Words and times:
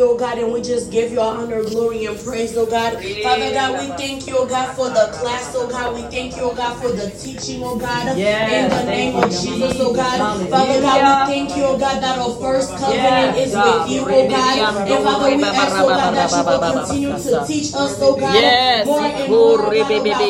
you, 0.00 0.10
oh 0.10 0.16
God, 0.16 0.38
and 0.38 0.50
we 0.50 0.62
just 0.62 0.90
give 0.90 1.12
you 1.12 1.20
our 1.20 1.36
honor, 1.36 1.62
glory, 1.62 2.06
and 2.06 2.18
praise, 2.18 2.56
oh 2.56 2.64
God. 2.64 2.96
Father 3.22 3.52
God, 3.52 3.70
we 3.80 3.86
thank 4.00 4.26
you, 4.26 4.34
oh 4.38 4.46
God, 4.46 4.74
for 4.74 4.88
the 4.88 5.12
class, 5.12 5.52
oh 5.54 5.68
God. 5.68 5.94
We 5.94 6.02
thank 6.08 6.36
you, 6.36 6.44
oh 6.44 6.54
God, 6.54 6.80
for 6.80 6.88
the 6.88 7.10
teaching, 7.10 7.60
oh 7.62 7.76
God. 7.76 8.16
Yes, 8.16 8.48
in 8.48 8.70
the 8.72 8.90
name 8.90 9.16
of 9.16 9.28
Jesus, 9.28 9.76
oh 9.78 9.92
God. 9.92 10.16
Father 10.48 10.80
God, 10.80 11.28
we 11.28 11.32
thank 11.34 11.56
you, 11.56 11.64
oh 11.64 11.76
God, 11.78 12.00
that 12.02 12.18
our 12.18 12.32
first 12.40 12.72
covenant 12.80 13.36
Yes, 13.36 13.36
is 13.36 13.52
with 13.52 13.90
you, 13.92 14.00
oh 14.08 14.28
God. 14.30 14.88
And 14.88 15.04
Father, 15.04 15.36
we 15.36 15.44
ask, 15.44 15.76
oh 15.76 15.88
God, 15.88 16.14
that 16.16 16.32
you 16.32 16.44
will 16.48 16.64
continue 16.72 17.12
to 17.12 17.44
teach 17.46 17.74
us, 17.74 17.98
oh 18.00 18.16
God, 18.16 18.34
Yes. 18.40 18.86
more 18.86 19.04
and 19.04 19.30
more, 19.30 19.60
oh 19.60 19.76
God, 19.76 19.92
about 20.00 20.24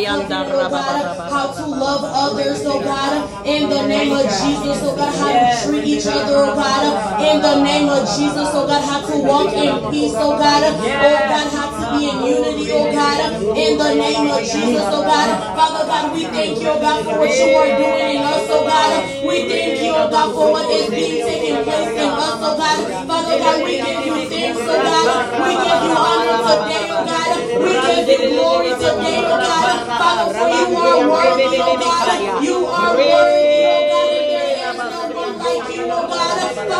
oh 0.51 0.69
God, 0.69 1.31
how 1.31 1.47
to 1.55 1.67
love 1.67 2.03
others, 2.03 2.67
oh 2.67 2.83
God, 2.83 3.47
in 3.47 3.71
the 3.71 3.87
name 3.87 4.11
of 4.11 4.23
Jesus, 4.27 4.83
oh 4.83 4.97
God, 4.97 5.15
how 5.15 5.31
to 5.31 5.67
treat 5.67 5.85
each 5.87 6.07
other, 6.07 6.43
oh 6.43 6.55
God, 6.59 6.83
in 7.23 7.41
the 7.41 7.63
name 7.63 7.89
of 7.89 8.03
Jesus, 8.19 8.51
oh 8.51 8.67
God, 8.67 8.83
how 8.83 9.07
to 9.07 9.21
walk 9.23 9.53
in 9.61 9.91
peace, 9.91 10.15
oh 10.17 10.37
God, 10.39 10.63
oh 10.65 10.81
God, 10.81 11.47
how 11.53 11.69
to 11.77 11.85
be 11.99 12.09
in 12.11 12.17
unity, 12.25 12.73
oh 12.73 12.93
God, 12.93 13.19
in 13.57 13.73
the 13.79 13.91
name 13.95 14.31
of 14.31 14.41
Jesus, 14.41 14.87
oh 14.89 15.03
God. 15.05 15.29
Father 15.57 15.85
God, 15.87 16.05
we 16.15 16.25
thank 16.25 16.61
you, 16.61 16.69
oh 16.69 16.81
God, 16.81 17.05
for 17.05 17.19
what 17.19 17.31
you 17.37 17.49
are 17.57 17.73
doing 17.77 18.17
in 18.17 18.23
us, 18.23 18.47
oh 18.51 18.65
God. 18.65 18.93
We 19.27 19.37
thank 19.49 19.83
you, 19.85 19.93
oh 19.95 20.09
God, 20.11 20.29
for 20.35 20.47
what 20.53 20.67
is 20.71 20.89
being 20.91 21.21
taken 21.27 21.65
place 21.65 21.93
in 21.99 22.11
us, 22.11 22.39
oh 22.41 22.57
God. 22.57 22.79
Father 23.07 23.37
God, 23.39 23.57
we 23.65 23.73
give 23.77 24.01
you 24.07 24.17
thanks, 24.31 24.61
oh 24.61 24.79
God. 24.81 25.07
We 25.45 25.53
give 25.61 25.81
you 25.85 25.95
honor 25.97 26.39
today, 26.49 26.85
oh 26.91 27.03
God. 27.05 27.31
We 27.61 27.73
give 27.85 28.07
you 28.09 28.19
glory 28.33 28.73
today, 28.81 29.19
oh 29.27 29.39
God. 29.39 29.77
Father, 30.01 30.27
for 30.35 30.49
you 30.49 30.67
are 30.77 31.01
worthy, 31.11 31.59
oh 31.61 31.77
God. 31.77 32.45
You 32.45 32.57
are 32.67 32.95
worthy, 32.97 33.50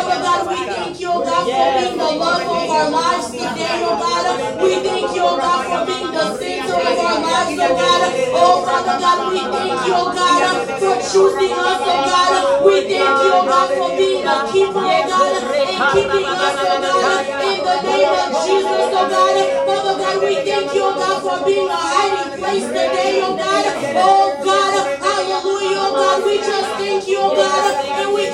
Father 0.01 0.21
God, 0.23 0.47
we 0.49 0.55
thank 0.65 0.99
you, 0.99 1.09
oh 1.13 1.21
God, 1.21 1.45
for 1.45 1.67
being 1.77 1.97
the 1.97 2.09
love 2.17 2.41
of 2.41 2.69
our 2.73 2.89
lives 2.89 3.29
today, 3.29 3.77
oh 3.85 4.01
God. 4.01 4.25
We 4.63 4.73
thank 4.81 5.13
you, 5.13 5.21
oh 5.21 5.37
God, 5.37 5.61
for 5.61 5.85
being 5.85 6.09
the 6.09 6.25
center 6.41 6.73
of 6.73 6.97
our 6.97 7.21
lives, 7.21 7.59
oh 7.61 7.75
God. 7.77 8.01
Oh, 8.33 8.65
Father 8.65 8.97
God, 8.97 9.17
we 9.29 9.39
thank 9.45 9.77
you, 9.85 9.93
oh 9.93 10.09
God, 10.09 10.41
for 10.81 10.95
choosing 11.05 11.53
us, 11.53 11.81
oh 11.85 12.01
God. 12.01 12.65
We 12.65 12.75
thank 12.89 13.13
you, 13.21 13.29
oh 13.29 13.45
God, 13.45 13.69
for 13.77 13.89
being 13.93 14.25
a 14.25 14.37
keeper, 14.49 14.81
oh 14.81 15.05
God, 15.05 15.37
and 15.69 15.77
keeping 15.93 16.25
us, 16.25 16.57
oh 16.65 16.81
God, 16.81 17.21
in 17.45 17.57
the 17.61 17.77
name 17.85 18.09
of 18.09 18.29
Jesus, 18.41 18.89
oh 18.89 19.05
God. 19.05 19.37
Father 19.69 19.95
God, 20.01 20.17
we 20.25 20.33
thank 20.41 20.73
you, 20.73 20.81
oh 20.81 20.97
God, 20.97 21.17
for 21.21 21.37
being 21.45 21.69
a 21.69 21.77
hiding 21.77 22.41
place 22.41 22.65
today, 22.65 23.21
oh 23.21 23.37
God. 23.37 23.65
Oh 24.01 24.41
God, 24.41 24.73
hallelujah, 24.97 25.77
oh 25.77 25.93
God. 25.93 26.25
We 26.25 26.37
just 26.41 26.69
thank 26.81 27.07
you, 27.07 27.17
oh 27.21 27.35
God, 27.37 27.85
and 28.01 28.13
we 28.13 28.30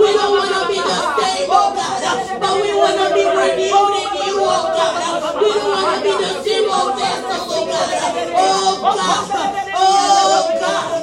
We 0.00 0.08
don't 0.14 0.32
want 0.34 0.50
to 0.54 0.60
be 0.70 0.78
the 0.78 0.98
same, 1.18 1.50
oh 1.50 1.68
God, 1.74 2.02
but 2.40 2.52
we 2.62 2.70
want 2.74 2.96
to 3.00 3.06
be 3.14 3.24
renewed 3.24 3.94
in 4.00 4.10
you, 4.22 4.36
oh 4.38 4.66
God. 4.74 4.94
We 5.40 5.48
don't 5.50 5.70
want 5.74 5.94
to 5.94 6.02
be 6.04 6.12
the 6.14 6.30
zero 6.44 6.78
vessels, 6.94 7.50
oh 7.50 7.66
God. 7.66 7.88
Oh 8.36 8.80
God, 8.82 9.24
oh 9.24 10.50
God, 10.60 10.94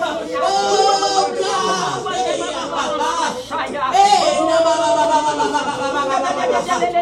oh 0.41 1.35
God. 1.39 1.71
Hey, 3.91 4.39
no, 4.39 4.57
no, 4.61 4.71
no, 4.71 4.87
no, 4.95 5.03
no, 5.11 5.19
no, 5.21 5.31
no, 5.31 5.51
no, 5.51 5.71
no, 5.71 6.15
no, 6.15 6.31
no, 6.31 6.45
no, 6.45 7.01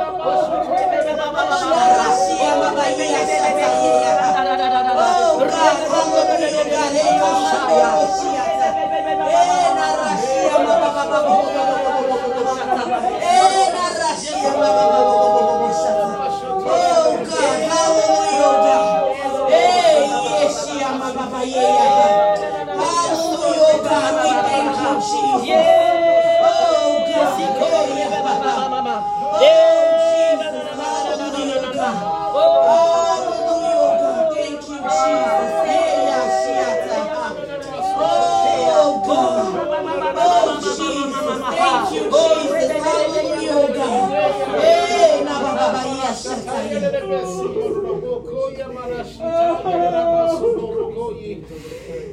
Oh 15.07 15.54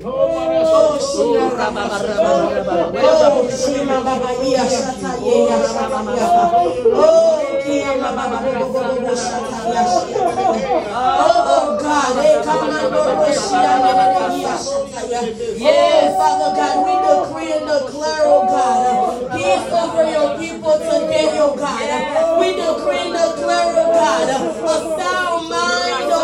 Oh, 0.04 0.71
Oh 1.14 1.34
God, 1.36 1.76
Father 16.18 16.50
God, 16.56 16.76
we 16.86 16.94
decree 17.02 17.52
oh 18.24 18.42
God, 18.48 19.32
peace 19.32 19.72
over 19.72 20.06
your 20.10 20.38
people 20.40 20.74
today, 20.74 21.30
oh 21.40 21.56
God. 21.56 22.40
We 22.40 22.48
decree 22.56 22.98
and 22.98 23.14
declare, 23.14 23.74
oh 23.78 23.92
God, 23.94 24.30
a 24.30 24.78
sound 24.98 25.50
mind 25.50 25.81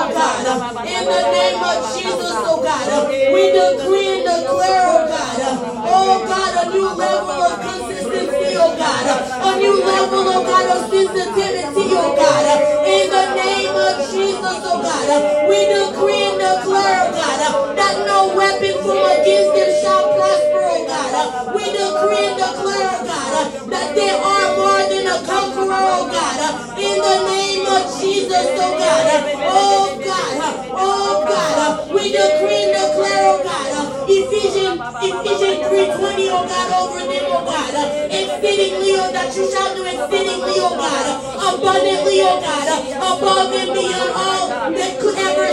oh 0.08 0.14
God. 0.14 0.88
In 0.88 1.04
the 1.06 1.22
name 1.32 1.64
of 1.64 1.78
Jesus, 1.98 2.36
oh 2.48 2.64
God. 2.64 2.88
We 3.12 3.52
decree 3.52 4.08
and 4.08 4.24
declare, 4.24 4.84
oh 4.88 5.08
God. 5.08 5.40
Oh 5.84 6.24
God, 6.28 6.52
a 6.64 6.72
new 6.72 6.90
level 6.96 7.42
of 7.44 7.60
consistency, 7.60 8.56
oh 8.56 8.76
God. 8.78 9.06
A 9.44 9.60
new 9.60 9.76
level, 9.84 10.24
oh 10.32 10.44
God, 10.48 10.66
of 10.72 10.90
sensitivity, 10.90 11.92
oh 11.92 12.16
God. 12.16 12.46
In 12.88 13.10
the 13.12 13.26
name 13.36 13.76
of 13.76 13.94
Jesus, 14.08 14.60
oh 14.64 14.80
God. 14.80 15.08
We 15.50 15.60
decree 15.68 16.24
and 16.32 16.40
declare, 16.40 16.98
oh 17.04 17.12
God, 17.12 17.76
that 17.76 17.96
no 18.08 18.36
weapon 18.36 18.76
from 18.84 19.04
against 19.04 19.52
them 19.56 19.72
shall 19.84 20.16
prosper, 20.16 20.64
oh 20.64 20.88
God. 20.88 21.56
We 21.56 21.64
decree 21.68 22.24
and 22.32 22.38
declare, 22.40 22.88
oh 22.96 23.04
God, 23.04 23.72
that 23.72 23.88
they 23.96 24.12
are 24.16 24.48
more 24.56 24.84
than 24.88 25.06
a 25.08 25.18
conqueror, 25.28 25.84
oh 26.00 26.08
God. 26.08 26.40
In 26.78 26.96
the 27.02 27.18
name 27.28 27.57
Lord 27.78 28.02
Jesus, 28.02 28.48
oh 28.58 28.74
God. 28.78 29.06
Oh 29.38 30.02
God. 30.02 30.66
Oh 30.74 31.26
God. 31.28 31.94
We 31.94 32.10
decree 32.10 32.64
and 32.66 32.74
declare, 32.74 33.22
oh 33.30 33.44
God. 33.46 34.10
Ephesians, 34.10 34.82
Ephesians 34.98 35.60
3.20, 35.70 36.30
oh 36.34 36.46
God, 36.48 36.68
over 36.82 37.02
them, 37.06 37.26
oh 37.30 37.46
God. 37.46 37.74
Exceedingly, 38.10 38.92
oh 38.98 39.12
that 39.14 39.30
you 39.36 39.46
shall 39.52 39.76
do 39.76 39.84
exceedingly, 39.86 40.58
oh 40.58 40.74
God. 40.74 41.06
Abundantly, 41.38 42.18
oh 42.26 42.42
God. 42.42 42.68
Above 42.98 43.54
and 43.54 43.74
beyond 43.74 44.12
all 44.18 44.48
that 44.74 45.00
could 45.00 45.18
ever 45.18 45.48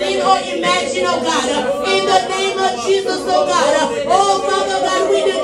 think 0.00 0.24
or 0.24 0.38
imagine, 0.40 1.04
oh 1.04 1.20
God. 1.20 1.48
In 1.84 2.02
the 2.08 2.20
name 2.32 2.58
of 2.58 2.72
Jesus, 2.86 3.20
oh 3.28 3.44
God. 3.44 3.74
Oh 4.08 4.40
Father 4.48 4.80
God, 4.80 5.10
we 5.10 5.20
decree 5.20 5.37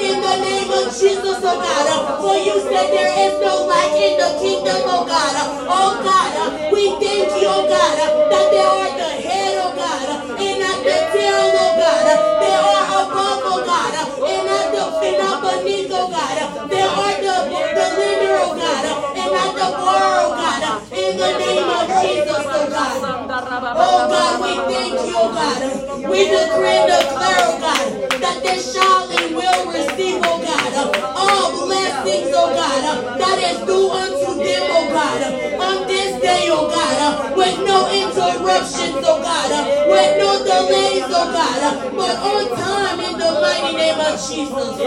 in 0.00 0.20
the 0.20 0.36
name 0.44 0.70
of 0.70 0.84
Jesus, 0.92 1.38
oh 1.40 1.56
God. 1.56 1.86
For 2.20 2.36
you 2.36 2.60
said 2.60 2.88
there 2.92 3.12
is 3.26 3.40
no 3.40 3.66
light 3.66 3.94
in 3.96 4.14
the 4.20 4.30
kingdom, 4.40 4.82
oh 4.86 5.04
God. 5.06 5.34
Oh 5.68 6.00
God, 6.04 6.32
we 6.72 6.90
thank 7.00 7.30
you, 7.40 7.48
oh 7.48 7.64
God, 7.68 7.96
that 8.30 8.46
there 8.52 8.68
are 8.68 8.92
the 8.92 9.10
head, 9.24 9.54
oh 9.62 9.72
God, 9.74 10.06
and 10.36 10.56
not 10.60 10.78
the 10.84 10.96
tail, 11.12 11.48
oh 11.56 11.72
God. 11.80 12.04
There 12.42 12.60
are 12.60 12.84
above, 13.02 13.40
oh 13.46 13.60
God, 13.64 13.92
and 13.96 14.42
not 14.46 14.66
the 14.74 14.82
and 15.06 15.16
not 15.18 15.36
beneath, 15.42 15.90
oh 15.92 16.10
God. 16.10 16.36
There 16.70 16.88
are 16.88 17.16
the, 17.16 17.36
the 17.50 17.86
leader, 17.96 18.34
oh 18.44 18.52
God, 18.56 18.84
and 19.16 19.28
not 19.32 19.50
the 19.54 19.68
borrower, 19.80 20.22
oh 20.22 20.36
God. 20.36 20.62
In 20.92 21.16
the 21.16 21.30
name 21.38 21.68
of 21.68 21.84
Jesus, 22.02 22.44
oh 22.46 22.68
God. 22.70 23.25
Oh 23.38 24.08
God, 24.08 24.40
we 24.40 24.56
thank 24.72 24.96
you, 25.04 25.12
God. 25.12 25.60
We 26.08 26.24
decree 26.24 26.72
and 26.72 26.88
declare, 26.88 27.36
oh 27.44 27.60
God, 27.60 27.84
that 28.24 28.40
this 28.42 28.72
child 28.72 29.12
will 29.12 29.72
receive, 29.76 30.24
oh 30.24 30.40
God, 30.40 30.72
all 31.04 31.66
blessings, 31.68 32.32
oh 32.32 32.48
God, 32.56 33.18
that 33.20 33.36
is 33.36 33.60
due 33.68 33.90
unto 33.92 34.40
them, 34.40 34.64
oh 34.72 34.88
God, 34.88 35.20
on 35.60 35.86
this 35.86 36.16
day, 36.22 36.48
oh 36.48 36.64
God, 36.72 37.36
with 37.36 37.58
no 37.60 37.84
interruptions, 37.92 39.04
oh 39.04 39.20
God, 39.20 39.52
with 39.84 40.12
no 40.16 40.40
delays, 40.40 41.04
oh 41.12 41.28
God, 41.28 41.92
but 41.92 42.16
on 42.16 42.56
time 42.56 43.00
in 43.04 43.18
the 43.20 43.32
mighty 43.36 43.76
name 43.76 44.00
of 44.00 44.16
Jesus. 44.16 44.80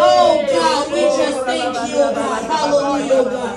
Oh 0.00 0.40
God, 0.48 0.88
we 0.88 1.00
just 1.20 1.44
thank 1.44 1.76
you, 1.92 2.00
oh 2.00 2.14
God. 2.16 2.44
Hallelujah, 2.48 3.12
oh 3.12 3.24
God. 3.28 3.54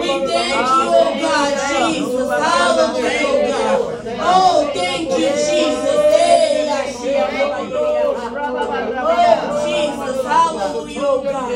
We 0.00 0.26
thank 0.26 0.58
you, 0.58 0.88
oh 0.90 1.14
God, 1.22 1.54
Jesus. 1.86 2.28
Hallelujah, 2.30 3.30
oh 3.30 3.46
God. 3.46 3.59
Oh, 4.22 4.70
thank 4.74 5.08
you, 5.10 5.28
Jesus. 5.30 6.00
Oh, 9.02 9.64
Jesus. 9.66 10.24
Hallelujah, 10.26 11.02
oh 11.02 11.22
God. 11.22 11.50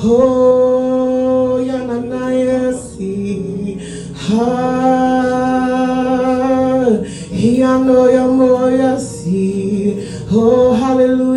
Oh, 0.03 1.59
Yananayasi. 1.69 3.15
Ha. 4.29 5.48
I 7.63 7.77
know 7.79 8.07
your 8.07 8.27
moya 8.27 8.99
see. 8.99 10.07
Oh, 10.31 10.73
hallelujah. 10.73 11.28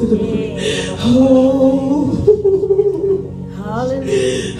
Oh. 1.00 2.14
Hallelujah. 3.56 4.58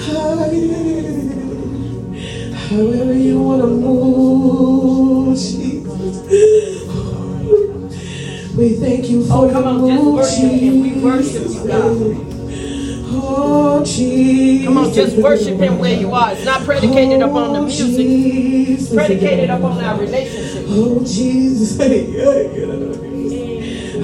However 2.54 3.14
you 3.14 3.40
want 3.40 3.62
to 3.62 3.68
move, 3.68 5.36
Jesus. 5.38 6.18
We 8.56 8.74
thank 8.74 9.08
you 9.08 9.20
oh, 9.22 9.26
for 9.26 9.46
Oh, 9.46 9.52
come 9.52 9.64
on, 9.64 9.86
your 9.86 9.88
just 9.88 10.04
move, 10.04 10.14
worship 10.14 10.60
him. 10.60 10.80
We 10.82 10.92
worship 11.00 11.34
you, 11.34 11.48
Jesus. 11.48 12.37
Come 14.64 14.78
on, 14.78 14.92
just 14.92 15.16
worship 15.16 15.58
him 15.58 15.78
where 15.78 15.98
you 15.98 16.12
are. 16.12 16.32
It's 16.32 16.44
not 16.44 16.62
predicated 16.64 17.22
upon 17.22 17.52
the 17.54 17.62
music. 17.62 17.96
Jesus. 17.96 18.94
Predicated 18.94 19.50
upon 19.50 19.82
our 19.82 19.98
relationship. 19.98 20.64
Oh, 20.68 21.00
Jesus. 21.00 21.78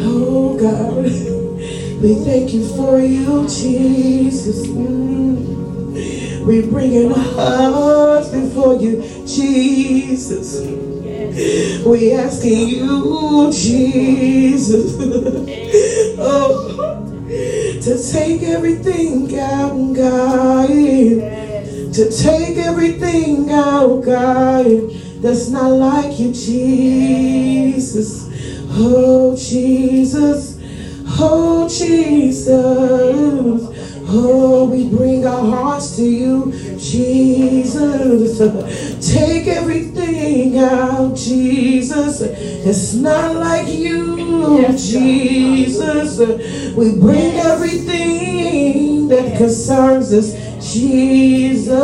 Oh, 0.06 0.56
God. 0.58 1.04
We 1.04 2.14
thank 2.24 2.52
you 2.52 2.66
for 2.76 3.00
you, 3.00 3.48
Jesus. 3.48 4.66
We 6.44 6.62
bring 6.62 7.10
our 7.10 7.18
hearts 7.18 8.28
before 8.28 8.74
you, 8.76 9.02
Jesus. 9.26 10.60
We 11.86 12.12
asking 12.12 12.68
you, 12.68 13.50
Jesus, 13.52 14.94
to 17.84 18.02
take 18.02 18.42
everything 18.42 19.38
out, 19.38 19.92
God, 19.92 20.68
to 20.68 22.10
take 22.10 22.56
everything 22.56 23.50
out, 23.50 24.02
God, 24.02 24.64
that's 25.20 25.50
not 25.50 25.68
like 25.68 26.18
you, 26.18 26.32
Jesus. 26.32 28.26
Oh, 28.70 29.36
Jesus. 29.36 30.58
Oh, 31.20 31.68
Jesus. 31.68 33.73
Oh, 34.16 34.66
we 34.66 34.88
bring 34.88 35.26
our 35.26 35.44
hearts 35.44 35.96
to 35.96 36.04
you, 36.04 36.52
Jesus. 36.78 38.38
Take 39.12 39.48
everything 39.48 40.56
out, 40.56 41.16
Jesus. 41.16 42.20
It's 42.20 42.94
not 42.94 43.34
like 43.34 43.66
you, 43.66 44.68
Jesus. 44.78 46.20
We 46.76 46.94
bring 47.00 47.34
everything 47.38 49.08
that 49.08 49.36
concerns 49.36 50.12
us, 50.12 50.32
Jesus. 50.72 51.74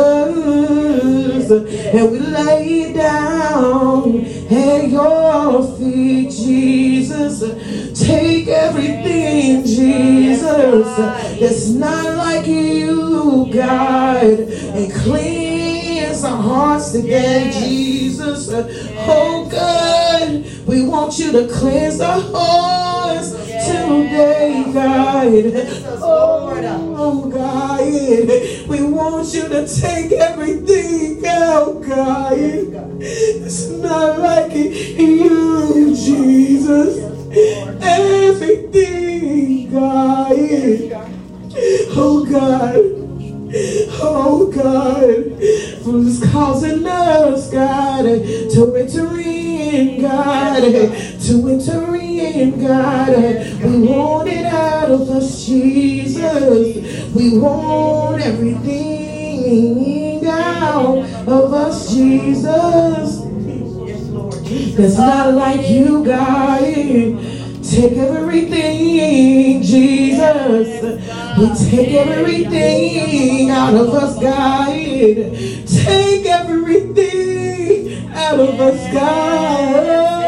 And 1.51 2.11
we 2.11 2.19
lay 2.19 2.81
it 2.83 2.93
down 2.95 4.25
at 4.49 4.89
your 4.89 5.77
feet, 5.77 6.31
Jesus. 6.31 7.41
Take 8.01 8.47
everything, 8.47 9.63
Jesus. 9.63 10.97
That's 11.39 11.69
not 11.69 12.17
like 12.17 12.47
you, 12.47 13.47
God. 13.53 14.23
And 14.23 14.91
cleanse 14.91 16.23
our 16.23 16.41
hearts 16.41 16.93
today, 16.93 17.51
Jesus. 17.53 18.49
Oh, 18.51 19.47
God. 19.51 20.43
We 20.65 20.83
want 20.83 21.19
you 21.19 21.31
to 21.31 21.47
cleanse 21.53 22.01
our 22.01 22.19
hearts 22.19 23.31
today, 23.31 24.63
God. 24.73 25.27
Oh, 26.01 27.29
God. 27.29 28.67
We 28.67 28.81
want 28.81 29.31
you 29.31 29.47
to 29.47 29.67
take 29.67 30.11
everything 30.11 31.23
out, 31.27 31.81
God. 31.83 32.33
It's 32.33 33.69
not 33.69 34.17
like 34.19 34.53
you, 34.53 35.95
Jesus. 35.95 37.10
Everything, 37.81 39.71
God. 39.71 40.35
Oh, 41.95 42.25
God. 42.29 43.01
Oh 43.53 44.49
God, 44.49 45.83
from 45.83 46.05
this 46.05 46.31
causing 46.31 46.87
us, 46.87 47.51
God, 47.51 48.03
to 48.03 48.75
enter 48.77 49.19
in, 49.19 50.01
God, 50.01 50.61
to 50.61 51.49
enter 51.49 51.95
in, 51.95 52.61
God. 52.61 53.17
We 53.61 53.87
want 53.87 54.29
it 54.29 54.45
out 54.45 54.89
of 54.89 55.09
us, 55.09 55.45
Jesus. 55.45 57.13
We 57.13 57.37
want 57.37 58.21
everything 58.21 60.25
out 60.25 60.99
of 61.27 61.53
us, 61.53 61.93
Jesus. 61.93 63.20
That's 64.51 64.97
not 64.97 65.33
like 65.33 65.69
you, 65.69 66.03
God. 66.03 66.59
Take 67.63 67.93
everything, 67.93 69.61
Jesus. 69.61 70.99
We 71.37 71.69
take 71.69 71.93
everything 71.93 73.49
out 73.49 73.73
of 73.73 73.89
us, 73.93 74.19
God. 74.19 74.67
Take 74.67 76.25
everything 76.25 78.09
out 78.13 78.39
of 78.41 78.59
us, 78.59 78.93
God. 78.93 80.21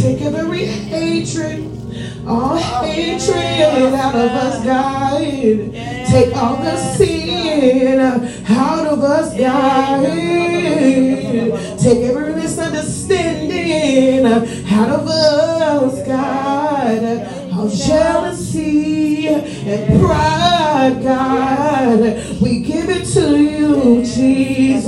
Take 0.00 0.22
every 0.22 0.64
hatred, 0.64 2.26
all 2.26 2.56
hatred 2.56 3.94
out 3.94 4.14
of 4.14 4.30
us, 4.30 4.64
God. 4.64 5.93
Take 6.14 6.36
all 6.36 6.56
the 6.58 6.76
sin 6.76 7.98
out 7.98 8.86
of 8.86 9.02
us, 9.02 9.36
God. 9.36 10.04
Take 11.76 12.04
every 12.04 12.34
misunderstanding 12.36 14.24
out 14.24 14.90
of 14.90 15.08
us, 15.08 16.06
God. 16.06 17.52
All 17.52 17.68
jealousy 17.68 19.26
and 19.26 20.00
pride, 20.00 21.02
God. 21.02 22.40
We 22.40 22.60
give 22.60 22.88
it 22.90 23.06
to 23.14 23.36
you, 23.36 24.04
Jesus. 24.04 24.86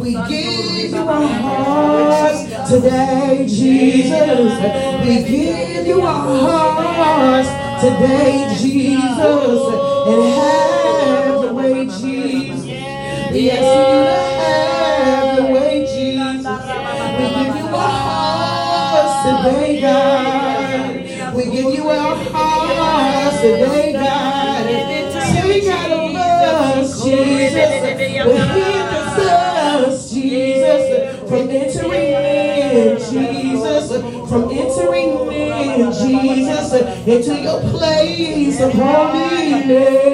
We 0.00 0.12
give 0.12 0.90
you 0.90 1.06
our 1.06 1.28
hearts 1.28 2.70
today, 2.70 3.44
Jesus. 3.46 4.58
We 5.04 5.22
give 5.22 5.86
you 5.86 6.00
our 6.00 6.82
hearts 6.82 7.61
today, 7.82 8.46
Jesus. 8.60 9.60
And 10.06 10.22
have 10.38 11.26
your 11.26 11.52
way, 11.52 11.84
Jesus. 11.86 12.64
We 13.32 13.50
ask 13.50 13.58
you 13.58 13.86
to 13.98 14.14
have 14.38 15.38
your 15.38 15.50
way, 15.52 15.74
Jesus. 15.86 16.46
We 17.18 17.24
give 17.34 17.56
you 17.56 17.66
our 17.74 17.90
hearts 18.06 19.14
today, 19.26 19.80
God. 19.80 21.34
We 21.34 21.42
give 21.44 21.74
you 21.74 21.88
our 21.88 22.14
hearts 22.30 23.40
today, 23.40 23.92
God. 23.94 24.66
Take 25.42 25.66
out 25.66 25.90
of 25.90 26.14
us, 26.14 27.02
Jesus. 27.02 28.61
into 36.72 37.34
your 37.40 37.60
place 37.70 38.60
of 38.60 38.72
holiness, 38.72 40.08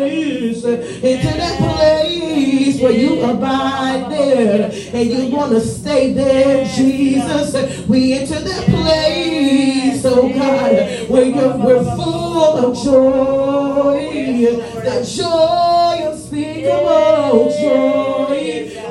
into 0.64 1.26
that 1.36 1.58
place 1.58 2.80
where 2.80 2.92
you 2.92 3.22
abide 3.22 4.10
there 4.10 4.70
and 4.92 5.10
you 5.10 5.34
want 5.34 5.52
to 5.52 5.60
stay 5.60 6.12
there, 6.12 6.64
Jesus. 6.66 7.86
We 7.88 8.14
enter 8.14 8.40
that 8.40 8.64
place, 8.66 10.04
oh 10.04 10.28
God, 10.28 11.08
where 11.08 11.24
you're, 11.24 11.56
we're 11.58 11.84
full 11.96 12.72
of 12.72 12.76
joy, 12.84 14.56
the 14.82 15.04
joy 15.16 15.68
unspeakable 16.28 17.50
joy. 17.60 18.36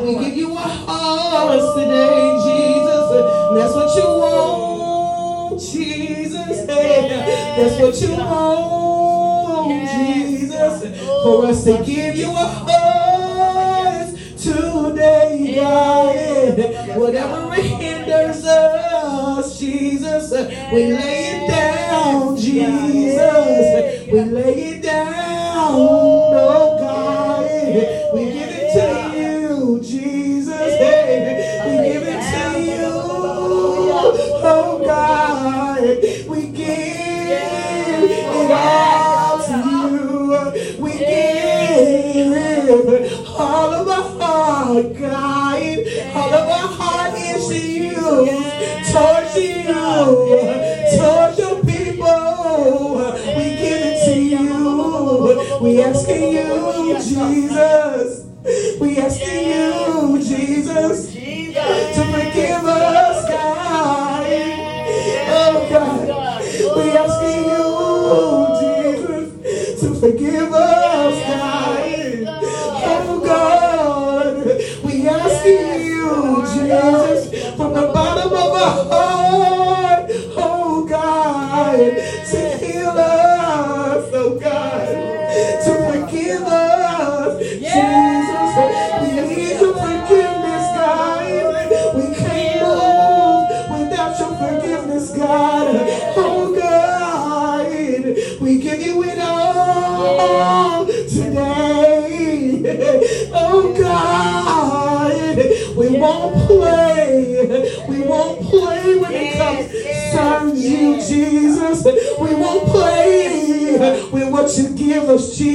We 0.05 0.25
give 0.25 0.37
you 0.37 0.51
our 0.51 0.67
hearts 0.67 1.75
today, 1.75 2.37
Jesus. 2.45 3.11
and 3.11 3.57
That's 3.57 3.73
what 3.73 3.95
you 3.95 4.03
want. 4.03 4.76
That's 7.57 7.79
what 7.81 7.99
you 8.01 8.15
hold, 8.15 9.71
Jesus, 9.71 11.01
for 11.23 11.45
us 11.47 11.63
to 11.63 11.83
give 11.83 12.15
you 12.15 12.29
a 12.29 12.47
voice 12.69 14.43
today, 14.43 15.55
God. 15.55 16.97
Whatever 16.99 17.53
hinders 17.55 18.45
us, 18.45 19.59
Jesus, 19.59 20.31
we 20.71 20.93
lay 20.93 21.31
it 21.31 21.47
down, 21.47 22.37
Jesus. 22.37 24.07
We 24.11 24.21
lay 24.21 24.53
it 24.53 24.76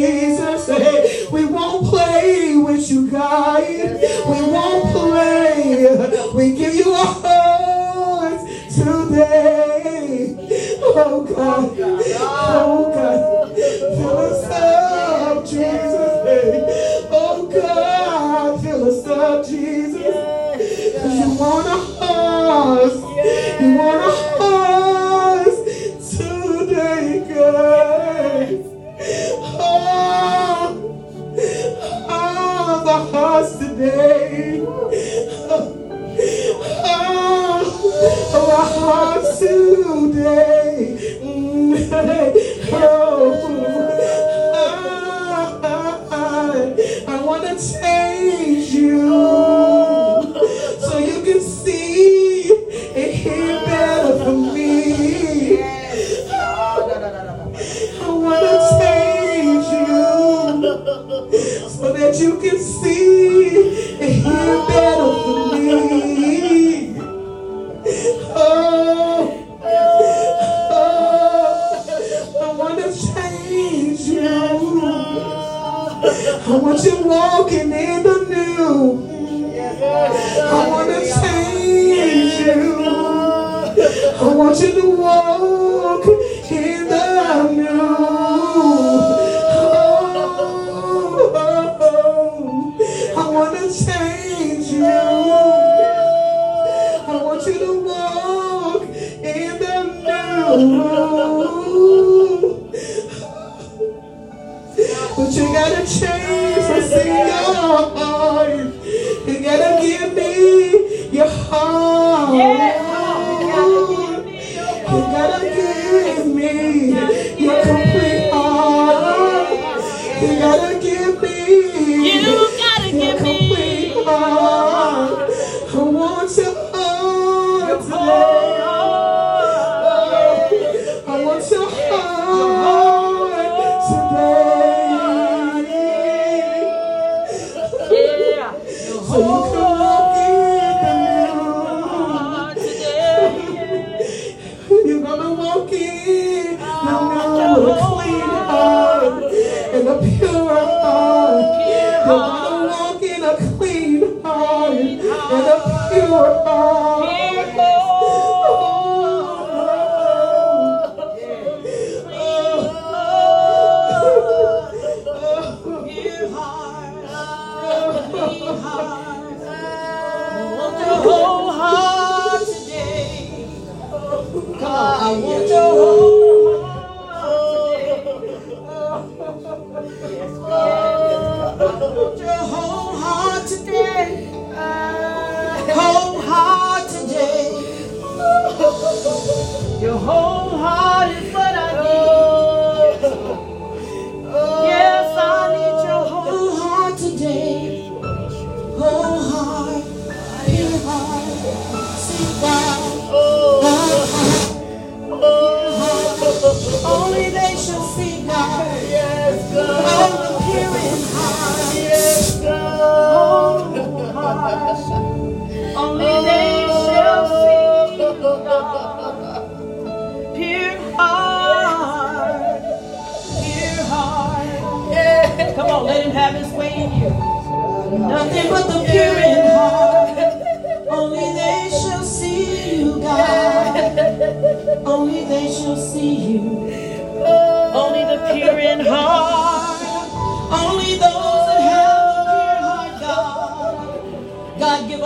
Jesus. 0.03 0.32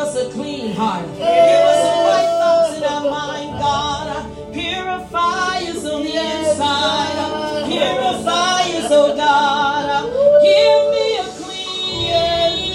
us 0.07 0.15
a 0.17 0.31
clean 0.31 0.73
heart. 0.73 1.05
Give 1.17 1.27
us 1.27 1.85
a 1.85 1.97
white 2.07 2.33
thoughts 2.41 2.77
in 2.79 2.85
our 2.85 3.11
mind, 3.11 3.59
God. 3.59 4.07
Purify 4.53 5.59
us 5.73 5.85
on 5.85 6.03
the 6.03 6.15
inside. 6.15 7.67
Purify 7.67 8.63
us, 8.79 8.91
oh 8.93 9.17
God. 9.17 10.05
Give 10.47 10.91
me 10.95 11.07
a 11.19 11.27
clean 11.43 12.75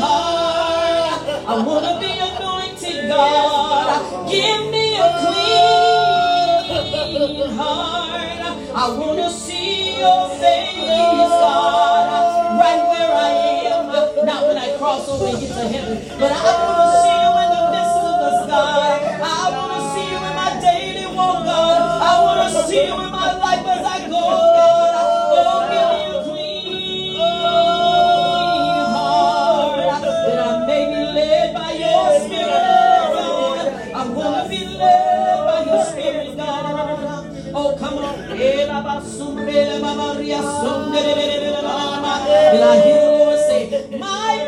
heart. 0.00 1.20
I 1.46 1.48
want 1.66 1.84
to 1.84 1.92
be 2.00 2.10
anointed, 2.28 3.08
God. 3.08 4.30
Give 4.30 4.62
me 4.72 4.86
a 4.96 5.08
clean 7.20 7.50
heart. 7.52 8.42
I 8.74 8.96
want 8.98 9.18
to 9.18 9.28
see 9.30 9.98
your 10.00 10.28
face. 10.40 11.39
cross 14.80 15.04
over 15.10 15.26
they 15.26 15.32
get 15.32 15.52
to 15.52 15.68
heaven. 15.68 16.00
But 16.18 16.32
I 16.32 16.56
want 16.64 16.88
to 16.88 16.96
see 17.04 17.12
you 17.20 17.32
in 17.36 17.48
the 17.52 17.64
midst 17.68 18.00
of 18.00 18.16
the 18.24 18.32
sky. 18.48 18.96
I 19.20 19.52
want 19.52 19.72
to 19.76 19.80
see 19.92 20.08
you 20.08 20.16
in 20.16 20.34
my 20.40 20.56
daily 20.56 21.04
walk, 21.14 21.44
God. 21.44 22.00
I 22.00 22.12
want 22.24 22.40
to 22.48 22.64
see 22.64 22.86
you 22.88 22.96
in 22.96 23.10
my 23.12 23.30
life 23.44 23.60
as 23.60 23.84
I 23.84 24.08
go, 24.08 24.24
God. 24.56 24.96
Oh, 25.36 25.68
give 25.68 25.84
me 25.92 26.00
a 26.08 26.24
clean 26.24 27.12
heart. 28.88 30.00
That 30.00 30.38
I 30.48 30.64
may 30.64 30.84
be 30.88 31.02
led 31.12 31.52
by 31.52 31.72
your 31.76 32.16
spirit, 32.24 33.12
God. 33.20 33.68
I 33.92 34.02
want 34.08 34.32
to 34.40 34.48
be 34.48 34.60
led 34.64 35.38
by 35.44 35.60
your 35.68 35.84
spirit, 35.92 36.32
God. 36.38 37.28
Oh, 37.52 37.76
come 37.78 37.98
on. 37.98 38.16
And 42.50 42.64
I 42.64 42.82
hear 42.82 43.00
the 43.00 43.10
Lord 43.18 43.38
say, 43.38 43.98
My 43.98 44.39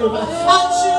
Hallelujah. 0.00 0.89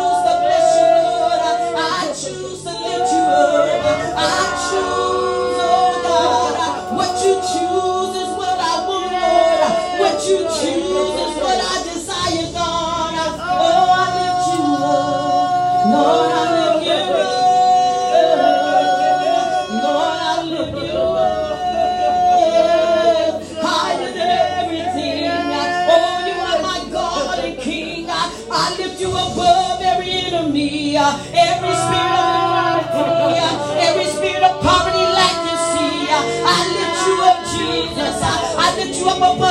sua 39.02 39.16
papai. 39.16 39.51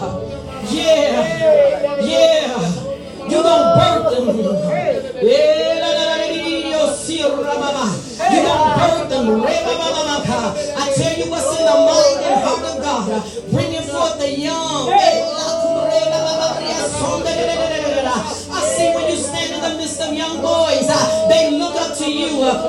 Yeah. 0.00 2.00
Yeah. 2.00 2.56
You're 3.28 3.42
going 3.42 3.60
to 3.60 3.76
birth 3.76 4.16
them. 4.16 4.24
You're 4.32 4.44
going 4.44 4.56
to 8.40 8.48
birth 8.80 9.04
them. 9.10 9.26
I 9.44 10.88
tell 10.96 11.12
you 11.18 11.26
what's 11.30 11.52
in 11.52 11.64
the 11.66 11.76
mind 11.84 12.24
and 12.24 12.40
heart 12.40 12.64
of 12.64 12.80
God. 12.80 13.12
Bringing 13.52 13.82
forth 13.82 14.16
the 14.18 14.30
young. 14.40 14.88
I 18.52 18.54
see 18.74 18.88
when 18.94 19.04
you 19.10 19.16
stand 19.16 19.52
in 19.52 19.60
the 19.60 19.68
midst 19.76 20.00
of 20.00 20.14
young 20.14 20.40
boys, 20.40 20.88
uh, 20.88 21.28
they 21.28 21.50
look 21.58 21.74
up 21.76 21.94
to 21.98 22.10
you. 22.10 22.40
Uh, 22.42 22.68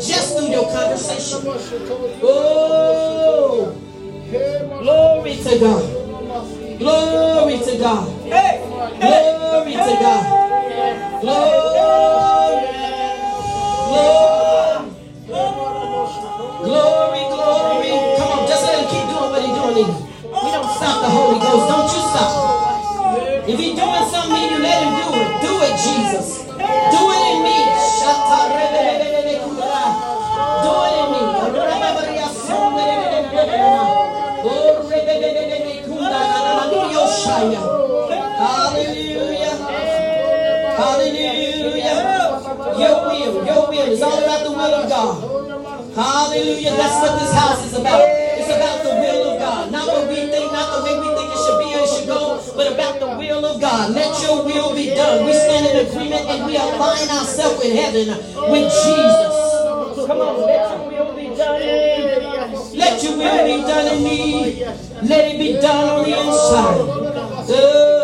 just 0.00 0.36
through 0.36 0.48
your 0.48 0.70
conversation. 0.70 1.40
Oh, 2.22 3.72
glory 4.82 5.36
to 5.36 5.58
God. 5.58 5.82
Glory 6.78 7.58
to 7.58 7.78
God. 7.78 8.06
Glory 8.20 9.72
to 9.72 9.96
God. 10.00 10.22
Glory. 11.22 11.76
Glory. 16.64 17.22
Glory. 17.32 17.92
Come 18.18 18.30
on, 18.32 18.46
just 18.46 18.62
let 18.66 18.76
him 18.80 18.86
keep 18.90 19.06
doing 19.08 19.30
what 19.32 19.40
he's 19.40 19.56
doing. 19.56 19.76
Either. 19.80 19.98
We 20.44 20.50
don't 20.52 20.70
stop 20.76 20.96
the 21.00 21.08
Holy 21.08 21.38
Ghost. 21.40 21.68
Don't 21.72 21.88
you 21.88 22.02
stop. 22.12 22.30
If 23.48 23.58
he's 23.58 23.74
doing 23.74 24.06
something, 24.10 24.50
you 24.50 24.58
let 24.58 24.82
him 24.82 24.92
do 25.00 25.06
it. 25.16 25.28
Do 25.40 25.52
it, 25.62 25.74
Jesus. 25.80 26.44
Do 26.44 27.10
it. 27.10 27.15
Hallelujah. 45.96 46.76
That's 46.76 47.00
what 47.00 47.18
this 47.20 47.32
house 47.32 47.64
is 47.64 47.72
about. 47.72 48.04
It's 48.04 48.52
about 48.52 48.84
the 48.84 48.90
will 49.00 49.32
of 49.32 49.38
God. 49.40 49.72
Not 49.72 49.86
what 49.88 50.08
we 50.08 50.28
think, 50.28 50.52
not 50.52 50.76
the 50.76 50.84
way 50.84 51.00
we 51.00 51.08
think 51.16 51.32
it 51.32 51.40
should 51.40 51.56
be 51.56 51.72
or 51.72 51.80
it 51.80 51.88
should 51.88 52.06
go, 52.06 52.36
but 52.54 52.70
about 52.70 53.00
the 53.00 53.16
will 53.16 53.42
of 53.46 53.58
God. 53.62 53.92
Let 53.96 54.12
your 54.20 54.44
will 54.44 54.74
be 54.76 54.92
done. 54.92 55.24
We 55.24 55.32
stand 55.32 55.72
in 55.72 55.86
agreement 55.88 56.28
and 56.28 56.44
we 56.44 56.56
align 56.56 57.08
ourselves 57.08 57.64
with 57.64 57.72
heaven, 57.72 58.08
with 58.52 58.68
Jesus. 58.68 60.04
Come 60.04 60.20
on, 60.20 60.36
let 60.44 60.68
your 60.68 60.84
will 60.84 61.16
be 61.16 61.34
done 61.34 61.60
Let 62.76 63.02
your 63.02 63.16
will 63.16 63.44
be 63.48 63.56
done 63.64 63.96
in 63.96 64.04
me. 64.04 64.64
Let 65.00 65.32
it 65.32 65.38
be 65.38 65.52
done 65.54 65.88
on 65.88 66.04
the 66.04 66.12
inside. 66.12 66.76
Uh, 67.48 67.95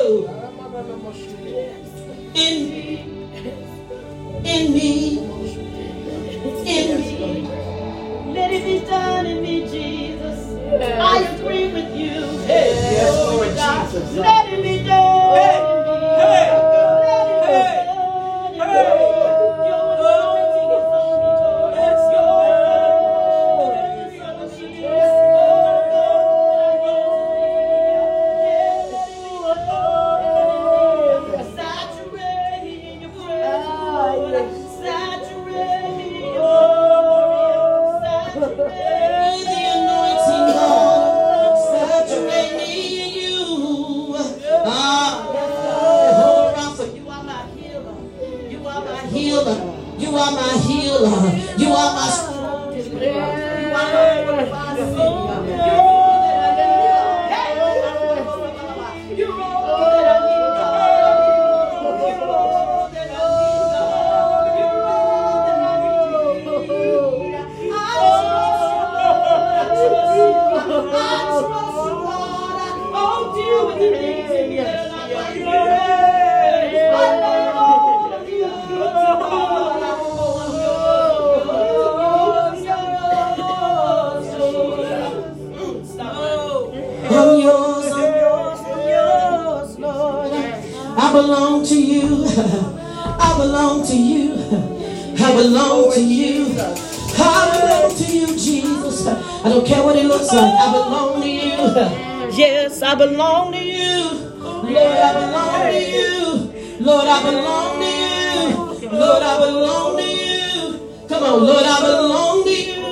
Lord, 104.73 104.97
I 104.97 105.13
belong 105.21 105.71
to 105.71 105.81
you. 105.91 106.85
Lord, 106.85 107.07
I 107.07 107.23
belong 107.23 107.81
to 107.81 107.87
you. 107.87 108.91
Lord, 108.91 109.23
I 109.23 109.39
belong 109.41 109.97
to 109.97 110.03
you. 110.03 111.07
Come 111.09 111.23
on, 111.23 111.45
Lord, 111.47 111.65
I 111.65 111.81
belong 111.81 112.45
to 112.45 112.51
you. 112.51 112.83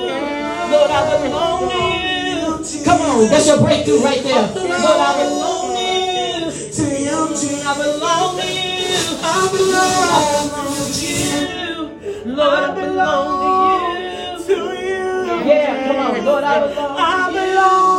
Lord, 0.71 0.91
I 0.91 1.01
belong 1.23 1.69
to 1.69 2.77
you. 2.77 2.85
Come 2.85 3.01
on, 3.01 3.29
that's 3.29 3.47
your 3.47 3.59
breakthrough 3.59 3.99
right 3.99 4.23
there. 4.23 4.47
Lord, 4.53 4.67
I 4.67 5.23
belong 5.23 5.75
to 5.75 6.83
you. 7.01 7.17
I 7.63 7.73
belong 7.77 8.39
to 8.39 8.47
you. 8.47 8.91
I 9.23 9.49
belong 9.51 10.91
to 10.93 11.05
you. 11.11 12.35
Lord, 12.35 12.59
I 12.59 12.75
belong 12.75 14.45
to 14.45 14.53
you. 14.53 15.47
Yeah, 15.47 15.87
come 15.87 15.97
on, 15.97 16.25
Lord, 16.25 16.43
I 16.43 16.59
belong. 16.67 16.97
I 16.97 17.31
belong. 17.31 17.90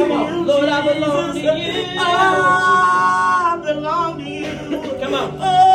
Come 0.00 0.12
on. 0.12 0.46
Lord, 0.46 0.66
I 0.66 0.94
belong 0.94 1.34
to 1.34 1.40
you. 1.40 1.84
I 1.98 3.60
belong 3.62 4.18
to 4.18 4.24
you. 4.24 4.98
Come 4.98 5.12
on. 5.14 5.69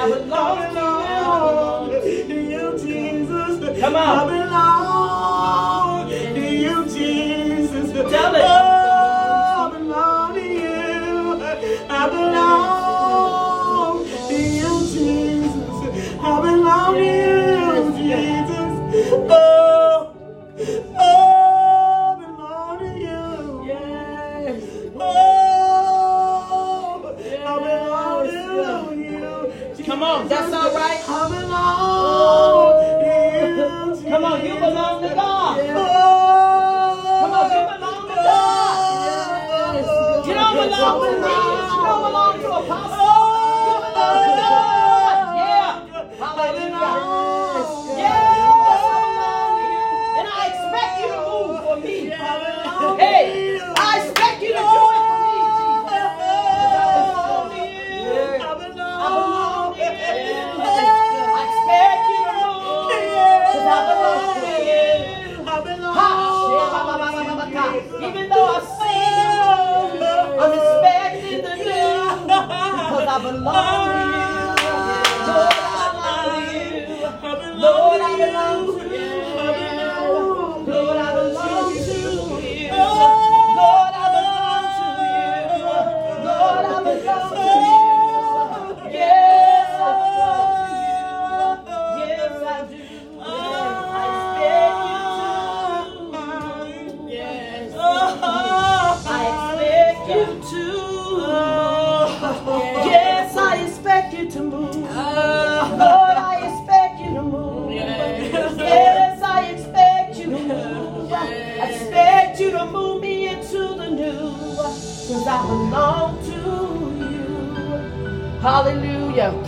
I 0.00 0.08
belong 0.10 1.90
to 1.90 2.88
you. 2.88 3.80
Come 3.80 3.96
on. 3.96 4.37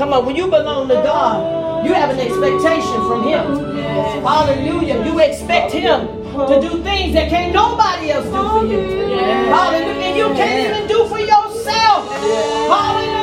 Come 0.00 0.14
on, 0.14 0.24
when 0.24 0.34
you 0.34 0.46
belong 0.46 0.88
to 0.88 0.94
God, 0.94 1.84
you 1.84 1.92
have 1.92 2.08
an 2.08 2.18
expectation 2.18 3.06
from 3.06 3.22
Him. 3.22 3.76
Hallelujah. 4.24 5.04
You 5.04 5.18
expect 5.18 5.72
Him 5.72 6.06
to 6.48 6.58
do 6.58 6.82
things 6.82 7.12
that 7.12 7.28
can't 7.28 7.52
nobody 7.52 8.10
else 8.10 8.24
do 8.24 8.48
for 8.48 8.64
you. 8.64 8.80
Hallelujah. 8.80 10.00
And 10.00 10.16
you 10.16 10.24
can't 10.28 10.74
even 10.74 10.88
do 10.88 11.06
for 11.06 11.18
yourself. 11.18 12.08
Hallelujah. 12.16 13.19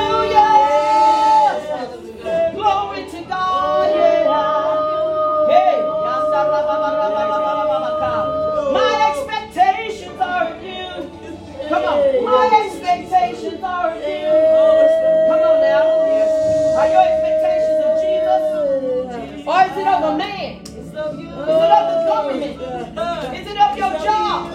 Your 23.78 23.94
job? 24.00 24.50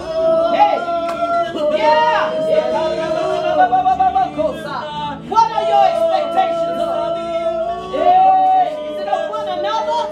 Hey. 0.55 0.77
Yeah. 1.79 2.31
What 5.29 5.53
are 5.53 5.64
your 5.68 5.85
expectations 5.87 6.81
of? 6.83 7.16
Yeah. 7.95 8.91
Is 8.91 9.01
it 9.01 9.09
of 9.09 9.31
one 9.31 9.49
another? 9.49 10.03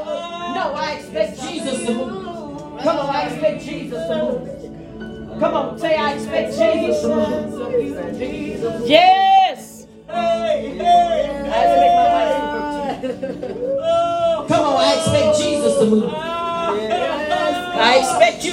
No, 0.55 0.75
I 0.77 0.93
expect 1.01 1.41
Jesus 1.43 1.87
to 1.87 1.93
move. 1.95 2.83
Come 2.83 2.99
on, 2.99 3.11
I 3.15 3.23
expect 3.29 3.65
Jesus 3.65 4.07
to 4.09 4.15
move. 4.17 5.41
Come 5.41 5.55
on, 5.55 5.79
say 5.79 5.97
I 5.97 6.13
expect 6.15 6.57
Jesus 6.57 7.03
to 7.03 7.09
move. 7.09 8.89
Yes. 8.89 9.20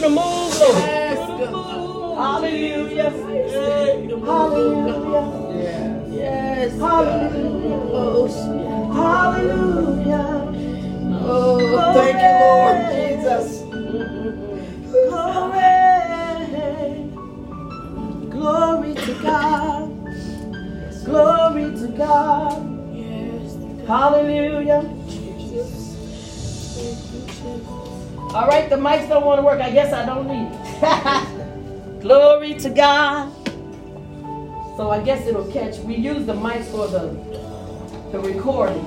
To 0.07 0.13
move, 0.13 0.59
Lord. 0.59 0.75
Hallelujah. 2.17 3.11
Hallelujah. 4.25 5.27
Yes. 6.09 6.79
Hallelujah. 6.79 8.17
Hallelujah. 8.93 10.27
Oh, 11.29 11.93
Thank 11.93 12.17
you, 12.23 12.33
Lord 12.39 12.77
Jesus. 12.95 13.47
Glory. 15.09 15.67
Glory 18.29 18.93
to 18.95 19.13
God. 19.21 19.87
Glory 21.05 21.67
to 21.75 21.87
God. 21.97 22.59
Hallelujah. 23.87 24.96
All 28.33 28.45
right, 28.45 28.69
the 28.69 28.75
mics 28.75 29.07
don't 29.07 29.25
want 29.25 29.39
to 29.39 29.45
work. 29.45 29.61
I 29.61 29.71
guess 29.71 29.93
I 29.93 30.05
don't 30.05 30.27
need 30.27 30.51
it. 30.51 32.01
Glory 32.01 32.55
to 32.55 32.69
God. 32.69 33.31
So 34.75 34.91
I 34.91 35.01
guess 35.01 35.25
it'll 35.25 35.49
catch. 35.51 35.79
We 35.79 35.95
use 35.95 36.25
the 36.25 36.33
mics 36.33 36.65
for 36.65 36.87
the 36.87 37.15
the 38.11 38.19
recording 38.19 38.83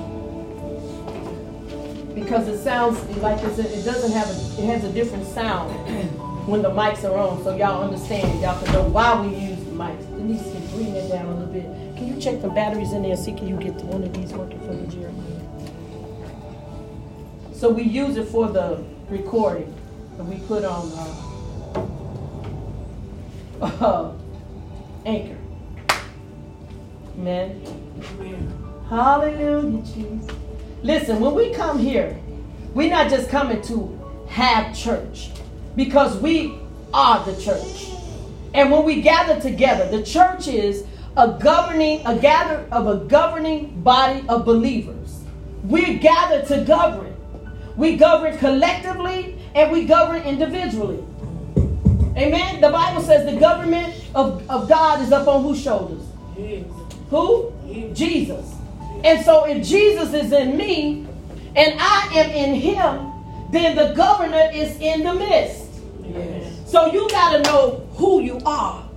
because 2.13 2.47
it 2.47 2.61
sounds 2.63 2.99
like 3.17 3.39
it 3.43 3.83
doesn't 3.83 4.11
have 4.11 4.27
a, 4.27 4.61
it 4.61 4.65
has 4.67 4.83
a 4.83 4.91
different 4.93 5.25
sound 5.27 5.71
when 6.47 6.61
the 6.61 6.69
mics 6.69 7.03
are 7.03 7.17
on. 7.17 7.43
So 7.43 7.55
y'all 7.55 7.83
understand. 7.83 8.41
Y'all 8.41 8.63
can 8.63 8.71
know 8.73 8.83
why 8.83 9.19
we 9.25 9.35
use 9.35 9.57
the 9.57 9.71
mics. 9.71 10.07
Denise, 10.17 10.43
can 10.43 10.67
bring 10.67 10.93
that 10.93 11.09
down 11.09 11.25
a 11.25 11.33
little 11.33 11.53
bit. 11.53 11.63
Can 11.97 12.07
you 12.07 12.21
check 12.21 12.41
the 12.43 12.49
batteries 12.49 12.93
in 12.93 13.01
there 13.01 13.13
and 13.13 13.19
see 13.19 13.33
can 13.33 13.47
you 13.47 13.57
get 13.57 13.73
one 13.85 14.03
of 14.03 14.13
these 14.13 14.31
working 14.33 14.59
for 14.59 14.73
the 14.75 14.85
Jeremiah? 14.85 15.25
So 17.53 17.69
we 17.69 17.83
use 17.83 18.17
it 18.17 18.27
for 18.27 18.47
the 18.47 18.83
recording, 19.11 19.75
and 20.17 20.29
we 20.29 20.37
put 20.47 20.63
on 20.63 20.89
uh, 23.61 23.65
uh, 23.85 24.13
anchor. 25.05 25.37
Amen. 27.17 27.61
Hallelujah, 28.89 29.83
Jesus. 29.83 30.31
Listen, 30.81 31.19
when 31.19 31.35
we 31.35 31.53
come 31.53 31.77
here, 31.77 32.17
we're 32.73 32.89
not 32.89 33.09
just 33.09 33.29
coming 33.29 33.61
to 33.63 33.99
have 34.29 34.73
church 34.75 35.29
because 35.75 36.17
we 36.17 36.57
are 36.93 37.23
the 37.25 37.39
church. 37.41 37.89
And 38.53 38.71
when 38.71 38.83
we 38.85 39.01
gather 39.01 39.39
together, 39.41 39.89
the 39.89 40.03
church 40.03 40.47
is 40.47 40.85
a 41.17 41.37
governing, 41.41 42.05
a 42.05 42.17
gather 42.17 42.65
of 42.71 42.87
a 42.87 43.05
governing 43.05 43.81
body 43.81 44.23
of 44.29 44.45
believers. 44.45 45.19
We 45.65 45.95
gather 45.95 46.45
to 46.45 46.63
govern. 46.63 47.10
We 47.75 47.95
govern 47.97 48.37
collectively 48.37 49.37
and 49.55 49.71
we 49.71 49.85
govern 49.85 50.21
individually. 50.23 51.03
Amen. 52.17 52.61
The 52.61 52.69
Bible 52.69 53.01
says 53.01 53.31
the 53.31 53.39
government 53.39 53.93
of, 54.13 54.49
of 54.49 54.67
God 54.67 55.01
is 55.01 55.11
up 55.11 55.27
on 55.27 55.43
whose 55.43 55.61
shoulders? 55.61 56.03
Who? 57.09 57.53
Jesus. 57.93 58.53
And 59.03 59.23
so 59.23 59.45
if 59.45 59.65
Jesus 59.65 60.13
is 60.13 60.31
in 60.31 60.57
me 60.57 61.07
and 61.55 61.75
I 61.79 62.09
am 62.15 62.29
in 62.31 62.55
him, 62.55 63.11
then 63.51 63.75
the 63.75 63.93
governor 63.93 64.49
is 64.53 64.77
in 64.79 65.03
the 65.03 65.13
midst. 65.13 65.67
Yes. 66.03 66.69
So 66.69 66.91
you 66.91 67.09
got 67.09 67.37
to 67.37 67.43
know 67.43 67.87
who 67.93 68.21
you 68.21 68.39
are. 68.45 68.87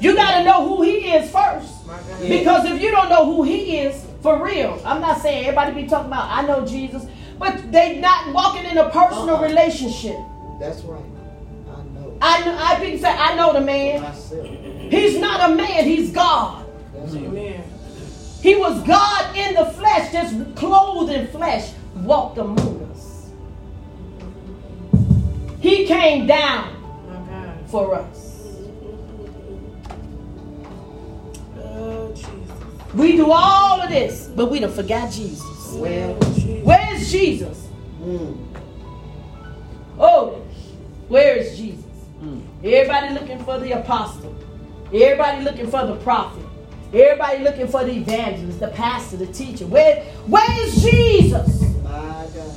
You 0.00 0.14
got 0.14 0.38
to 0.38 0.44
know 0.44 0.66
who 0.66 0.82
he 0.82 1.10
is 1.12 1.30
first. 1.30 1.86
Because 2.26 2.64
if 2.64 2.80
you 2.80 2.90
don't 2.90 3.08
know 3.08 3.24
who 3.26 3.42
he 3.42 3.78
is, 3.78 4.04
for 4.22 4.42
real, 4.42 4.80
I'm 4.84 5.00
not 5.00 5.20
saying 5.20 5.44
everybody 5.44 5.82
be 5.82 5.88
talking 5.88 6.06
about, 6.06 6.28
I 6.30 6.46
know 6.46 6.66
Jesus, 6.66 7.06
but 7.38 7.70
they 7.72 7.98
not 8.00 8.32
walking 8.32 8.64
in 8.64 8.78
a 8.78 8.90
personal 8.90 9.36
uh-huh. 9.36 9.44
relationship. 9.44 10.16
That's 10.60 10.82
right. 10.82 11.02
I 11.68 11.82
know. 11.82 12.18
I 12.20 12.44
know. 12.44 12.56
I 12.58 12.80
be 12.80 12.98
say 12.98 13.08
I 13.10 13.34
know 13.34 13.52
the 13.52 13.60
man. 13.60 14.14
He's 14.90 15.18
not 15.18 15.50
a 15.50 15.54
man. 15.54 15.84
He's 15.84 16.10
God. 16.10 16.66
Amen. 16.96 17.64
He 18.42 18.54
was 18.54 18.82
God 18.86 19.36
in 19.36 19.54
the 19.54 19.64
flesh, 19.64 20.12
just 20.12 20.56
clothed 20.56 21.12
in 21.12 21.26
flesh, 21.28 21.72
walked 21.96 22.38
among 22.38 22.82
us. 22.92 23.30
He 25.60 25.86
came 25.86 26.26
down 26.26 26.72
for 27.66 27.96
us. 27.96 28.56
Oh, 31.58 32.14
we 32.94 33.16
do 33.16 33.30
all 33.32 33.80
of 33.80 33.90
this, 33.90 34.30
but 34.36 34.50
we 34.50 34.60
don't 34.60 34.72
forget 34.72 35.12
Jesus. 35.12 35.72
Well, 35.72 36.16
where's 36.66 37.10
Jesus? 37.10 37.68
Mm. 38.02 38.36
Oh, 39.98 40.42
where 41.08 41.36
is 41.36 41.56
Jesus? 41.56 41.84
Mm. 42.20 42.42
Everybody 42.64 43.14
looking 43.14 43.38
for 43.44 43.58
the 43.58 43.72
apostle. 43.72 44.34
Everybody 44.92 45.44
looking 45.44 45.70
for 45.70 45.86
the 45.86 45.96
prophet. 45.96 46.44
Everybody 46.92 47.42
looking 47.42 47.68
for 47.68 47.84
the 47.84 47.92
evangelist, 47.92 48.60
the 48.60 48.68
pastor, 48.68 49.16
the 49.16 49.26
teacher. 49.26 49.66
Where, 49.66 50.02
where 50.26 50.66
is 50.66 50.82
Jesus? 50.82 51.62
My 51.82 52.26
God. 52.34 52.54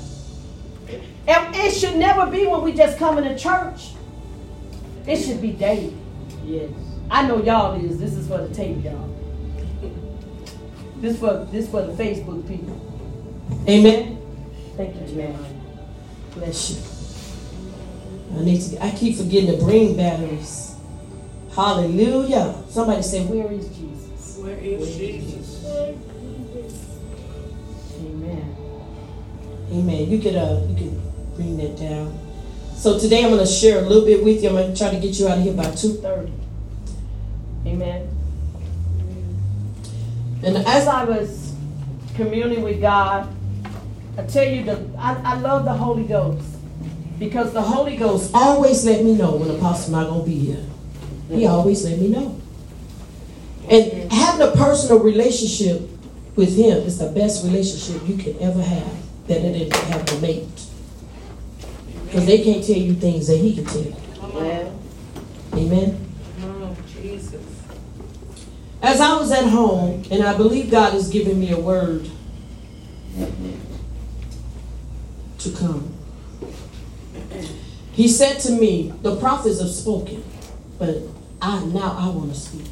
And 1.28 1.56
it 1.56 1.72
should 1.74 1.98
never 1.98 2.26
be 2.30 2.48
when 2.48 2.62
we 2.62 2.74
just 2.74 2.98
come 2.98 3.18
into 3.18 3.38
church. 3.38 3.90
It 5.08 5.18
should 5.18 5.42
be 5.42 5.52
daily. 5.52 5.96
Yes. 6.44 6.72
I 7.10 7.28
know 7.28 7.44
y'all 7.44 7.84
is. 7.84 8.00
This 8.00 8.14
is 8.14 8.28
for 8.28 8.38
the 8.38 8.54
tape, 8.54 8.84
y'all. 8.84 9.16
This 10.98 11.18
for 11.18 11.48
this 11.50 11.70
for 11.70 11.82
the 11.82 11.94
Facebook 11.94 12.46
people. 12.46 12.89
Amen. 13.68 14.18
Thank 14.78 14.96
you, 14.96 15.22
Amen. 15.22 15.62
Bless 16.34 16.72
you. 16.72 18.38
I 18.38 18.44
need 18.44 18.62
to. 18.62 18.84
I 18.84 18.92
keep 18.92 19.18
forgetting 19.18 19.52
to 19.52 19.64
bring 19.64 19.98
batteries. 19.98 20.76
Hallelujah. 21.56 22.56
Somebody 22.70 23.02
say, 23.02 23.26
"Where 23.26 23.52
is 23.52 23.68
Jesus? 23.70 24.38
Where 24.38 24.58
is 24.58 24.80
Where 24.80 24.98
Jesus?" 24.98 25.66
Amen. 28.00 28.56
Amen. 29.72 30.10
You 30.10 30.20
could 30.20 30.36
uh, 30.36 30.62
you 30.70 30.76
could 30.76 31.36
bring 31.36 31.58
that 31.58 31.78
down. 31.78 32.18
So 32.76 32.98
today 32.98 33.26
I'm 33.26 33.32
going 33.32 33.46
to 33.46 33.52
share 33.52 33.80
a 33.80 33.82
little 33.82 34.06
bit 34.06 34.24
with 34.24 34.42
you. 34.42 34.48
I'm 34.48 34.56
going 34.56 34.74
to 34.74 34.78
try 34.78 34.90
to 34.90 35.00
get 35.00 35.20
you 35.20 35.28
out 35.28 35.40
of 35.40 35.44
here 35.44 35.52
by 35.52 35.66
2.30. 35.66 36.32
Amen. 37.66 38.08
And 40.44 40.58
as 40.60 40.88
I 40.88 41.04
was 41.04 41.54
communing 42.16 42.62
with 42.62 42.80
God, 42.80 43.28
I 44.20 44.26
tell 44.26 44.44
you, 44.44 44.66
the, 44.66 44.86
I, 44.98 45.14
I 45.24 45.40
love 45.40 45.64
the 45.64 45.72
Holy 45.74 46.04
Ghost 46.04 46.46
because 47.20 47.54
the 47.54 47.62
Holy 47.62 47.96
Ghost 47.96 48.32
always 48.34 48.84
let 48.86 49.02
me 49.04 49.16
know 49.16 49.38
when 49.38 49.48
the 49.48 49.56
Apostle 49.56 49.94
not 49.94 50.14
to 50.14 50.26
be 50.26 50.38
here. 50.38 50.66
He 51.30 51.46
always 51.46 51.86
let 51.86 51.98
me 52.00 52.10
know. 52.10 52.40
And 53.70 54.12
having 54.12 54.46
a 54.46 54.52
personal 54.52 55.00
relationship 55.00 55.90
with 56.36 56.54
him 56.58 56.80
is 56.80 56.98
the 56.98 57.10
best 57.12 57.46
relationship 57.46 58.06
you 58.10 58.18
can 58.18 58.38
ever 58.42 58.62
have 58.62 59.28
that 59.28 59.38
it 59.38 59.54
didn't 59.54 59.74
have 59.86 60.12
a 60.12 60.20
mate. 60.20 60.48
Because 62.06 62.26
they 62.26 62.44
can't 62.44 62.66
tell 62.66 62.76
you 62.76 62.96
things 62.96 63.28
that 63.28 63.38
he 63.38 63.56
can 63.56 63.66
tell 63.66 63.84
you. 63.84 63.96
Amen. 64.22 64.80
Amen. 65.54 66.06
As 68.82 69.00
I 69.00 69.18
was 69.18 69.32
at 69.32 69.46
home, 69.46 70.04
and 70.12 70.24
I 70.24 70.36
believe 70.36 70.72
God 70.72 70.94
is 70.94 71.08
giving 71.10 71.40
me 71.40 71.52
a 71.52 71.60
word 71.60 72.10
to 75.40 75.52
come. 75.52 75.94
He 77.92 78.08
said 78.08 78.40
to 78.42 78.52
me, 78.52 78.94
The 79.02 79.18
prophets 79.18 79.60
have 79.60 79.70
spoken, 79.70 80.24
but 80.78 80.98
I 81.42 81.64
now 81.66 81.96
I 81.98 82.10
want 82.10 82.34
to 82.34 82.40
speak. 82.40 82.66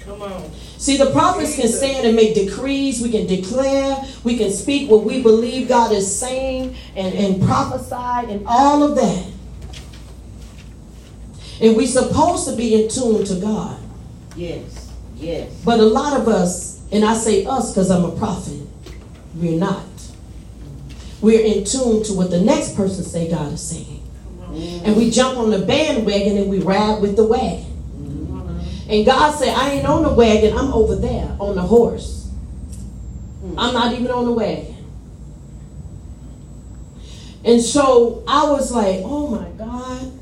Come 0.00 0.22
on. 0.22 0.50
See, 0.78 0.96
the 0.96 1.10
prophets 1.10 1.56
can 1.56 1.68
stand 1.68 2.06
and 2.06 2.14
make 2.14 2.34
decrees. 2.34 3.02
We 3.02 3.10
can 3.10 3.26
declare. 3.26 3.96
We 4.22 4.38
can 4.38 4.52
speak 4.52 4.88
what 4.88 5.02
we 5.02 5.20
believe 5.22 5.68
God 5.68 5.90
is 5.90 6.18
saying 6.18 6.76
and, 6.94 7.12
and 7.14 7.42
prophesy 7.42 8.32
and 8.32 8.44
all 8.46 8.84
of 8.84 8.94
that. 8.94 9.26
And 11.60 11.76
we're 11.76 11.86
supposed 11.88 12.48
to 12.48 12.54
be 12.54 12.80
in 12.80 12.88
tune 12.88 13.24
to 13.24 13.34
God. 13.40 13.80
Yes. 14.36 14.92
Yes. 15.16 15.50
But 15.64 15.80
a 15.80 15.86
lot 15.86 16.20
of 16.20 16.28
us, 16.28 16.80
and 16.92 17.04
I 17.04 17.14
say 17.14 17.44
us 17.46 17.72
because 17.72 17.90
I'm 17.90 18.04
a 18.04 18.16
prophet, 18.16 18.60
we're 19.34 19.58
not. 19.58 19.82
We're 21.26 21.44
in 21.44 21.64
tune 21.64 22.04
to 22.04 22.12
what 22.12 22.30
the 22.30 22.40
next 22.40 22.76
person 22.76 23.02
say 23.02 23.28
God 23.28 23.52
is 23.52 23.60
saying. 23.60 24.00
And 24.84 24.96
we 24.96 25.10
jump 25.10 25.36
on 25.36 25.50
the 25.50 25.58
bandwagon 25.58 26.38
and 26.38 26.48
we 26.48 26.60
ride 26.60 27.02
with 27.02 27.16
the 27.16 27.24
wagon. 27.24 27.66
And 28.88 29.04
God 29.04 29.32
said, 29.32 29.48
I 29.48 29.70
ain't 29.70 29.86
on 29.86 30.04
the 30.04 30.12
wagon, 30.12 30.56
I'm 30.56 30.72
over 30.72 30.94
there 30.94 31.36
on 31.40 31.56
the 31.56 31.62
horse. 31.62 32.30
I'm 33.58 33.74
not 33.74 33.92
even 33.94 34.08
on 34.12 34.26
the 34.26 34.30
wagon. 34.30 34.76
And 37.44 37.60
so 37.60 38.22
I 38.28 38.48
was 38.48 38.70
like, 38.70 39.00
oh 39.02 39.26
my 39.26 39.48
God. 39.58 40.12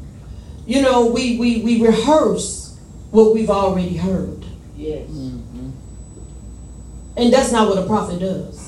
You 0.64 0.80
know, 0.80 1.09
we, 1.09 1.38
we, 1.38 1.61
we 1.61 1.82
rehearse 1.82 2.78
what 3.11 3.34
we've 3.34 3.50
already 3.50 3.98
heard. 3.98 4.42
Yes. 4.74 5.07
Mm-hmm. 5.11 5.70
And 7.18 7.30
that's 7.30 7.52
not 7.52 7.68
what 7.68 7.76
a 7.76 7.86
prophet 7.86 8.20
does. 8.20 8.64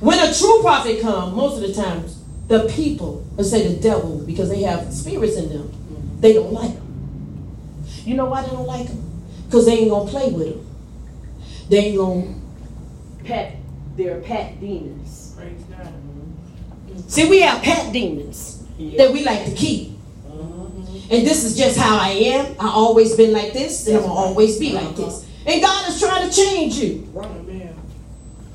When 0.00 0.18
a 0.18 0.32
true 0.32 0.60
prophet 0.62 1.00
comes, 1.00 1.34
most 1.34 1.62
of 1.62 1.68
the 1.68 1.74
times, 1.74 2.22
the 2.48 2.68
people, 2.68 3.24
let's 3.36 3.50
say 3.50 3.68
the 3.68 3.80
devil, 3.80 4.18
because 4.26 4.48
they 4.48 4.62
have 4.62 4.92
spirits 4.92 5.36
in 5.36 5.50
them, 5.50 5.72
they 6.20 6.32
don't 6.32 6.52
like 6.52 6.74
them. 6.74 7.84
You 8.04 8.16
know 8.16 8.26
why 8.26 8.42
they 8.42 8.50
don't 8.50 8.66
like 8.66 8.88
them? 8.88 9.22
Because 9.46 9.66
they 9.66 9.78
ain't 9.78 9.90
going 9.90 10.06
to 10.06 10.10
play 10.10 10.32
with 10.32 10.54
them. 10.54 10.66
They 11.68 11.78
ain't 11.78 11.96
going 11.96 12.42
to 13.18 13.24
pet 13.24 13.56
their 13.96 14.20
pet 14.20 14.60
demons. 14.60 15.36
See, 17.08 17.28
we 17.28 17.40
have 17.40 17.62
pet 17.62 17.92
demons 17.92 18.64
that 18.96 19.12
we 19.12 19.24
like 19.24 19.44
to 19.44 19.52
keep. 19.52 19.92
And 21.10 21.26
this 21.26 21.42
is 21.44 21.56
just 21.56 21.76
how 21.76 21.98
I 21.98 22.10
am. 22.10 22.54
I 22.60 22.68
always 22.68 23.16
been 23.16 23.32
like 23.32 23.52
this, 23.52 23.86
and 23.88 23.96
I'm 23.96 24.02
gonna 24.04 24.14
always 24.14 24.58
be 24.60 24.72
like 24.72 24.94
this. 24.94 25.26
And 25.44 25.60
God 25.60 25.88
is 25.88 26.00
trying 26.00 26.30
to 26.30 26.34
change 26.34 26.74
you. 26.74 27.08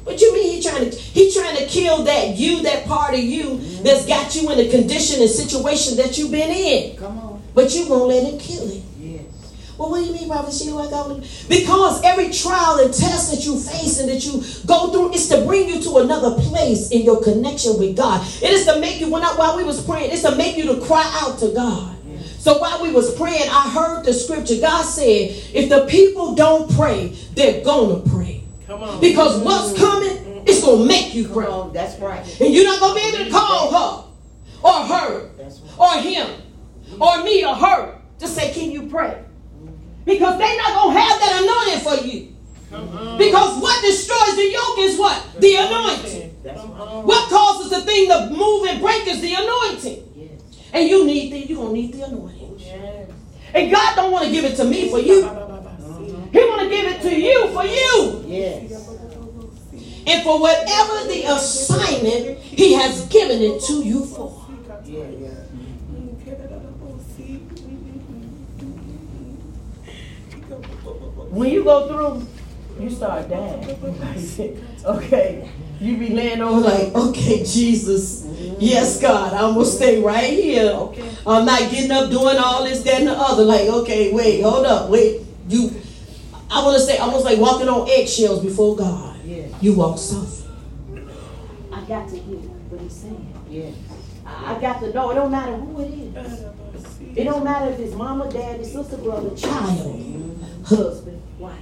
What 0.05 0.21
you 0.21 0.33
mean 0.33 0.53
he 0.53 0.61
trying 0.61 0.89
to 0.89 0.95
he 0.95 1.33
trying 1.33 1.57
to 1.57 1.65
kill 1.65 2.03
that 2.03 2.37
you, 2.37 2.61
that 2.63 2.85
part 2.85 3.13
of 3.15 3.19
you 3.19 3.57
that's 3.83 4.05
got 4.05 4.35
you 4.35 4.49
in 4.51 4.57
the 4.59 4.69
condition 4.69 5.19
and 5.21 5.29
situation 5.29 5.97
that 5.97 6.17
you've 6.17 6.31
been 6.31 6.51
in. 6.51 6.95
Come 6.95 7.17
on. 7.19 7.41
But 7.53 7.75
you 7.75 7.89
won't 7.89 8.07
let 8.09 8.23
him 8.23 8.39
kill 8.39 8.69
it. 8.71 8.83
Well, 9.77 9.89
what 9.89 9.99
do 9.99 10.05
you 10.05 10.13
mean, 10.13 10.29
Prophet 10.29 10.53
Sheila? 10.53 10.87
I 10.87 11.19
Because 11.49 12.01
every 12.03 12.31
trial 12.31 12.79
and 12.79 12.93
test 12.93 13.31
that 13.31 13.45
you 13.45 13.59
face 13.59 13.99
and 13.99 14.07
that 14.07 14.25
you 14.25 14.41
go 14.65 14.91
through 14.91 15.13
is 15.13 15.27
to 15.29 15.43
bring 15.45 15.67
you 15.67 15.81
to 15.81 15.97
another 15.97 16.39
place 16.43 16.91
in 16.91 17.01
your 17.01 17.21
connection 17.21 17.77
with 17.77 17.97
God. 17.97 18.25
It 18.41 18.51
is 18.51 18.65
to 18.67 18.79
make 18.79 19.01
you, 19.01 19.11
when 19.11 19.23
I, 19.23 19.35
while 19.35 19.57
we 19.57 19.65
was 19.65 19.83
praying, 19.83 20.11
it's 20.11 20.21
to 20.21 20.35
make 20.35 20.55
you 20.55 20.73
to 20.75 20.85
cry 20.85 21.03
out 21.21 21.39
to 21.39 21.51
God. 21.53 21.93
So 22.39 22.59
while 22.59 22.81
we 22.81 22.91
was 22.91 23.15
praying, 23.15 23.49
I 23.49 23.69
heard 23.71 24.05
the 24.05 24.13
scripture. 24.13 24.61
God 24.61 24.83
said, 24.83 25.31
if 25.51 25.67
the 25.67 25.85
people 25.87 26.35
don't 26.35 26.73
pray, 26.75 27.07
they're 27.33 27.65
gonna 27.65 27.99
pray. 28.09 28.24
Come 28.67 28.83
on. 28.83 28.99
Because 28.99 29.41
what's 29.41 29.77
coming, 29.77 30.43
it's 30.47 30.63
gonna 30.63 30.85
make 30.85 31.13
you 31.13 31.27
pray. 31.27 31.47
That's 31.73 31.99
right. 31.99 32.41
And 32.41 32.53
you're 32.53 32.65
not 32.65 32.79
gonna 32.79 32.95
be 32.95 33.07
able 33.07 33.25
to 33.25 33.31
call 33.31 33.71
her 33.71 34.11
or 34.63 34.85
her 34.87 35.29
or 35.77 36.01
him 36.01 36.27
or 36.99 37.23
me 37.23 37.45
or 37.45 37.55
her 37.55 37.95
to 38.19 38.27
say, 38.27 38.51
Can 38.53 38.71
you 38.71 38.87
pray? 38.87 39.23
Because 40.05 40.37
they're 40.37 40.57
not 40.57 40.73
gonna 40.73 40.99
have 40.99 41.19
that 41.19 41.41
anointing 41.41 41.83
for 41.83 42.07
you. 42.07 42.31
Because 43.17 43.61
what 43.61 43.81
destroys 43.81 44.35
the 44.35 44.51
yoke 44.51 44.79
is 44.79 44.97
what? 44.99 45.23
The 45.39 45.55
anointing. 45.55 46.29
What 47.05 47.29
causes 47.29 47.69
the 47.71 47.81
thing 47.81 48.09
to 48.09 48.29
move 48.31 48.67
and 48.67 48.81
break 48.81 49.07
is 49.07 49.21
the 49.21 49.33
anointing. 49.33 50.01
And 50.73 50.89
you 50.89 51.05
need 51.05 51.31
the, 51.31 51.39
you're 51.39 51.61
gonna 51.61 51.73
need 51.73 51.93
the 51.93 52.03
anointing. 52.03 52.59
And 53.53 53.71
God 53.71 53.95
don't 53.95 54.11
want 54.11 54.25
to 54.25 54.31
give 54.31 54.43
it 54.43 54.55
to 54.57 54.65
me 54.65 54.89
for 54.89 54.99
you. 54.99 55.23
He 56.35 56.41
want 56.41 56.63
to 56.63 56.69
give 56.69 56.85
it 56.85 57.01
to 57.03 57.15
you 57.17 57.47
for 57.53 57.63
you. 57.63 58.23
Yes. 58.27 58.89
And 60.05 60.21
for 60.21 60.37
whatever 60.37 61.07
the 61.07 61.23
assignment 61.29 62.39
He 62.39 62.73
has 62.73 63.07
given 63.07 63.41
it 63.41 63.61
to 63.63 63.81
you 63.81 64.05
for. 64.05 64.31
When 71.31 71.49
you 71.51 71.63
go 71.63 71.87
through, 71.87 72.27
you 72.83 72.89
start 72.89 73.29
dying. 73.29 73.63
okay. 74.85 75.49
You 75.79 75.97
be 75.97 76.09
laying 76.09 76.41
over 76.41 76.59
like, 76.59 76.93
okay, 76.93 77.45
Jesus. 77.45 78.25
Yes, 78.59 78.99
God, 79.01 79.33
I'm 79.33 79.53
gonna 79.53 79.65
stay 79.65 80.01
right 80.01 80.33
here. 80.33 80.71
Okay. 80.71 81.09
I'm 81.25 81.45
not 81.45 81.71
getting 81.71 81.91
up 81.91 82.09
doing 82.09 82.37
all 82.37 82.65
this, 82.65 82.83
that, 82.83 82.99
and 82.99 83.07
the 83.07 83.13
other. 83.13 83.43
Like, 83.43 83.67
okay, 83.67 84.11
wait, 84.11 84.41
hold 84.41 84.65
up, 84.65 84.89
wait. 84.89 85.21
You 85.47 85.69
I 86.49 86.63
wanna 86.63 86.79
say 86.79 86.97
almost 86.97 87.25
like 87.25 87.39
walking 87.39 87.67
on 87.67 87.87
eggshells 87.89 88.43
before 88.43 88.75
God. 88.75 89.19
Yeah. 89.25 89.47
You 89.61 89.73
walk 89.73 89.97
soft. 89.97 90.43
I 91.73 91.81
got 91.87 92.07
to 92.09 92.17
hear 92.17 92.37
what 92.37 92.81
he's 92.81 92.93
saying. 92.93 93.33
Yeah. 93.49 93.71
I 94.25 94.59
got 94.59 94.79
to 94.81 94.93
know. 94.93 95.11
It 95.11 95.15
don't 95.15 95.31
matter 95.31 95.55
who 95.55 95.81
it 95.81 95.93
is. 96.17 96.45
It 97.15 97.23
don't 97.23 97.43
matter 97.43 97.71
if 97.71 97.79
it's 97.79 97.95
mama, 97.95 98.31
daddy, 98.31 98.63
sister, 98.63 98.97
brother, 98.97 99.35
child, 99.35 100.39
husband, 100.65 101.21
wife. 101.37 101.57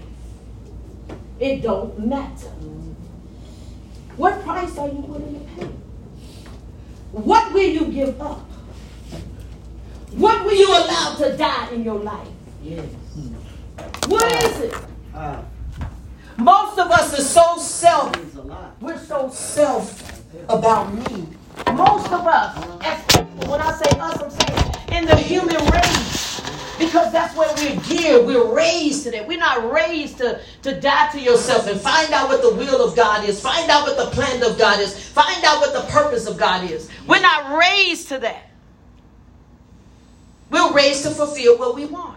It 1.40 1.62
don't 1.62 2.08
matter. 2.08 2.48
What 4.18 4.44
price 4.44 4.78
are 4.78 4.88
you 4.88 4.94
willing 4.94 5.40
to 5.40 5.46
pay? 5.56 5.70
What 7.12 7.54
will 7.54 7.70
you 7.70 7.86
give 7.92 8.20
up? 8.22 8.40
What 10.12 10.46
will 10.46 10.54
you 10.54 10.68
allow 10.68 11.16
to 11.20 11.36
die 11.36 11.70
in 11.72 11.84
your 11.84 12.00
life? 12.00 12.28
Yes. 12.64 12.86
What 14.08 14.44
is 14.44 14.60
it? 14.62 14.76
Uh, 15.14 15.42
Most 16.38 16.80
of 16.80 16.92
us 16.92 17.18
are 17.18 17.22
so 17.24 17.58
self. 17.58 18.16
We're 18.82 18.98
so 19.00 19.30
self 19.30 20.24
about 20.50 20.94
me. 20.94 21.28
Most 21.74 22.08
of 22.12 22.28
us, 22.28 22.58
as 22.84 23.48
when 23.48 23.62
I 23.62 23.72
say 23.74 24.00
us, 24.00 24.22
I'm 24.22 24.32
saying 24.32 25.00
in 25.00 25.06
the 25.06 25.16
human 25.16 25.58
race. 25.72 26.42
Because 26.80 27.12
that's 27.14 27.36
where 27.38 27.54
we're 27.56 27.80
geared. 27.84 28.26
We're 28.26 28.54
raised 28.54 29.04
to 29.04 29.12
that. 29.12 29.28
We're 29.28 29.38
not 29.40 29.72
raised 29.72 30.18
to, 30.18 30.42
to 30.64 30.80
die 30.82 31.10
to 31.14 31.20
yourself 31.20 31.68
and 31.68 31.80
find 31.80 32.12
out 32.14 32.28
what 32.30 32.42
the 32.42 32.54
will 32.54 32.86
of 32.88 32.96
God 32.96 33.28
is. 33.30 33.40
Find 33.40 33.70
out 33.70 33.84
what 33.88 33.96
the 33.96 34.08
plan 34.08 34.44
of 34.44 34.58
God 34.58 34.80
is. 34.82 34.98
Find 35.10 35.44
out 35.46 35.62
what 35.62 35.74
the 35.74 35.90
purpose 35.92 36.28
of 36.28 36.38
God 36.38 36.70
is. 36.70 36.90
We're 37.08 37.22
not 37.22 37.58
raised 37.58 38.10
to 38.10 38.20
that. 38.20 38.50
We're 40.50 40.74
raised 40.74 41.04
to 41.04 41.12
fulfill 41.12 41.58
what 41.58 41.76
we 41.76 41.86
want. 41.86 42.13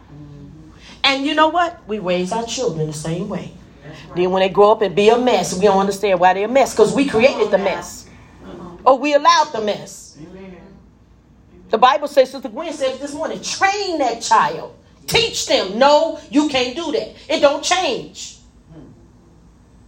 And 1.06 1.24
you 1.24 1.34
know 1.34 1.48
what? 1.48 1.86
We 1.86 2.00
raise 2.00 2.32
our 2.32 2.44
children 2.44 2.88
the 2.88 2.92
same 2.92 3.28
way. 3.28 3.52
Right. 3.84 4.16
Then 4.16 4.30
when 4.32 4.40
they 4.40 4.48
grow 4.48 4.72
up 4.72 4.82
and 4.82 4.94
be 4.94 5.08
a 5.08 5.16
mess, 5.16 5.54
we 5.54 5.62
don't 5.62 5.78
understand 5.78 6.18
why 6.18 6.34
they're 6.34 6.46
a 6.46 6.48
mess 6.48 6.74
because 6.74 6.92
we 6.92 7.06
created 7.06 7.50
the 7.50 7.58
mess. 7.58 8.10
Or 8.84 8.98
we 8.98 9.14
allowed 9.14 9.52
the 9.52 9.60
mess. 9.60 10.18
The 11.70 11.78
Bible 11.78 12.08
says, 12.08 12.30
Sister 12.30 12.48
Gwen 12.48 12.72
said 12.72 12.98
this 12.98 13.14
morning, 13.14 13.40
train 13.40 13.98
that 13.98 14.20
child. 14.20 14.76
Teach 15.06 15.46
them. 15.46 15.78
No, 15.78 16.20
you 16.30 16.48
can't 16.48 16.76
do 16.76 16.90
that. 16.92 17.14
It 17.28 17.40
don't 17.40 17.62
change. 17.62 18.38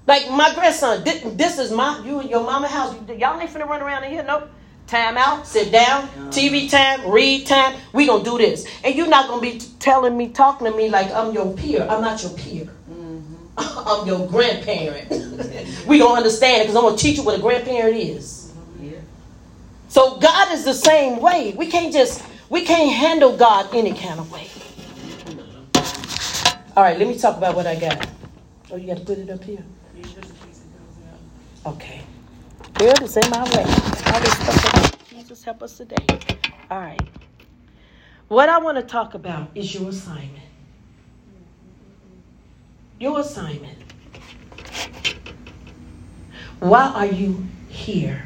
Like 0.06 0.30
my 0.30 0.54
grandson, 0.54 1.04
this 1.04 1.58
is 1.58 1.70
my 1.70 2.00
you 2.04 2.20
and 2.20 2.30
your 2.30 2.42
mama 2.42 2.68
house. 2.68 2.94
Y'all 3.08 3.38
ain't 3.40 3.50
finna 3.50 3.68
run 3.68 3.82
around 3.82 4.04
in 4.04 4.10
here. 4.10 4.22
Nope. 4.22 4.50
Time 4.88 5.18
out, 5.18 5.46
sit 5.46 5.70
down, 5.70 6.08
TV 6.30 6.70
time, 6.70 7.10
read 7.10 7.46
time. 7.46 7.78
We 7.92 8.06
gonna 8.06 8.24
do 8.24 8.38
this. 8.38 8.66
And 8.82 8.94
you're 8.94 9.06
not 9.06 9.28
gonna 9.28 9.42
be 9.42 9.60
telling 9.78 10.16
me, 10.16 10.30
talking 10.30 10.66
to 10.66 10.74
me 10.74 10.88
like 10.88 11.12
I'm 11.12 11.34
your 11.34 11.54
peer. 11.54 11.86
I'm 11.88 12.00
not 12.00 12.22
your 12.22 12.32
peer. 12.32 12.64
Mm-hmm. 12.90 13.34
I'm 13.58 14.06
your 14.06 14.26
grandparent. 14.26 15.10
we 15.86 15.98
gonna 15.98 16.14
understand 16.14 16.62
it 16.62 16.64
because 16.64 16.76
I'm 16.76 16.84
gonna 16.84 16.96
teach 16.96 17.18
you 17.18 17.22
what 17.22 17.38
a 17.38 17.40
grandparent 17.42 17.96
is. 17.96 18.50
So 19.88 20.16
God 20.16 20.52
is 20.52 20.64
the 20.64 20.72
same 20.72 21.20
way. 21.20 21.52
We 21.54 21.66
can't 21.66 21.92
just 21.92 22.24
we 22.48 22.64
can't 22.64 22.90
handle 22.90 23.36
God 23.36 23.68
any 23.74 23.92
kind 23.92 24.18
of 24.18 24.32
way. 24.32 24.48
All 26.76 26.82
right, 26.82 26.98
let 26.98 27.08
me 27.08 27.18
talk 27.18 27.36
about 27.36 27.54
what 27.54 27.66
I 27.66 27.74
got. 27.74 28.08
Oh, 28.70 28.76
you 28.76 28.86
got 28.86 28.98
to 28.98 29.04
put 29.04 29.18
it 29.18 29.28
up 29.28 29.42
here. 29.44 29.64
Okay. 31.66 32.02
It's 32.80 33.16
in 33.16 33.30
my 33.30 33.42
way. 33.42 33.64
All 34.12 34.20
this 34.20 34.32
stuff. 34.34 35.08
Jesus 35.10 35.42
help 35.42 35.64
us 35.64 35.76
today. 35.76 35.96
All 36.70 36.78
right. 36.78 37.00
What 38.28 38.48
I 38.48 38.58
want 38.58 38.76
to 38.76 38.84
talk 38.84 39.14
about 39.14 39.50
is 39.54 39.74
your 39.74 39.88
assignment. 39.88 40.44
Your 43.00 43.18
assignment. 43.18 43.78
Why 46.60 46.86
are 46.94 47.06
you 47.06 47.46
here? 47.68 48.22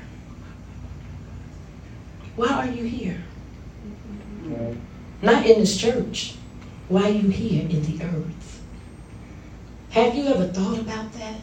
Why 2.37 2.49
are 2.49 2.67
you 2.67 2.85
here? 2.85 3.23
Not 5.23 5.47
in 5.47 5.61
this 5.61 5.79
church. 5.79 6.35
Why 6.89 7.05
are 7.05 7.11
you 7.11 7.29
here 7.29 7.63
in 7.63 7.83
the 7.85 8.05
earth? 8.05 8.63
Have 9.91 10.15
you 10.15 10.25
ever 10.27 10.47
thought 10.49 10.79
about 10.79 11.13
that? 11.15 11.37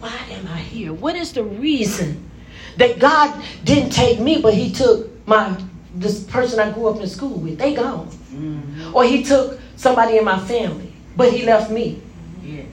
Why 0.00 0.16
am 0.30 0.46
I 0.48 0.58
here? 0.58 0.92
What 0.92 1.16
is 1.16 1.32
the 1.32 1.42
reason 1.42 2.30
that 2.76 2.98
God 2.98 3.42
didn't 3.64 3.90
take 3.90 4.20
me, 4.20 4.40
but 4.40 4.54
He 4.54 4.72
took 4.72 5.26
my 5.26 5.58
this 5.94 6.24
person 6.24 6.60
I 6.60 6.70
grew 6.72 6.88
up 6.88 7.00
in 7.00 7.06
school 7.08 7.38
with? 7.38 7.58
They 7.58 7.74
gone. 7.74 8.08
Mm-hmm. 8.08 8.94
Or 8.94 9.04
He 9.04 9.22
took 9.22 9.58
somebody 9.76 10.18
in 10.18 10.24
my 10.24 10.38
family, 10.46 10.92
but 11.16 11.32
He 11.32 11.44
left 11.44 11.70
me. 11.70 12.00
Yes. 12.42 12.66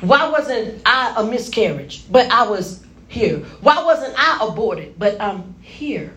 Why 0.00 0.28
wasn't 0.28 0.82
I 0.84 1.14
a 1.18 1.24
miscarriage, 1.24 2.10
but 2.10 2.30
I 2.30 2.46
was 2.48 2.84
here? 3.08 3.38
Why 3.60 3.82
wasn't 3.84 4.14
I 4.16 4.46
aborted, 4.46 4.98
but 4.98 5.20
I'm 5.20 5.54
here? 5.60 6.12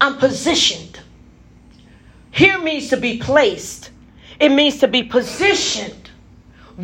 I'm 0.00 0.16
positioned. 0.18 1.00
Here 2.30 2.58
means 2.58 2.88
to 2.88 2.96
be 2.96 3.18
placed, 3.18 3.90
it 4.38 4.50
means 4.50 4.78
to 4.78 4.88
be 4.88 5.02
positioned. 5.02 5.99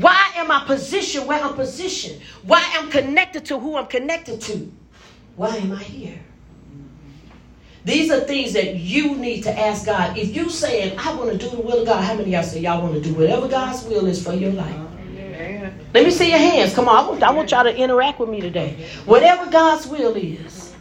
Why 0.01 0.32
am 0.36 0.51
I 0.51 0.62
positioned 0.66 1.26
where 1.26 1.42
I'm 1.42 1.55
positioned? 1.55 2.20
Why 2.42 2.61
am 2.74 2.88
I 2.88 2.90
connected 2.90 3.47
to 3.47 3.59
who 3.59 3.76
I'm 3.76 3.86
connected 3.86 4.42
to? 4.42 4.70
Why 5.36 5.57
am 5.57 5.72
I 5.72 5.82
here? 5.82 6.18
These 7.84 8.11
are 8.11 8.20
things 8.20 8.53
that 8.53 8.74
you 8.76 9.14
need 9.14 9.42
to 9.44 9.59
ask 9.59 9.86
God. 9.86 10.18
If 10.18 10.36
you 10.36 10.51
saying, 10.51 10.99
I 10.99 11.14
want 11.14 11.30
to 11.30 11.38
do 11.38 11.49
the 11.49 11.62
will 11.62 11.80
of 11.80 11.86
God, 11.86 12.03
how 12.03 12.14
many 12.14 12.24
of 12.24 12.28
y'all 12.28 12.42
say 12.42 12.61
y'all 12.61 12.82
want 12.82 12.94
to 12.94 13.01
do 13.01 13.14
whatever 13.14 13.49
God's 13.49 13.84
will 13.84 14.07
is 14.07 14.22
for 14.22 14.34
your 14.34 14.53
life? 14.53 14.76
Let 15.94 16.05
me 16.05 16.11
see 16.11 16.28
your 16.28 16.38
hands. 16.38 16.74
Come 16.74 16.88
on. 16.88 16.97
I 16.97 17.09
want, 17.09 17.22
I 17.22 17.30
want 17.30 17.51
y'all 17.51 17.64
to 17.64 17.74
interact 17.74 18.18
with 18.18 18.28
me 18.28 18.42
today. 18.42 18.86
Whatever 19.07 19.51
God's 19.51 19.86
will 19.86 20.14
is. 20.14 20.74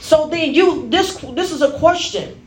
So 0.00 0.28
then 0.28 0.54
you 0.54 0.88
this 0.88 1.16
this 1.34 1.50
is 1.50 1.60
a 1.60 1.76
question 1.78 2.40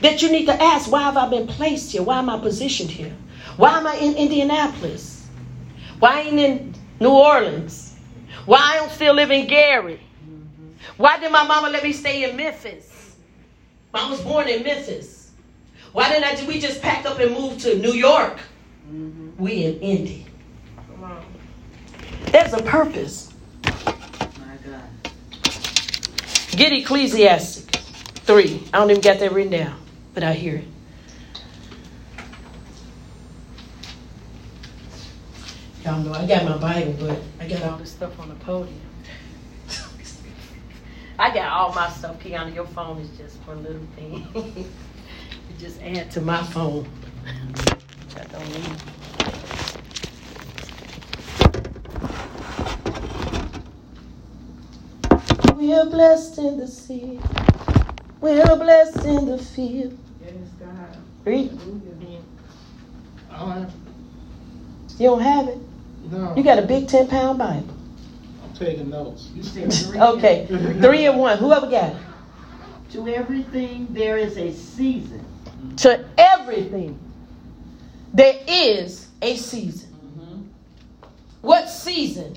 that 0.00 0.22
you 0.22 0.32
need 0.32 0.46
to 0.46 0.62
ask. 0.62 0.90
Why 0.90 1.02
have 1.02 1.18
I 1.18 1.28
been 1.28 1.46
placed 1.46 1.92
here? 1.92 2.02
Why 2.02 2.18
am 2.18 2.30
I 2.30 2.38
positioned 2.38 2.90
here? 2.90 3.14
Why 3.56 3.76
am 3.76 3.86
I 3.86 3.96
in 3.96 4.14
Indianapolis? 4.14 5.17
Why 5.98 6.20
ain't 6.20 6.38
in 6.38 6.74
New 7.00 7.10
Orleans? 7.10 7.96
Why 8.46 8.58
I 8.60 8.76
don't 8.76 8.90
still 8.90 9.14
live 9.14 9.30
in 9.30 9.46
Gary? 9.46 10.00
Why 10.96 11.18
did 11.18 11.30
my 11.30 11.44
mama 11.46 11.70
let 11.70 11.82
me 11.82 11.92
stay 11.92 12.28
in 12.28 12.36
Memphis? 12.36 13.16
I 13.94 14.10
was 14.10 14.20
born 14.20 14.48
in 14.48 14.62
Memphis. 14.62 15.30
Why 15.92 16.10
didn't 16.10 16.24
I, 16.24 16.46
we 16.46 16.60
just 16.60 16.82
pack 16.82 17.06
up 17.06 17.18
and 17.18 17.32
move 17.32 17.58
to 17.62 17.78
New 17.78 17.92
York? 17.92 18.38
Mm-hmm. 18.90 19.42
We 19.42 19.64
in 19.64 19.80
Indy. 19.80 20.26
There's 22.32 22.52
a 22.52 22.62
purpose. 22.62 23.32
Get 26.50 26.72
Ecclesiastes 26.72 27.60
3. 27.60 28.68
I 28.72 28.78
don't 28.78 28.90
even 28.90 29.00
got 29.00 29.20
that 29.20 29.32
written 29.32 29.52
down, 29.52 29.80
but 30.12 30.22
I 30.22 30.32
hear 30.32 30.56
it. 30.56 30.64
Y'all 35.88 36.00
know 36.00 36.12
I 36.12 36.26
got 36.26 36.44
my 36.44 36.58
Bible, 36.58 36.94
but 37.00 37.18
I 37.40 37.48
got 37.48 37.62
all 37.62 37.78
this 37.78 37.92
stuff 37.92 38.20
on 38.20 38.28
the 38.28 38.34
podium. 38.34 38.78
I 41.18 41.32
got 41.32 41.50
all 41.50 41.72
my 41.72 41.88
stuff. 41.88 42.22
Kiana, 42.22 42.54
your 42.54 42.66
phone 42.66 42.98
is 42.98 43.08
just 43.16 43.40
for 43.44 43.54
little 43.54 43.80
thing. 43.96 44.28
just 45.58 45.80
add 45.80 46.10
to 46.10 46.20
my 46.20 46.42
phone. 46.42 46.86
I 48.18 48.24
don't 48.24 48.46
need. 48.50 48.82
We 55.56 55.72
are 55.72 55.86
blessed 55.86 56.36
in 56.36 56.58
the 56.58 56.68
sea. 56.68 57.18
We 58.20 58.42
are 58.42 58.58
blessed 58.58 59.06
in 59.06 59.24
the 59.24 59.38
field. 59.38 59.96
Yes, 60.20 60.34
God. 60.60 60.98
Read. 61.24 61.58
Uh, 63.32 63.64
You 64.98 65.08
don't 65.08 65.22
have 65.22 65.48
it? 65.48 65.58
No, 66.10 66.34
You 66.36 66.42
got 66.42 66.58
a 66.58 66.62
big 66.62 66.88
10 66.88 67.08
pound 67.08 67.38
Bible. 67.38 67.74
I'm 68.44 68.54
taking 68.54 68.90
notes. 68.90 69.30
You 69.34 69.42
said 69.42 69.72
three. 69.72 69.98
Okay. 70.00 70.46
Three 70.46 71.06
and 71.06 71.18
one. 71.18 71.38
Whoever 71.38 71.66
got 71.66 71.94
it. 71.94 71.96
To 72.92 73.06
everything 73.08 73.86
there 73.90 74.16
is 74.16 74.38
a 74.38 74.52
season. 74.52 75.24
To 75.78 76.04
everything, 76.16 76.98
there 78.14 78.40
is 78.46 79.08
a 79.20 79.36
season. 79.36 79.88
What 81.42 81.68
season 81.68 82.36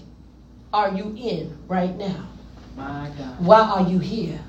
are 0.74 0.92
you 0.92 1.16
in 1.18 1.58
right 1.68 1.96
now? 1.96 2.28
My 2.76 3.12
God. 3.18 3.46
Why 3.46 3.60
are 3.62 3.90
you 3.90 4.00
here? 4.00 4.40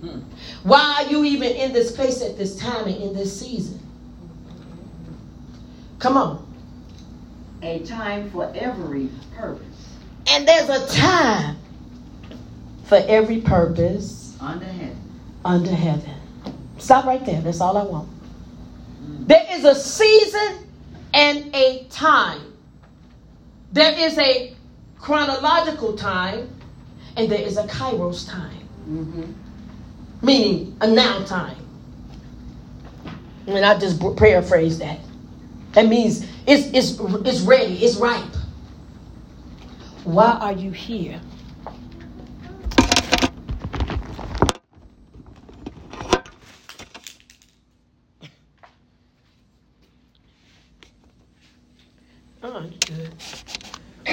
Hmm. 0.00 0.20
Why 0.62 0.98
are 0.98 1.10
you 1.10 1.24
even 1.24 1.52
in 1.52 1.72
this 1.72 1.92
place 1.92 2.22
at 2.22 2.36
this 2.36 2.56
time 2.56 2.86
and 2.86 2.96
in 2.96 3.14
this 3.14 3.40
season? 3.40 3.80
Come 5.98 6.16
on. 6.16 6.51
A 7.62 7.78
time 7.80 8.30
for 8.30 8.52
every 8.56 9.08
purpose 9.36 9.96
And 10.30 10.46
there's 10.46 10.68
a 10.68 10.86
time 10.96 11.56
for 12.84 12.96
every 13.06 13.40
purpose 13.40 14.36
under 14.40 14.64
heaven. 14.66 14.96
under 15.44 15.70
heaven. 15.72 16.14
Stop 16.78 17.04
right 17.06 17.24
there. 17.24 17.40
That's 17.40 17.60
all 17.60 17.76
I 17.76 17.84
want. 17.84 18.08
There 19.28 19.46
is 19.52 19.64
a 19.64 19.74
season 19.74 20.66
and 21.14 21.54
a 21.54 21.84
time. 21.90 22.40
There 23.72 23.92
is 23.96 24.18
a 24.18 24.54
chronological 24.98 25.96
time 25.96 26.48
and 27.16 27.30
there 27.30 27.40
is 27.40 27.56
a 27.56 27.64
kairos 27.64 28.28
time, 28.28 28.58
Mm-hmm. 28.88 29.32
meaning 30.26 30.76
a 30.80 30.86
now 30.88 31.22
time. 31.24 31.56
And 33.46 33.64
I 33.64 33.78
just 33.78 34.00
paraphrase 34.16 34.78
that. 34.80 34.98
That 35.72 35.86
means 35.86 36.26
it's, 36.46 36.66
it's, 36.74 37.00
it's 37.26 37.40
ready, 37.40 37.84
it's 37.84 37.96
ripe. 37.96 38.24
Why 40.04 40.32
are 40.32 40.52
you 40.52 40.70
here? 40.70 41.20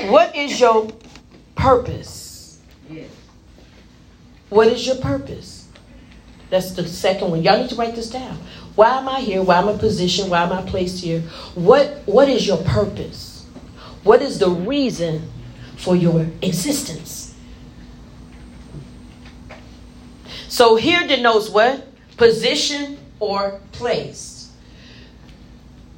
What 0.10 0.36
is 0.36 0.60
your 0.60 0.92
purpose? 1.56 2.60
Yes. 2.90 3.10
What 4.50 4.68
is 4.68 4.86
your 4.88 4.96
purpose? 4.96 5.68
That's 6.50 6.72
the 6.72 6.88
second 6.88 7.30
one. 7.30 7.44
Y'all 7.44 7.60
need 7.62 7.70
to 7.70 7.76
write 7.76 7.96
this 7.96 8.10
down. 8.10 8.40
Why 8.80 8.98
am 8.98 9.10
I 9.10 9.20
here? 9.20 9.44
Why 9.44 9.58
am 9.58 9.68
I 9.68 9.76
positioned? 9.76 10.32
Why 10.32 10.42
am 10.44 10.54
I 10.54 10.62
placed 10.62 11.04
here? 11.04 11.20
What 11.54 12.02
What 12.06 12.30
is 12.30 12.48
your 12.48 12.60
purpose? 12.60 13.46
What 14.04 14.22
is 14.22 14.40
the 14.40 14.50
reason 14.50 15.30
for 15.76 15.98
your 15.98 16.26
existence? 16.42 17.36
So 20.48 20.78
here 20.78 21.06
denotes 21.06 21.50
what? 21.50 21.88
Position 22.16 22.98
or 23.20 23.60
place. 23.74 24.50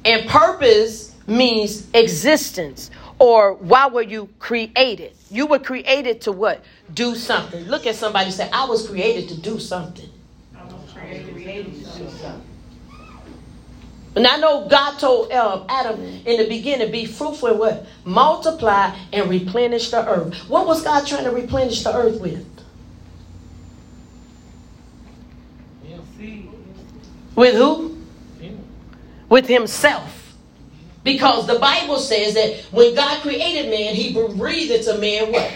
And 0.03 0.27
purpose 0.27 1.15
means 1.27 1.87
existence 1.93 2.89
or 3.19 3.53
why 3.53 3.89
were 3.89 4.01
you 4.01 4.27
created? 4.39 5.13
You 5.29 5.45
were 5.45 5.59
created 5.59 6.21
to 6.21 6.31
what? 6.31 6.63
Do 6.95 7.13
something. 7.13 7.63
Look 7.65 7.85
at 7.85 7.93
somebody 7.93 8.31
say, 8.31 8.49
I 8.51 8.65
was 8.65 8.89
created 8.89 9.29
to 9.29 9.39
do 9.39 9.59
something. 9.59 10.09
Created 11.35 11.75
to 11.75 11.83
do 11.83 12.09
something. 12.09 12.47
And 14.15 14.27
I 14.27 14.37
know 14.37 14.67
God 14.67 14.99
told 14.99 15.31
um, 15.31 15.65
Adam 15.69 16.01
in 16.01 16.37
the 16.37 16.47
beginning, 16.47 16.91
be 16.91 17.05
fruitful 17.05 17.49
and 17.49 17.59
what? 17.59 17.85
Multiply 18.03 18.93
and 19.13 19.29
replenish 19.29 19.89
the 19.91 20.05
earth. 20.07 20.35
What 20.49 20.67
was 20.67 20.83
God 20.83 21.07
trying 21.07 21.23
to 21.23 21.31
replenish 21.31 21.83
the 21.83 21.95
earth 21.95 22.19
with? 22.19 22.45
With 27.35 27.55
who? 27.55 27.97
With 29.29 29.47
himself. 29.47 30.35
Because 31.03 31.47
the 31.47 31.57
Bible 31.57 31.97
says 31.97 32.33
that 32.33 32.57
when 32.71 32.93
God 32.93 33.21
created 33.21 33.71
man, 33.71 33.95
he 33.95 34.13
breathed 34.13 34.71
into 34.71 34.97
man 34.99 35.31
what? 35.31 35.51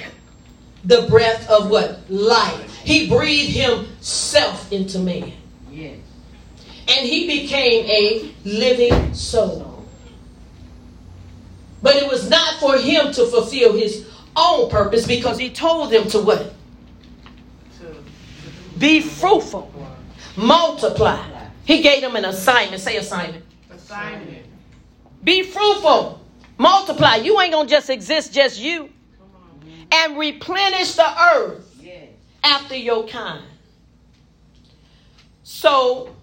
The 0.86 1.08
breath 1.10 1.50
of 1.50 1.70
what? 1.70 2.10
Life. 2.10 2.78
He 2.78 3.10
breathed 3.10 3.52
himself 3.52 4.72
into 4.72 5.00
man. 5.00 5.34
Yes. 5.70 5.98
And 6.88 7.08
he 7.08 7.28
became 7.28 7.86
a 7.86 8.32
living 8.48 9.14
soul. 9.14 9.86
But 11.82 11.96
it 11.96 12.10
was 12.10 12.30
not 12.30 12.60
for 12.60 12.78
him 12.78 13.12
to 13.14 13.26
fulfill 13.28 13.74
his 13.74 14.08
own 14.36 14.70
purpose 14.70 15.06
because 15.08 15.38
he 15.38 15.50
told 15.50 15.92
them 15.92 16.08
to 16.10 16.20
what? 16.20 16.54
Be 18.78 19.02
fruitful, 19.02 19.72
multiply. 20.36 21.24
He 21.64 21.82
gave 21.82 22.02
them 22.02 22.16
an 22.16 22.26
assignment. 22.26 22.82
Say 22.82 22.98
assignment. 22.98 23.44
Assignment. 23.72 24.46
Be 25.24 25.44
fruitful, 25.44 26.22
multiply. 26.58 27.16
You 27.16 27.40
ain't 27.40 27.54
gonna 27.54 27.70
just 27.70 27.90
exist, 27.90 28.34
just 28.34 28.60
you. 28.60 28.90
And 29.92 30.18
replenish 30.18 30.96
the 30.96 31.24
earth 31.34 31.66
after 32.44 32.76
your 32.76 33.08
kind. 33.08 33.44
So 35.44 36.15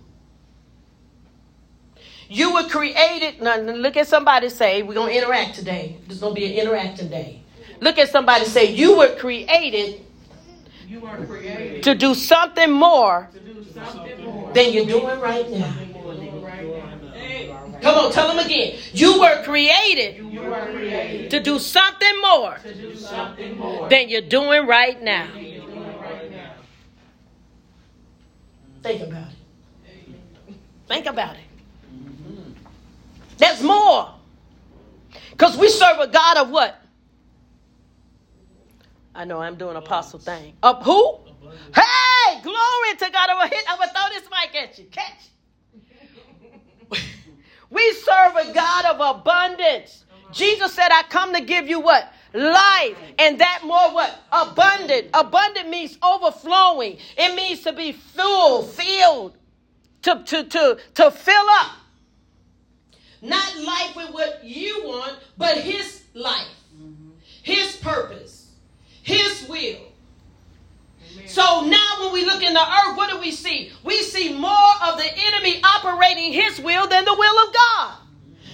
you 2.32 2.54
were 2.54 2.64
created. 2.64 3.40
Now 3.42 3.56
look 3.58 3.96
at 3.96 4.08
somebody 4.08 4.48
say, 4.48 4.82
we're 4.82 4.94
gonna 4.94 5.12
interact 5.12 5.54
today. 5.54 5.98
There's 6.06 6.20
gonna 6.20 6.34
be 6.34 6.46
an 6.46 6.52
interacting 6.66 7.08
day. 7.08 7.42
Look 7.80 7.98
at 7.98 8.08
somebody 8.10 8.44
say, 8.46 8.72
you 8.72 8.96
were 8.98 9.14
created 9.16 10.00
You 10.88 11.04
are 11.06 11.24
created 11.26 11.82
to 11.84 11.94
do 11.94 12.14
something 12.14 12.70
more 12.70 13.28
to 13.32 13.40
do 13.40 13.64
something 13.74 14.24
more. 14.24 14.52
than 14.52 14.72
you're 14.72 14.86
doing 14.86 15.20
right 15.20 15.48
now. 15.50 15.74
Come 17.82 17.96
on, 17.98 18.12
tell 18.12 18.28
them 18.28 18.38
again. 18.38 18.78
You 18.92 19.20
were 19.20 19.42
created 19.42 20.24
you 20.32 20.42
are 20.42 20.66
created 20.70 21.30
to 21.32 21.40
do 21.40 21.58
something 21.58 22.20
more 22.22 22.56
to 22.62 22.74
do 22.74 22.94
something 22.96 23.58
more 23.58 23.88
than 23.88 24.08
you're 24.08 24.20
doing 24.22 24.66
right 24.66 25.02
now. 25.02 25.26
than 25.32 25.44
you're 25.44 25.66
doing 25.66 25.98
right 26.00 26.30
now. 26.30 26.52
Think 28.82 29.02
about 29.02 29.28
it. 29.32 30.54
Think 30.88 31.06
about 31.06 31.36
it. 31.36 31.51
There's 33.42 33.60
more. 33.60 34.14
Because 35.32 35.56
we 35.56 35.68
serve 35.68 35.98
a 35.98 36.06
God 36.06 36.36
of 36.36 36.50
what? 36.50 36.80
I 39.16 39.24
know 39.24 39.40
I'm 39.40 39.56
doing 39.56 39.74
apostle 39.74 40.20
thing. 40.20 40.54
Of 40.62 40.84
who? 40.84 41.18
Hey, 41.74 42.40
glory 42.40 42.96
to 42.98 43.10
God. 43.10 43.30
I'm 43.30 43.50
I'm 43.68 43.78
gonna 43.78 43.92
throw 43.92 44.08
this 44.10 44.28
mic 44.30 44.62
at 44.62 44.78
you. 44.78 44.84
Catch. 44.92 45.30
we 47.70 47.92
serve 47.94 48.36
a 48.36 48.52
God 48.54 48.84
of 48.84 49.18
abundance. 49.18 50.04
Jesus 50.30 50.72
said, 50.72 50.90
I 50.92 51.02
come 51.08 51.34
to 51.34 51.40
give 51.40 51.68
you 51.68 51.80
what? 51.80 52.12
Life. 52.32 52.96
And 53.18 53.40
that 53.40 53.62
more 53.64 53.92
what? 53.92 54.20
Abundant. 54.30 55.08
Abundant 55.14 55.68
means 55.68 55.98
overflowing. 56.00 56.96
It 57.18 57.34
means 57.34 57.62
to 57.62 57.72
be 57.72 57.90
full, 57.90 58.62
filled, 58.62 59.36
to, 60.02 60.22
to, 60.26 60.44
to, 60.44 60.78
to 60.94 61.10
fill 61.10 61.46
up. 61.60 61.72
Not 63.22 63.56
life 63.58 63.94
with 63.94 64.10
what 64.12 64.42
you 64.42 64.82
want, 64.84 65.16
but 65.38 65.56
his 65.56 66.02
life, 66.12 66.48
his 67.42 67.76
purpose, 67.76 68.50
his 69.02 69.46
will. 69.48 69.78
So 71.26 71.64
now 71.66 71.96
when 72.00 72.12
we 72.12 72.24
look 72.24 72.42
in 72.42 72.52
the 72.52 72.60
earth, 72.60 72.96
what 72.96 73.10
do 73.10 73.20
we 73.20 73.30
see? 73.30 73.70
We 73.84 74.02
see 74.02 74.36
more 74.36 74.72
of 74.84 74.98
the 74.98 75.08
enemy 75.16 75.62
operating 75.62 76.32
his 76.32 76.60
will 76.60 76.88
than 76.88 77.04
the 77.04 77.14
will 77.14 77.48
of 77.48 77.54
God. 77.54 77.98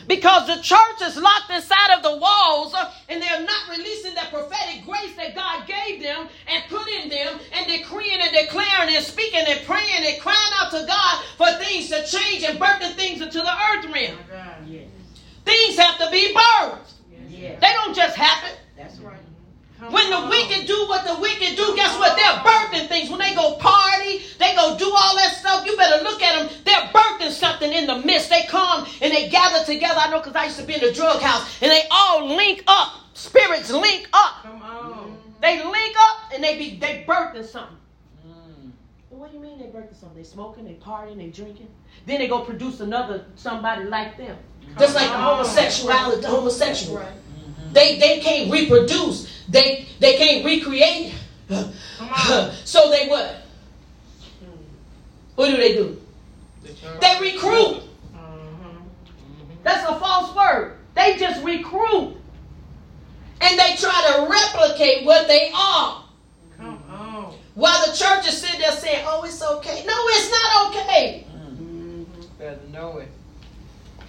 Because 0.06 0.46
the 0.46 0.62
church 0.62 1.02
is 1.02 1.18
locked 1.18 1.50
inside 1.50 1.94
of 1.94 2.02
the 2.02 2.16
walls 2.16 2.74
and 3.10 3.22
they're 3.22 3.42
not 3.42 3.68
releasing 3.70 4.14
that 4.14 4.30
prophetic 4.32 4.86
grace 4.86 5.14
that 5.16 5.34
God 5.34 5.66
gave 5.66 6.02
them 6.02 6.28
and 6.50 6.64
put 6.70 6.88
in 6.88 7.10
them 7.10 7.38
and 7.52 7.66
decreeing 7.66 8.18
and 8.18 8.32
declaring 8.32 8.96
and 8.96 9.04
speaking 9.04 9.44
and 9.46 9.66
praying 9.66 10.06
and 10.06 10.20
crying 10.22 10.52
out 10.60 10.70
to 10.70 10.86
God 10.86 11.24
for 11.36 11.52
things 11.62 11.90
to 11.90 12.06
change 12.06 12.42
and 12.42 12.58
birthing 12.58 12.94
things 12.94 13.20
into 13.20 13.38
the 13.38 13.52
earth 13.52 13.84
realm. 13.84 14.16
Yes. 14.30 14.57
Things 15.48 15.78
have 15.78 15.96
to 15.98 16.10
be 16.10 16.34
birthed. 16.34 16.92
Yes. 17.30 17.58
They 17.60 17.72
don't 17.72 17.96
just 17.96 18.14
happen. 18.14 18.50
That's 18.76 18.98
right. 18.98 19.16
When 19.80 20.10
the 20.10 20.28
wicked 20.28 20.66
do 20.66 20.86
what 20.88 21.06
the 21.06 21.18
wicked 21.22 21.56
do, 21.56 21.74
guess 21.74 21.96
what? 21.98 22.16
They're 22.16 22.42
birthing 22.44 22.88
things. 22.88 23.08
When 23.08 23.20
they 23.20 23.34
go 23.34 23.56
party, 23.56 24.20
they 24.38 24.54
go 24.54 24.76
do 24.76 24.84
all 24.84 25.16
that 25.16 25.36
stuff. 25.38 25.64
You 25.64 25.74
better 25.76 26.04
look 26.04 26.20
at 26.20 26.38
them. 26.38 26.58
They're 26.64 26.90
birthing 26.92 27.30
something 27.30 27.72
in 27.72 27.86
the 27.86 28.00
midst. 28.00 28.28
They 28.28 28.42
come 28.42 28.86
and 29.00 29.10
they 29.10 29.30
gather 29.30 29.64
together. 29.64 29.98
I 29.98 30.10
know 30.10 30.18
because 30.18 30.36
I 30.36 30.44
used 30.44 30.58
to 30.58 30.66
be 30.66 30.74
in 30.74 30.80
the 30.80 30.92
drug 30.92 31.22
house, 31.22 31.62
and 31.62 31.70
they 31.70 31.84
all 31.90 32.26
link 32.36 32.64
up. 32.66 32.92
Spirits 33.14 33.70
link 33.70 34.08
up. 34.12 34.42
Come 34.42 34.62
on. 34.62 34.92
Mm-hmm. 34.92 35.12
They 35.40 35.64
link 35.64 35.96
up 35.98 36.32
and 36.34 36.44
they 36.44 36.58
be 36.58 36.76
they 36.76 37.04
birthing 37.08 37.46
something. 37.46 37.76
Mm. 38.26 38.72
What 39.10 39.30
do 39.30 39.38
you 39.38 39.42
mean 39.42 39.58
they 39.58 39.66
birthing 39.66 39.98
something? 39.98 40.18
They 40.18 40.28
smoking, 40.28 40.64
they 40.66 40.74
partying, 40.74 41.16
they 41.16 41.30
drinking. 41.30 41.68
Then 42.04 42.18
they 42.18 42.28
go 42.28 42.40
produce 42.44 42.80
another 42.80 43.24
somebody 43.36 43.84
like 43.84 44.18
them. 44.18 44.36
Just 44.78 44.94
like 44.94 45.08
the 45.08 45.18
homosexuality, 45.18 46.22
the 46.22 46.28
homosexual. 46.28 47.02
They 47.72 47.98
they 47.98 48.20
can't 48.20 48.50
reproduce. 48.50 49.44
They 49.48 49.86
they 49.98 50.16
can't 50.16 50.44
recreate. 50.44 51.14
so 52.64 52.90
they 52.90 53.08
what? 53.08 53.42
What 55.34 55.50
do 55.50 55.56
they 55.56 55.74
do? 55.74 56.00
They 57.00 57.18
recruit. 57.20 57.82
That's 59.62 59.88
a 59.88 59.98
false 59.98 60.34
word. 60.34 60.76
They 60.94 61.16
just 61.16 61.44
recruit. 61.44 62.16
And 63.40 63.58
they 63.58 63.76
try 63.76 64.14
to 64.16 64.26
replicate 64.28 65.04
what 65.04 65.28
they 65.28 65.52
are. 65.54 66.04
Come 66.56 66.82
on. 66.90 67.34
While 67.54 67.86
the 67.86 67.96
church 67.96 68.26
is 68.26 68.40
sitting 68.40 68.60
there 68.60 68.72
saying, 68.72 69.04
oh, 69.06 69.22
it's 69.24 69.42
okay. 69.42 69.84
No, 69.86 69.94
it's 69.96 70.30
not 70.30 70.74
okay. 70.74 71.26
Better 72.38 72.58
know 72.72 72.98
it. 72.98 73.08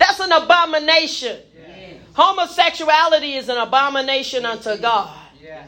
That's 0.10 0.22
an 0.22 0.32
abomination. 0.32 1.38
Yeah. 1.56 1.94
Homosexuality 2.14 3.36
is 3.36 3.48
an 3.48 3.58
abomination 3.58 4.44
unto 4.44 4.76
God. 4.78 5.16
Yeah. 5.40 5.66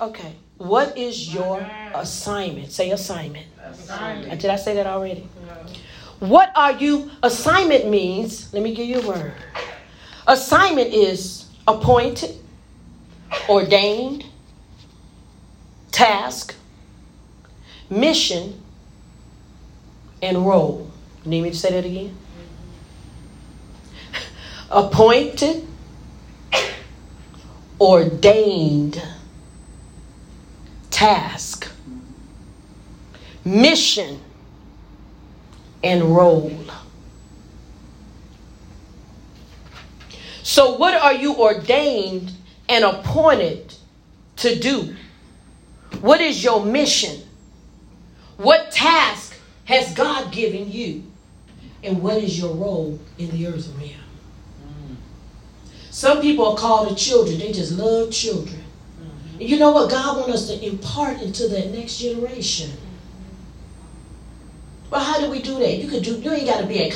Okay. 0.00 0.34
What 0.56 0.96
is 0.96 1.32
your 1.32 1.60
assignment? 1.94 2.72
Say 2.72 2.90
assignment. 2.90 3.46
Assignment. 3.62 4.32
Uh, 4.32 4.36
did 4.36 4.50
I 4.50 4.56
say 4.56 4.74
that 4.76 4.86
already? 4.86 5.28
What 6.20 6.52
are 6.56 6.72
you? 6.72 7.10
Assignment 7.22 7.90
means, 7.90 8.52
let 8.54 8.62
me 8.62 8.74
give 8.74 8.88
you 8.88 9.00
a 9.00 9.06
word. 9.06 9.34
Assignment 10.26 10.94
is 10.94 11.46
appointed, 11.68 12.34
ordained, 13.46 14.24
task, 15.90 16.54
mission, 17.90 18.58
and 20.22 20.46
role. 20.46 20.90
You 21.24 21.30
need 21.30 21.42
me 21.42 21.50
to 21.50 21.56
say 21.56 21.70
that 21.72 21.84
again? 21.84 22.16
Appointed, 24.74 25.64
ordained, 27.80 29.00
task, 30.90 31.70
mission, 33.44 34.20
and 35.84 36.02
role. 36.02 36.64
So, 40.42 40.76
what 40.76 40.94
are 40.94 41.14
you 41.14 41.36
ordained 41.36 42.32
and 42.68 42.84
appointed 42.84 43.74
to 44.38 44.58
do? 44.58 44.96
What 46.00 46.20
is 46.20 46.42
your 46.42 46.64
mission? 46.64 47.22
What 48.38 48.72
task 48.72 49.38
has 49.66 49.94
God 49.94 50.32
given 50.32 50.68
you? 50.70 51.04
And 51.84 52.02
what 52.02 52.16
is 52.16 52.36
your 52.36 52.54
role 52.56 52.98
in 53.18 53.30
the 53.30 53.46
earth 53.46 53.68
realm? 53.78 54.03
Some 55.94 56.20
people 56.20 56.48
are 56.48 56.56
called 56.56 56.90
the 56.90 56.96
children, 56.96 57.38
they 57.38 57.52
just 57.52 57.70
love 57.70 58.10
children. 58.10 58.60
And 59.38 59.48
you 59.48 59.60
know 59.60 59.70
what? 59.70 59.92
God 59.92 60.16
wants 60.16 60.34
us 60.34 60.48
to 60.48 60.66
impart 60.66 61.22
into 61.22 61.46
that 61.46 61.70
next 61.70 61.98
generation. 61.98 62.72
Well, 64.90 65.04
how 65.04 65.20
do 65.20 65.30
we 65.30 65.40
do 65.40 65.56
that? 65.60 65.78
You 65.78 65.88
could 65.88 66.02
do. 66.02 66.16
You 66.16 66.32
ain't 66.32 66.46
got 66.46 66.62
to 66.62 66.66
be 66.66 66.80
a 66.80 66.90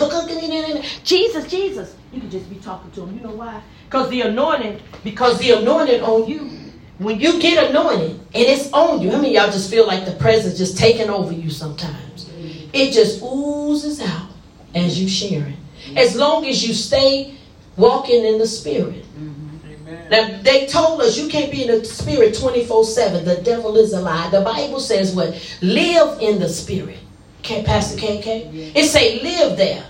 Jesus, 1.05 1.49
Jesus. 1.49 1.95
You 2.13 2.21
could 2.21 2.33
just 2.33 2.51
be 2.51 2.57
talking 2.57 2.91
to 2.91 3.03
him. 3.03 3.15
You 3.15 3.23
know 3.23 3.37
why? 3.37 3.63
Because 3.85 4.11
the 4.11 4.23
anointing, 4.23 4.81
because 5.05 5.39
the 5.39 5.53
anointing 5.53 6.03
on 6.03 6.29
you. 6.29 6.51
When 6.99 7.21
you 7.21 7.41
get 7.41 7.71
anointed 7.71 8.11
and 8.11 8.29
it's 8.35 8.73
on 8.73 9.01
you, 9.01 9.13
I 9.13 9.21
mean, 9.21 9.33
y'all 9.33 9.53
just 9.53 9.71
feel 9.71 9.87
like 9.87 10.07
the 10.07 10.13
presence 10.15 10.59
just 10.59 10.77
taking 10.77 11.09
over 11.09 11.33
you 11.33 11.51
sometimes. 11.51 12.25
Mm-hmm. 12.25 12.71
It 12.73 12.91
just 12.91 13.23
oozes 13.23 14.01
out 14.01 14.31
as 14.75 15.01
you 15.01 15.09
sharing. 15.09 15.57
As 15.97 16.17
long 16.17 16.45
as 16.47 16.67
you 16.67 16.75
stay 16.75 17.38
walking 17.79 18.25
in 18.25 18.39
the 18.39 18.47
spirit. 18.47 19.05
Amen. 19.17 20.09
Now, 20.11 20.43
they 20.43 20.67
told 20.67 21.01
us 21.01 21.17
you 21.19 21.29
can't 21.29 21.51
be 21.51 21.63
in 21.63 21.69
the 21.69 21.85
spirit 21.85 22.37
24 22.37 22.85
7. 22.85 23.25
The 23.25 23.41
devil 23.43 23.77
is 23.77 23.93
a 23.93 24.01
lie. 24.01 24.29
The 24.31 24.43
Bible 24.43 24.81
says 24.81 25.15
what? 25.15 25.35
Live 25.63 26.21
in 26.21 26.39
the 26.39 26.49
spirit. 26.49 26.99
Okay, 27.41 27.63
Pastor 27.65 27.99
KK? 27.99 28.75
It 28.77 28.85
say 28.85 29.23
live 29.23 29.57
there. 29.57 29.85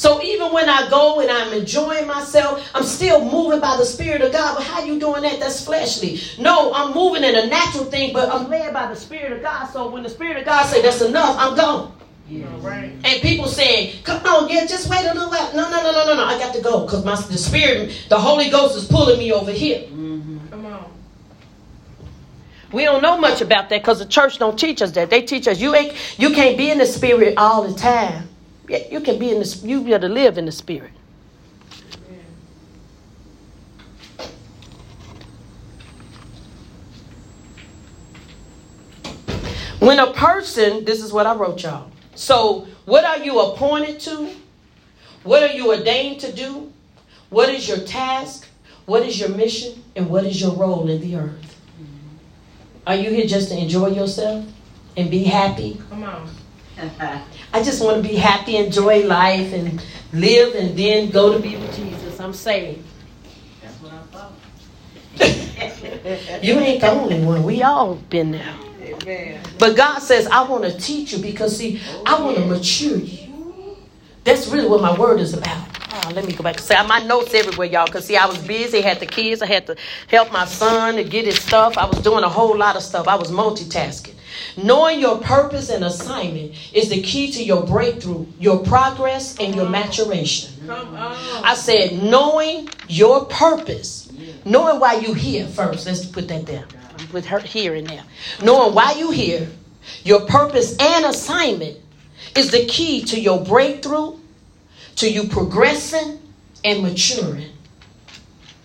So 0.00 0.22
even 0.22 0.50
when 0.50 0.66
I 0.66 0.88
go 0.88 1.20
and 1.20 1.30
I'm 1.30 1.52
enjoying 1.52 2.06
myself, 2.06 2.66
I'm 2.74 2.84
still 2.84 3.22
moving 3.22 3.60
by 3.60 3.76
the 3.76 3.84
Spirit 3.84 4.22
of 4.22 4.32
God. 4.32 4.56
But 4.56 4.64
how 4.64 4.82
you 4.82 4.98
doing 4.98 5.20
that? 5.20 5.38
That's 5.38 5.62
fleshly. 5.62 6.18
No, 6.38 6.72
I'm 6.72 6.94
moving 6.94 7.22
in 7.22 7.34
a 7.36 7.46
natural 7.48 7.84
thing, 7.84 8.14
but 8.14 8.30
I'm 8.30 8.48
led 8.48 8.72
by 8.72 8.86
the 8.86 8.96
Spirit 8.96 9.32
of 9.32 9.42
God. 9.42 9.66
So 9.66 9.90
when 9.90 10.02
the 10.02 10.08
Spirit 10.08 10.38
of 10.38 10.46
God 10.46 10.64
say 10.64 10.80
that's 10.80 11.02
enough, 11.02 11.36
I'm 11.38 11.54
gone. 11.54 11.92
All 12.30 12.60
right. 12.60 12.92
And 13.04 13.20
people 13.22 13.48
saying, 13.48 14.02
"Come 14.04 14.24
on, 14.24 14.48
yeah, 14.48 14.64
just 14.64 14.88
wait 14.88 15.04
a 15.04 15.12
little 15.12 15.30
while." 15.30 15.52
No, 15.52 15.68
no, 15.68 15.82
no, 15.82 15.90
no, 15.90 16.06
no, 16.06 16.14
no. 16.14 16.24
I 16.24 16.38
got 16.38 16.54
to 16.54 16.60
go 16.60 16.84
because 16.84 17.04
my 17.04 17.16
the 17.16 17.36
Spirit, 17.36 18.06
the 18.08 18.18
Holy 18.18 18.50
Ghost 18.50 18.76
is 18.76 18.86
pulling 18.86 19.18
me 19.18 19.32
over 19.32 19.50
here. 19.50 19.80
Mm-hmm. 19.80 20.48
Come 20.48 20.66
on. 20.66 20.84
We 22.72 22.84
don't 22.84 23.02
know 23.02 23.18
much 23.18 23.40
about 23.40 23.68
that 23.70 23.82
because 23.82 23.98
the 23.98 24.06
church 24.06 24.38
don't 24.38 24.56
teach 24.56 24.80
us 24.80 24.92
that. 24.92 25.10
They 25.10 25.22
teach 25.22 25.48
us 25.48 25.60
you 25.60 25.74
ain't 25.74 25.92
you 26.18 26.30
can't 26.30 26.56
be 26.56 26.70
in 26.70 26.78
the 26.78 26.86
spirit 26.86 27.34
all 27.36 27.66
the 27.66 27.76
time. 27.76 28.28
Yeah, 28.68 28.84
you 28.90 29.00
can 29.00 29.18
be 29.18 29.32
in 29.32 29.40
the 29.40 29.60
you 29.64 29.82
got 29.88 30.02
to 30.02 30.08
live 30.08 30.38
in 30.38 30.46
the 30.46 30.52
spirit. 30.52 30.92
When 39.80 39.98
a 39.98 40.12
person, 40.12 40.84
this 40.84 41.02
is 41.02 41.10
what 41.12 41.26
I 41.26 41.34
wrote 41.34 41.62
y'all. 41.62 41.90
So, 42.20 42.66
what 42.84 43.02
are 43.06 43.24
you 43.24 43.40
appointed 43.40 43.98
to? 44.00 44.28
What 45.22 45.42
are 45.42 45.54
you 45.54 45.70
ordained 45.70 46.20
to 46.20 46.30
do? 46.30 46.70
What 47.30 47.48
is 47.48 47.66
your 47.66 47.78
task? 47.78 48.46
What 48.84 49.04
is 49.04 49.18
your 49.18 49.30
mission? 49.30 49.82
And 49.96 50.10
what 50.10 50.24
is 50.24 50.38
your 50.38 50.52
role 50.52 50.90
in 50.90 51.00
the 51.00 51.16
earth? 51.16 51.56
Are 52.86 52.94
you 52.94 53.08
here 53.08 53.26
just 53.26 53.48
to 53.48 53.58
enjoy 53.58 53.88
yourself 53.88 54.44
and 54.98 55.10
be 55.10 55.24
happy? 55.24 55.80
Come 55.88 56.04
on. 56.04 56.28
I 57.54 57.62
just 57.62 57.82
want 57.82 58.02
to 58.02 58.06
be 58.06 58.16
happy, 58.16 58.56
enjoy 58.58 59.06
life, 59.06 59.54
and 59.54 59.82
live, 60.12 60.54
and 60.56 60.78
then 60.78 61.08
go 61.08 61.32
to 61.32 61.38
be 61.38 61.56
with 61.56 61.74
Jesus. 61.74 62.20
I'm 62.20 62.34
saved. 62.34 62.84
That's 63.62 63.76
what 63.76 63.92
I 63.94 64.02
thought. 64.12 64.32
You 66.44 66.58
ain't 66.58 66.82
the 66.82 66.90
only 66.90 67.24
one. 67.24 67.44
We 67.44 67.62
all 67.62 67.94
been 67.94 68.32
there. 68.32 68.54
But 69.58 69.76
God 69.76 69.98
says, 70.00 70.26
I 70.26 70.42
want 70.48 70.64
to 70.64 70.76
teach 70.78 71.12
you 71.12 71.18
because, 71.18 71.56
see, 71.56 71.80
I 72.06 72.20
want 72.20 72.36
to 72.36 72.46
mature 72.46 72.96
you. 72.96 73.28
That's 74.24 74.48
really 74.48 74.68
what 74.68 74.82
my 74.82 74.96
word 74.98 75.20
is 75.20 75.34
about. 75.34 75.66
Oh, 75.92 76.12
let 76.14 76.24
me 76.24 76.32
go 76.32 76.44
back 76.44 76.56
and 76.56 76.64
say 76.64 76.76
my 76.86 77.00
notes 77.00 77.34
everywhere, 77.34 77.66
y'all. 77.66 77.86
Because, 77.86 78.04
see, 78.04 78.16
I 78.16 78.26
was 78.26 78.38
busy. 78.38 78.80
Had 78.80 79.00
the 79.00 79.06
kids. 79.06 79.42
I 79.42 79.46
had 79.46 79.66
to 79.66 79.76
help 80.08 80.30
my 80.30 80.44
son 80.44 80.96
to 80.96 81.04
get 81.04 81.24
his 81.24 81.40
stuff. 81.40 81.76
I 81.78 81.86
was 81.86 82.00
doing 82.00 82.22
a 82.22 82.28
whole 82.28 82.56
lot 82.56 82.76
of 82.76 82.82
stuff. 82.82 83.08
I 83.08 83.16
was 83.16 83.30
multitasking. 83.30 84.14
Knowing 84.56 85.00
your 85.00 85.18
purpose 85.18 85.70
and 85.70 85.84
assignment 85.84 86.54
is 86.72 86.90
the 86.90 87.02
key 87.02 87.30
to 87.32 87.42
your 87.42 87.64
breakthrough, 87.66 88.26
your 88.38 88.58
progress, 88.58 89.36
and 89.38 89.54
your 89.54 89.68
maturation. 89.68 90.52
Come 90.66 90.94
on. 90.94 91.44
I 91.44 91.54
said, 91.54 92.02
knowing 92.02 92.68
your 92.88 93.24
purpose, 93.26 94.10
knowing 94.44 94.78
why 94.80 94.94
you 94.94 95.14
here 95.14 95.46
first. 95.46 95.86
Let's 95.86 96.04
put 96.06 96.28
that 96.28 96.46
there. 96.46 96.64
With 97.12 97.26
her 97.26 97.40
here 97.40 97.74
and 97.74 97.86
there. 97.86 98.04
Knowing 98.42 98.74
why 98.74 98.92
you 98.92 99.10
here, 99.10 99.48
your 100.04 100.26
purpose 100.26 100.76
and 100.78 101.06
assignment 101.06 101.78
is 102.36 102.50
the 102.50 102.66
key 102.66 103.02
to 103.04 103.18
your 103.18 103.44
breakthrough, 103.44 104.18
to 104.96 105.10
you 105.10 105.24
progressing 105.24 106.20
and 106.64 106.82
maturing. 106.82 107.50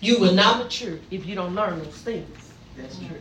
You 0.00 0.20
will 0.20 0.34
not 0.34 0.58
mature 0.58 0.98
if 1.10 1.26
you 1.26 1.34
don't 1.34 1.54
learn 1.54 1.78
those 1.78 1.96
things. 1.98 2.52
That's 2.76 2.98
true. 2.98 3.16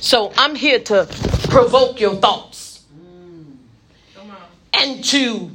So 0.00 0.32
I'm 0.36 0.54
here 0.54 0.80
to 0.80 1.06
provoke 1.48 2.00
your 2.00 2.16
thoughts 2.16 2.84
Come 4.14 4.32
and 4.72 5.04
to 5.04 5.50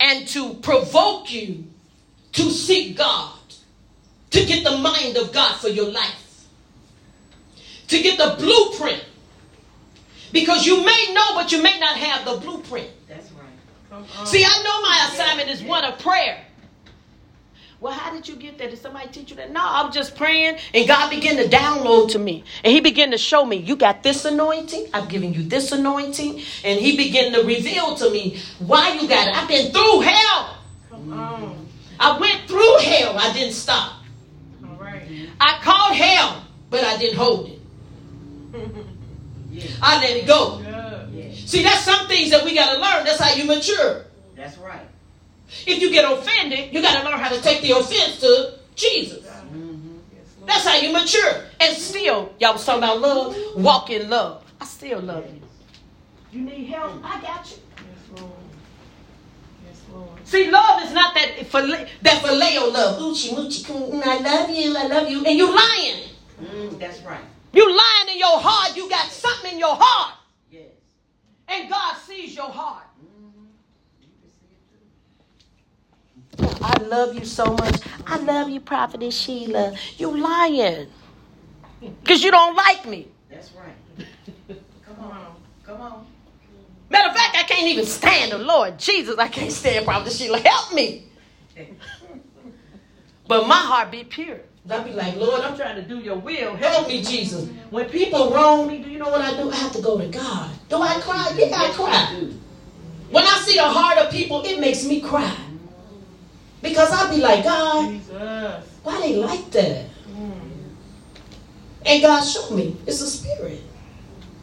and 0.00 0.28
to 0.28 0.54
provoke 0.54 1.32
you 1.32 1.64
to 2.32 2.50
seek 2.50 2.96
God, 2.96 3.38
to 4.30 4.44
get 4.44 4.62
the 4.62 4.78
mind 4.78 5.16
of 5.16 5.32
God 5.32 5.56
for 5.56 5.68
your 5.68 5.90
life, 5.90 6.27
to 7.88 8.02
get 8.02 8.18
the 8.18 8.36
blueprint. 8.38 9.04
Because 10.32 10.66
you 10.66 10.84
may 10.84 11.12
know, 11.12 11.34
but 11.34 11.52
you 11.52 11.62
may 11.62 11.78
not 11.78 11.96
have 11.96 12.24
the 12.24 12.36
blueprint. 12.38 12.90
That's 13.08 13.30
right. 13.32 13.44
Come 13.90 14.04
on. 14.18 14.26
See, 14.26 14.44
I 14.44 14.62
know 14.62 14.82
my 14.82 15.08
assignment 15.10 15.48
is 15.48 15.62
one 15.62 15.84
of 15.84 15.98
prayer. 15.98 16.44
Well, 17.80 17.92
how 17.92 18.12
did 18.12 18.26
you 18.26 18.34
get 18.34 18.58
that? 18.58 18.70
Did 18.70 18.78
somebody 18.80 19.08
teach 19.08 19.30
you 19.30 19.36
that? 19.36 19.52
No, 19.52 19.60
I 19.62 19.84
was 19.84 19.94
just 19.94 20.16
praying, 20.16 20.58
and 20.74 20.88
God 20.88 21.10
began 21.10 21.36
to 21.36 21.44
download 21.44 22.10
to 22.10 22.18
me. 22.18 22.42
And 22.64 22.72
He 22.72 22.80
began 22.80 23.12
to 23.12 23.18
show 23.18 23.44
me, 23.44 23.56
you 23.56 23.76
got 23.76 24.02
this 24.02 24.24
anointing. 24.24 24.88
I've 24.92 25.08
given 25.08 25.32
you 25.32 25.44
this 25.44 25.70
anointing. 25.70 26.42
And 26.64 26.80
He 26.80 26.96
began 26.96 27.32
to 27.34 27.42
reveal 27.44 27.94
to 27.94 28.10
me 28.10 28.40
why 28.58 28.94
you 28.94 29.08
got 29.08 29.28
it. 29.28 29.36
I've 29.36 29.48
been 29.48 29.70
through 29.72 30.00
hell. 30.00 30.58
Come 30.90 31.12
on. 31.12 31.66
I 32.00 32.18
went 32.18 32.48
through 32.48 32.78
hell. 32.78 33.16
I 33.16 33.32
didn't 33.32 33.54
stop. 33.54 34.02
All 34.68 34.74
right. 34.74 35.28
I 35.40 35.60
called 35.62 35.94
hell, 35.94 36.44
but 36.70 36.82
I 36.82 36.96
didn't 36.96 37.16
hold 37.16 37.48
it. 37.48 37.57
I 39.82 40.00
let 40.00 40.16
it 40.16 40.26
go. 40.26 40.58
Good. 40.58 41.34
See, 41.48 41.62
that's 41.62 41.80
some 41.82 42.06
things 42.08 42.30
that 42.30 42.44
we 42.44 42.54
got 42.54 42.74
to 42.74 42.80
learn. 42.80 43.04
That's 43.04 43.20
how 43.20 43.34
you 43.34 43.44
mature. 43.44 44.04
That's 44.36 44.58
right. 44.58 44.86
If 45.66 45.80
you 45.80 45.90
get 45.90 46.10
offended, 46.10 46.72
you 46.74 46.82
got 46.82 46.98
to 47.02 47.08
learn 47.08 47.18
how 47.18 47.30
to 47.30 47.40
take 47.40 47.62
the 47.62 47.70
offense 47.72 48.20
to 48.20 48.58
Jesus. 48.74 49.24
Yes, 49.24 50.34
That's 50.46 50.66
how 50.66 50.76
you 50.76 50.92
mature. 50.92 51.44
And 51.60 51.76
still, 51.76 52.32
y'all 52.38 52.52
was 52.52 52.64
talking 52.64 52.82
about 52.82 53.00
love. 53.00 53.36
Walk 53.56 53.90
in 53.90 54.10
love. 54.10 54.44
I 54.60 54.64
still 54.66 55.00
love 55.00 55.24
you. 55.26 55.40
You 56.30 56.40
need 56.44 56.66
help? 56.66 56.92
I 57.02 57.20
got 57.22 57.50
you. 57.50 57.56
Yes, 57.78 58.20
Lord. 58.20 58.32
Yes, 59.66 59.80
Lord. 59.92 60.08
See, 60.24 60.50
love 60.50 60.82
is 60.82 60.92
not 60.92 61.14
that 61.14 61.38
phile- 61.50 61.88
that 62.02 62.22
phileo 62.22 62.70
love. 62.72 63.00
Oochie 63.00 63.32
moochie, 63.34 63.64
coo, 63.64 64.02
I 64.04 64.18
love 64.18 64.50
you, 64.50 64.76
I 64.76 64.86
love 64.86 65.08
you, 65.08 65.24
and 65.24 65.38
you 65.38 65.46
lying. 65.46 66.02
Mm, 66.42 66.78
that's 66.78 67.00
right. 67.00 67.20
You 67.52 67.68
lying 67.68 68.10
in 68.14 68.18
your 68.18 68.38
heart. 68.40 68.76
You 68.76 68.88
got 68.88 69.10
something 69.10 69.52
in 69.54 69.58
your 69.58 69.74
heart, 69.78 70.14
Yes. 70.50 70.68
and 71.48 71.68
God 71.70 71.96
sees 71.96 72.34
your 72.36 72.50
heart. 72.50 72.84
Mm-hmm. 73.02 73.46
You 74.02 74.08
can 74.22 74.30
see 76.48 76.50
it 76.50 76.58
too. 76.58 76.64
I 76.64 76.82
love 76.88 77.14
you 77.14 77.24
so 77.24 77.46
much. 77.52 77.80
I 78.06 78.18
love 78.18 78.48
you, 78.50 78.60
Prophetess 78.60 79.16
Sheila. 79.18 79.74
You 79.98 80.16
lying. 80.20 80.88
Because 82.02 82.22
you 82.24 82.30
don't 82.32 82.56
like 82.56 82.86
me. 82.86 83.08
That's 83.30 83.52
right. 83.52 83.74
Come 84.48 84.96
Come 84.96 85.04
on. 85.04 85.12
on. 85.12 85.36
Come 85.64 85.80
on. 85.80 86.06
Matter 86.90 87.10
of 87.10 87.16
fact, 87.16 87.36
I 87.36 87.42
can't 87.44 87.68
even 87.68 87.86
stand 87.86 88.32
the 88.32 88.38
Lord 88.38 88.78
Jesus. 88.78 89.16
I 89.18 89.28
can't 89.28 89.52
stand 89.52 89.84
Prophetess 89.86 90.18
Sheila. 90.18 90.38
Help 90.40 90.74
me. 90.74 91.04
But 93.28 93.46
my 93.46 93.56
heart 93.58 93.90
be 93.90 94.04
pure. 94.04 94.40
I 94.70 94.80
be 94.80 94.92
like, 94.92 95.16
Lord, 95.16 95.40
I'm 95.42 95.56
trying 95.56 95.76
to 95.76 95.82
do 95.82 95.98
your 95.98 96.16
will. 96.16 96.54
Help 96.56 96.88
me, 96.88 97.02
Jesus. 97.02 97.48
When 97.70 97.88
people 97.88 98.30
wrong 98.32 98.66
me, 98.68 98.78
do 98.78 98.90
you 98.90 98.98
know 98.98 99.08
what 99.08 99.22
I 99.22 99.34
do? 99.36 99.50
I 99.50 99.56
have 99.56 99.72
to 99.72 99.82
go 99.82 99.98
to 99.98 100.06
God. 100.08 100.50
Do 100.68 100.82
I 100.82 101.00
cry? 101.00 101.32
Yeah, 101.36 101.56
I 101.56 101.70
cry. 101.70 102.28
When 103.10 103.24
I 103.24 103.38
see 103.44 103.56
the 103.56 103.62
heart 103.62 103.98
of 103.98 104.10
people, 104.10 104.42
it 104.44 104.60
makes 104.60 104.84
me 104.84 105.00
cry. 105.00 105.34
Because 106.60 106.90
I 106.92 107.08
be 107.10 107.22
like, 107.22 107.44
God, 107.44 107.94
why 108.82 109.00
they 109.00 109.16
like 109.16 109.50
that? 109.52 109.86
And 111.86 112.02
God 112.02 112.22
showed 112.22 112.50
me 112.50 112.76
it's 112.86 113.00
a 113.00 113.08
spirit. 113.08 113.62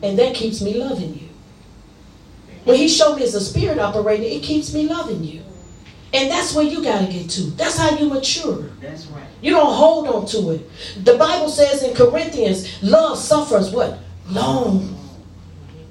And 0.02 0.18
that 0.18 0.34
keeps 0.34 0.62
me 0.62 0.74
loving 0.76 1.14
you. 1.14 1.30
When 2.64 2.78
He 2.78 2.88
showed 2.88 3.18
me 3.18 3.24
it's 3.24 3.36
a 3.36 3.42
spirit 3.42 3.78
operating, 3.78 4.40
it 4.40 4.42
keeps 4.44 4.74
me 4.74 4.88
loving 4.88 5.24
you. 5.24 5.45
And 6.14 6.30
that's 6.32 6.54
where 6.54 6.64
you 6.66 6.84
got 6.84 7.06
to 7.06 7.12
get 7.12 7.30
to. 7.32 7.42
That's 7.52 7.78
how 7.78 7.98
you 7.98 8.08
mature. 8.10 8.64
That's 8.82 9.08
right. 9.08 9.24
You 9.42 9.52
don't 9.52 9.74
hold 9.74 10.08
on 10.08 10.26
to 10.28 10.52
it. 10.52 10.70
The 11.04 11.18
Bible 11.18 11.50
says 11.50 11.84
in 11.84 11.94
Corinthians, 11.96 12.82
love 12.82 13.18
suffers 13.18 13.72
what? 13.72 14.00
Long. 14.30 14.92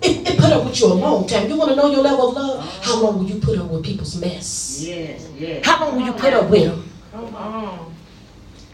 It, 0.01 0.27
it 0.29 0.39
put 0.39 0.53
up 0.53 0.65
with 0.65 0.81
you 0.81 0.87
a 0.87 0.95
long 0.95 1.27
time. 1.27 1.49
You 1.49 1.57
want 1.57 1.71
to 1.71 1.77
know 1.77 1.91
your 1.91 2.03
level 2.03 2.29
of 2.31 2.35
love? 2.37 2.85
How 2.85 3.01
long 3.03 3.19
will 3.19 3.27
you 3.29 3.41
put 3.41 3.59
up 3.59 3.71
with 3.71 3.85
people's 3.85 4.17
mess? 4.17 4.83
Yes. 4.87 5.29
Yes. 5.37 5.65
How 5.65 5.85
long 5.85 5.97
will 5.97 6.07
you 6.07 6.13
put 6.13 6.33
up 6.33 6.49
with 6.51 6.65
them? 6.65 6.91
Come 7.13 7.35
on. 7.37 7.95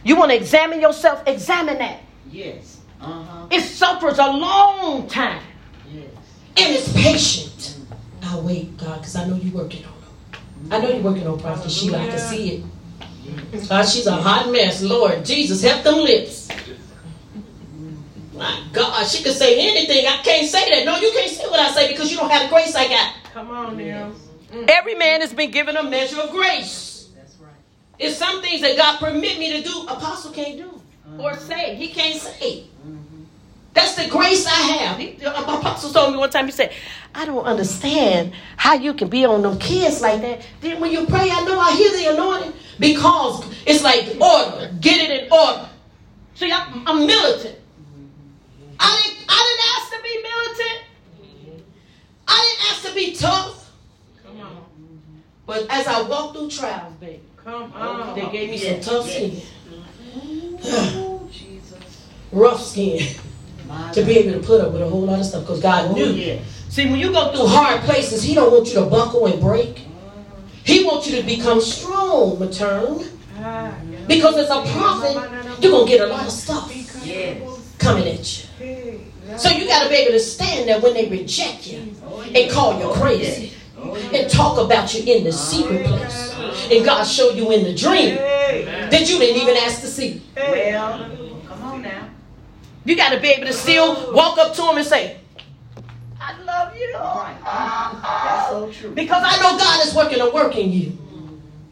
You 0.03 0.17
want 0.17 0.31
to 0.31 0.37
examine 0.37 0.81
yourself? 0.81 1.23
Examine 1.27 1.79
that. 1.79 2.01
Yes. 2.31 2.81
Uh 3.01 3.23
huh. 3.23 3.47
It 3.51 3.63
suffers 3.63 4.19
a 4.19 4.27
long 4.27 5.07
time. 5.09 5.43
Yes. 5.93 6.05
and 6.57 6.75
it's 6.75 6.93
patient. 6.93 7.77
I'll 8.23 8.43
wait, 8.43 8.77
God, 8.77 8.99
because 9.01 9.17
I 9.17 9.27
know 9.27 9.37
you're 9.37 9.55
working 9.55 9.85
on 9.85 9.93
them. 9.93 10.00
I 10.71 10.79
know 10.79 10.89
you're 10.89 11.03
working 11.03 11.27
on 11.27 11.39
Prophet 11.41 11.71
Sheila. 11.71 11.99
I 11.99 12.09
can 12.09 12.19
see 12.19 12.49
it. 12.51 13.69
God, 13.69 13.83
she's 13.83 14.07
a 14.07 14.13
hot 14.13 14.51
mess. 14.53 14.83
Lord 14.83 15.25
Jesus, 15.25 15.63
help 15.63 15.83
them 15.83 15.97
lips. 15.97 16.49
My 18.35 18.63
God, 18.73 19.05
she 19.07 19.23
could 19.23 19.35
say 19.35 19.69
anything. 19.69 20.07
I 20.07 20.19
can't 20.23 20.47
say 20.47 20.71
that. 20.71 20.85
No, 20.87 20.97
you 20.99 21.11
can't 21.13 21.31
say 21.31 21.45
what 21.47 21.61
I 21.61 21.71
say 21.73 21.89
because 21.89 22.11
you 22.11 22.17
don't 22.17 22.31
have 22.31 22.49
the 22.49 22.55
grace 22.55 22.75
I 22.75 22.89
got. 22.89 23.15
Come 23.35 23.51
on 23.51 23.77
now. 23.77 24.13
Mm. 24.53 24.69
Every 24.71 24.95
man 24.95 25.21
has 25.21 25.33
been 25.35 25.51
given 25.51 25.77
a 25.77 25.83
measure 25.83 26.21
of 26.21 26.31
grace. 26.31 27.11
That's 27.15 27.37
right. 27.37 27.53
It's 27.99 28.17
some 28.17 28.41
things 28.41 28.61
that 28.63 28.77
God 28.77 28.99
permit 28.99 29.39
me 29.39 29.61
to 29.61 29.69
do, 29.69 29.83
Apostle 29.83 30.33
can't 30.33 30.57
do. 30.57 30.81
Or 31.19 31.37
say. 31.37 31.75
He 31.75 31.89
can't 31.89 32.19
say. 32.21 32.65
Mm. 32.87 33.00
That's 33.73 33.95
the 33.95 34.09
grace 34.11 34.47
I 34.47 34.51
have. 34.51 34.99
He, 34.99 35.25
uh, 35.25 35.47
my 35.47 35.59
apostle 35.59 35.93
told 35.93 36.13
me 36.13 36.19
one 36.19 36.31
time, 36.31 36.47
he 36.47 36.53
said, 36.53 36.73
I 37.15 37.25
don't 37.25 37.45
understand 37.45 38.33
how 38.57 38.75
you 38.75 38.95
can 38.95 39.09
be 39.09 39.25
on 39.25 39.43
them 39.43 39.59
kids 39.59 40.01
like 40.01 40.21
that. 40.23 40.45
Then 40.61 40.81
when 40.81 40.91
you 40.91 41.07
pray, 41.07 41.31
I 41.31 41.45
know 41.45 41.59
I 41.59 41.73
hear 41.77 41.91
the 41.93 42.13
anointing 42.15 42.53
because 42.81 43.45
it's 43.67 43.83
like 43.85 44.17
order. 44.21 44.75
Get 44.81 45.09
it 45.09 45.25
in 45.25 45.33
order. 45.33 45.69
See, 46.35 46.51
I'm, 46.51 46.87
I'm 46.87 47.07
militant. 47.07 47.57
I 48.81 49.03
didn't, 49.05 49.25
I 49.29 49.39
didn't 49.47 49.67
ask 49.77 49.93
to 49.93 50.03
be 50.03 50.23
militant. 50.23 50.85
I 52.27 52.57
didn't 52.57 52.73
ask 52.73 52.89
to 52.89 52.95
be 52.95 53.15
tough. 53.15 53.73
Come 54.25 54.41
on. 54.41 54.65
But 55.47 55.67
as 55.71 55.87
I 55.87 56.03
walked 56.03 56.37
through 56.37 56.51
trials, 56.51 56.95
baby, 56.95 57.21
Come 57.37 57.73
on. 57.73 58.15
they 58.15 58.29
gave 58.31 58.51
me 58.51 58.57
Yes, 58.63 58.85
some 58.85 58.95
tough 58.97 59.07
yes. 59.07 59.45
skin. 60.63 61.29
Jesus. 61.31 62.07
Rough 62.33 62.63
skin. 62.63 63.17
My 63.71 63.93
to 63.93 64.03
be 64.03 64.19
able 64.19 64.41
to 64.41 64.47
put 64.47 64.61
up 64.61 64.73
with 64.73 64.83
a 64.83 64.89
whole 64.89 65.03
lot 65.03 65.21
of 65.21 65.27
stuff 65.27 65.43
because 65.43 65.61
God 65.61 65.91
Oh, 65.91 65.95
knew. 65.95 66.07
yes. 66.13 66.43
See, 66.69 66.87
when 66.91 66.99
you 67.01 67.11
go 67.13 67.33
through 67.33 67.47
hard 67.47 67.81
places, 67.83 68.23
He 68.23 68.35
don't 68.35 68.53
want 68.53 68.67
you 68.69 68.75
to 68.75 68.87
buckle 68.87 69.27
and 69.27 69.41
break. 69.41 69.87
He 70.65 70.85
wants 70.85 71.09
you 71.09 71.17
to 71.21 71.27
become 71.27 71.61
strong, 71.61 72.37
matern. 72.37 73.07
Because 74.07 74.37
as 74.37 74.51
a 74.51 74.63
prophet, 74.73 75.17
you're 75.63 75.73
going 75.73 75.87
to 75.87 75.91
get 75.93 76.01
a 76.03 76.07
lot 76.07 76.27
of 76.27 76.33
stuff 76.33 76.71
coming 77.79 78.07
at 78.09 78.45
you. 78.61 79.01
So 79.39 79.49
you 79.49 79.67
got 79.67 79.85
to 79.85 79.89
be 79.89 79.95
able 79.97 80.13
to 80.13 80.21
stand 80.21 80.69
there 80.69 80.81
when 80.81 80.95
they 80.95 81.09
reject 81.09 81.67
you 81.67 81.79
and 82.35 82.51
call 82.51 82.79
you 82.81 82.93
crazy 82.93 83.47
yes. 83.47 83.55
Yes. 84.13 84.15
and 84.15 84.31
talk 84.31 84.59
about 84.59 84.93
you 84.93 85.15
in 85.15 85.25
the 85.25 85.33
secret 85.33 85.87
place. 85.87 86.35
And 86.71 86.85
God 86.85 87.05
show 87.05 87.31
you 87.31 87.51
in 87.53 87.65
the 87.65 87.75
dream 87.75 88.17
that 88.17 89.09
you 89.09 89.19
didn't 89.19 89.41
even 89.43 89.57
ask 89.57 89.81
to 89.83 89.87
see. 89.87 90.21
Well, 90.37 90.45
come 90.45 90.55
on 90.55 91.11
now. 91.11 91.20
You 92.85 92.97
got 92.97 93.11
to 93.13 93.21
be 93.21 93.29
able 93.29 93.47
to 93.47 93.53
still 93.53 94.15
walk 94.15 94.39
up 94.39 94.55
to 94.55 94.63
him 94.63 94.79
and 94.79 94.87
say, 94.87 95.19
I 96.21 96.41
love 96.43 96.77
you. 96.77 96.95
Right. 96.95 97.37
That's 97.45 98.49
so 98.49 98.73
true. 98.73 98.95
Because 98.95 99.23
I 99.25 99.37
know 99.37 99.59
God 99.59 99.87
is 99.87 99.95
working 99.95 100.21
a 100.21 100.31
work 100.31 100.57
in 100.57 100.73
you. 100.73 100.99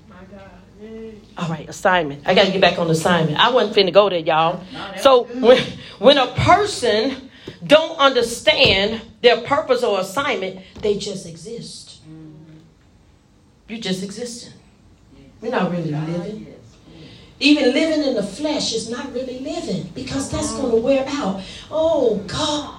My 0.08 0.16
God. 0.30 1.14
All 1.36 1.48
right, 1.48 1.68
assignment. 1.68 2.26
I 2.26 2.34
got 2.34 2.46
to 2.46 2.52
get 2.52 2.60
back 2.60 2.78
on 2.78 2.90
assignment. 2.90 3.38
I 3.38 3.50
wasn't 3.50 3.76
finna 3.76 3.92
go 3.92 4.08
there, 4.08 4.18
y'all. 4.18 4.62
So 4.98 5.24
when 5.24 5.62
when 5.98 6.18
a 6.18 6.28
person 6.28 7.30
don't 7.66 7.98
understand 7.98 9.02
their 9.22 9.40
purpose 9.42 9.82
or 9.82 10.00
assignment, 10.00 10.60
they 10.80 10.96
just 10.96 11.26
exist. 11.26 12.00
Mm. 12.08 12.34
You're 13.68 13.80
just 13.80 14.02
existing. 14.02 14.54
You're 15.42 15.52
not 15.52 15.70
really 15.70 15.90
living. 15.90 16.46
Yes. 17.38 17.50
Even 17.50 17.72
living 17.74 18.04
in 18.08 18.14
the 18.14 18.22
flesh 18.22 18.74
is 18.74 18.90
not 18.90 19.12
really 19.12 19.38
living 19.40 19.90
because 19.94 20.30
that's 20.30 20.52
going 20.52 20.70
to 20.70 20.76
wear 20.80 21.04
out. 21.08 21.42
Oh 21.70 22.16
God. 22.26 22.74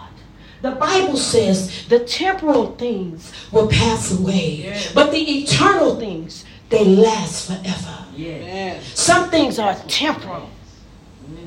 The 0.61 0.71
Bible 0.71 1.15
says 1.15 1.87
the 1.87 1.99
temporal 1.99 2.75
things 2.75 3.31
will 3.51 3.69
pass 3.69 4.11
away, 4.11 4.63
Yeah. 4.65 4.81
but 4.93 5.11
the 5.11 5.19
eternal 5.19 5.97
things 5.97 6.43
they 6.69 6.83
last 6.83 7.47
forever. 7.47 8.05
Yes. 8.15 8.99
Some 8.99 9.29
things 9.29 9.57
are 9.57 9.75
temporal. 9.87 10.49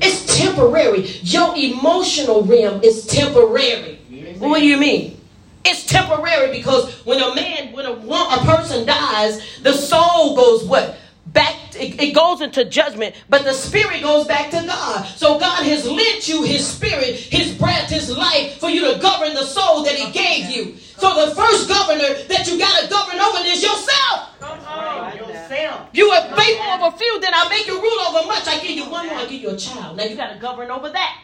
It's 0.01 0.37
temporary. 0.37 1.01
Your 1.21 1.55
emotional 1.55 2.41
realm 2.43 2.81
is 2.83 3.05
temporary. 3.05 3.99
Yes. 4.09 4.39
What 4.39 4.59
do 4.59 4.65
you 4.65 4.77
mean? 4.77 5.19
It's 5.63 5.85
temporary 5.85 6.51
because 6.51 6.91
when 7.05 7.21
a 7.21 7.35
man, 7.35 7.71
when 7.71 7.85
a, 7.85 7.91
a 7.91 8.45
person 8.45 8.85
dies, 8.85 9.59
the 9.61 9.71
soul 9.73 10.35
goes 10.35 10.63
what? 10.65 10.97
Back, 11.27 11.55
it, 11.75 12.01
it 12.01 12.13
goes 12.13 12.41
into 12.41 12.65
judgment, 12.65 13.15
but 13.29 13.43
the 13.45 13.53
spirit 13.53 14.01
goes 14.01 14.27
back 14.27 14.51
to 14.51 14.61
God. 14.67 15.05
So 15.05 15.39
God 15.39 15.63
has 15.63 15.87
lent 15.89 16.27
you 16.27 16.43
his 16.43 16.67
spirit, 16.67 17.15
his 17.15 17.55
breath, 17.57 17.89
his 17.89 18.15
life 18.15 18.59
for 18.59 18.69
you 18.69 18.93
to 18.93 18.99
govern 18.99 19.33
the 19.33 19.43
soul 19.45 19.83
that 19.83 19.95
he 19.95 20.11
gave 20.11 20.49
you. 20.49 20.75
So 20.77 21.25
the 21.25 21.33
first 21.33 21.69
governor 21.69 22.13
that 22.27 22.47
you 22.47 22.59
got 22.59 22.81
to 22.83 22.89
govern 22.89 23.19
over 23.19 23.39
is 23.45 23.63
yourself. 23.63 24.29
Come 24.41 24.59
Right. 24.59 25.21
on. 25.21 25.29
Yourself. 25.29 25.87
You 25.93 26.09
are 26.09 26.35
faithful 26.35 26.65
over 26.71 26.87
a 26.95 26.97
few, 26.97 27.19
then 27.21 27.31
I 27.33 27.47
make 27.49 27.67
you 27.67 27.81
rule 27.81 27.99
over 28.09 28.27
much. 28.27 28.45
I 28.47 28.59
give 28.59 28.71
you 28.71 28.89
one 28.89 29.07
more, 29.07 29.15
I 29.15 29.25
give 29.25 29.41
you 29.41 29.49
a 29.51 29.57
child. 29.57 29.95
Now 29.97 30.03
you 30.03 30.15
got 30.17 30.33
to 30.33 30.39
govern 30.39 30.71
over 30.71 30.89
that. 30.89 31.19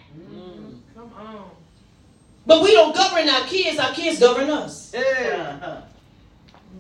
Come 0.96 1.12
on. 1.20 1.50
But 2.46 2.64
we 2.64 2.72
don't 2.72 2.96
govern 2.96 3.28
our 3.28 3.46
kids, 3.48 3.78
our 3.80 3.94
kids 3.94 4.20
govern 4.20 4.50
us. 4.50 4.92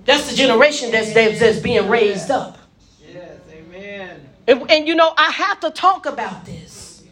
That's 0.05 0.29
the 0.29 0.35
generation 0.35 0.89
that's, 0.91 1.13
that's 1.13 1.59
being 1.59 1.89
raised 1.89 2.31
up. 2.31 2.59
Yes. 4.49 4.61
And, 4.61 4.71
and 4.71 4.88
you 4.88 4.95
know, 4.95 5.13
I 5.17 5.30
have 5.31 5.59
to 5.61 5.71
talk 5.71 6.05
about 6.05 6.45
this. 6.45 7.03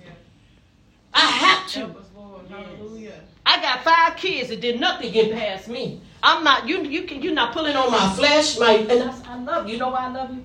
I 1.13 1.19
have 1.19 1.67
to. 1.71 1.79
Help 1.79 1.97
us, 1.97 2.05
Lord. 2.15 2.41
Hallelujah. 2.49 3.21
I 3.45 3.61
got 3.61 3.83
five 3.83 4.17
kids 4.17 4.49
that 4.49 4.61
did 4.61 4.79
nothing 4.79 5.11
get 5.11 5.31
past 5.31 5.67
me. 5.67 6.01
I'm 6.21 6.43
not 6.43 6.67
you. 6.67 6.83
You 6.83 7.03
can. 7.03 7.21
You're 7.21 7.33
not 7.33 7.53
pulling 7.53 7.75
on 7.75 7.91
my 7.91 8.09
flesh. 8.13 8.59
My 8.59 8.73
and 8.73 9.03
I, 9.03 9.33
I 9.33 9.39
love 9.39 9.67
you. 9.67 9.73
You 9.73 9.79
know 9.79 9.89
why 9.89 10.05
I 10.05 10.11
love 10.11 10.33
you? 10.33 10.43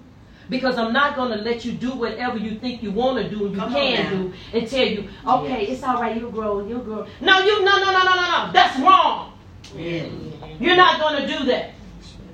Because 0.51 0.77
I'm 0.77 0.93
not 0.93 1.17
gonna 1.17 1.37
let 1.37 1.65
you 1.65 1.73
do 1.73 1.95
whatever 1.95 2.37
you 2.37 2.59
think 2.59 2.83
you 2.83 2.91
want 2.91 3.23
to 3.23 3.29
do 3.29 3.47
and 3.47 3.55
you 3.55 3.61
Come 3.61 3.73
can 3.73 4.11
do 4.11 4.33
and 4.53 4.69
tell 4.69 4.87
you, 4.87 5.09
okay, 5.27 5.67
it's 5.67 5.83
all 5.83 6.01
right. 6.01 6.17
You'll 6.17 6.31
grow. 6.31 6.67
You'll 6.67 6.81
grow. 6.81 7.07
No, 7.21 7.39
you. 7.39 7.65
No, 7.65 7.79
no, 7.79 7.85
no, 7.85 8.05
no, 8.05 8.15
no, 8.15 8.47
no. 8.47 8.51
That's 8.53 8.79
wrong. 8.81 9.33
Yeah. 9.75 10.09
You're 10.61 10.77
not 10.77 11.01
gonna 11.01 11.27
do 11.27 11.45
that. 11.47 11.71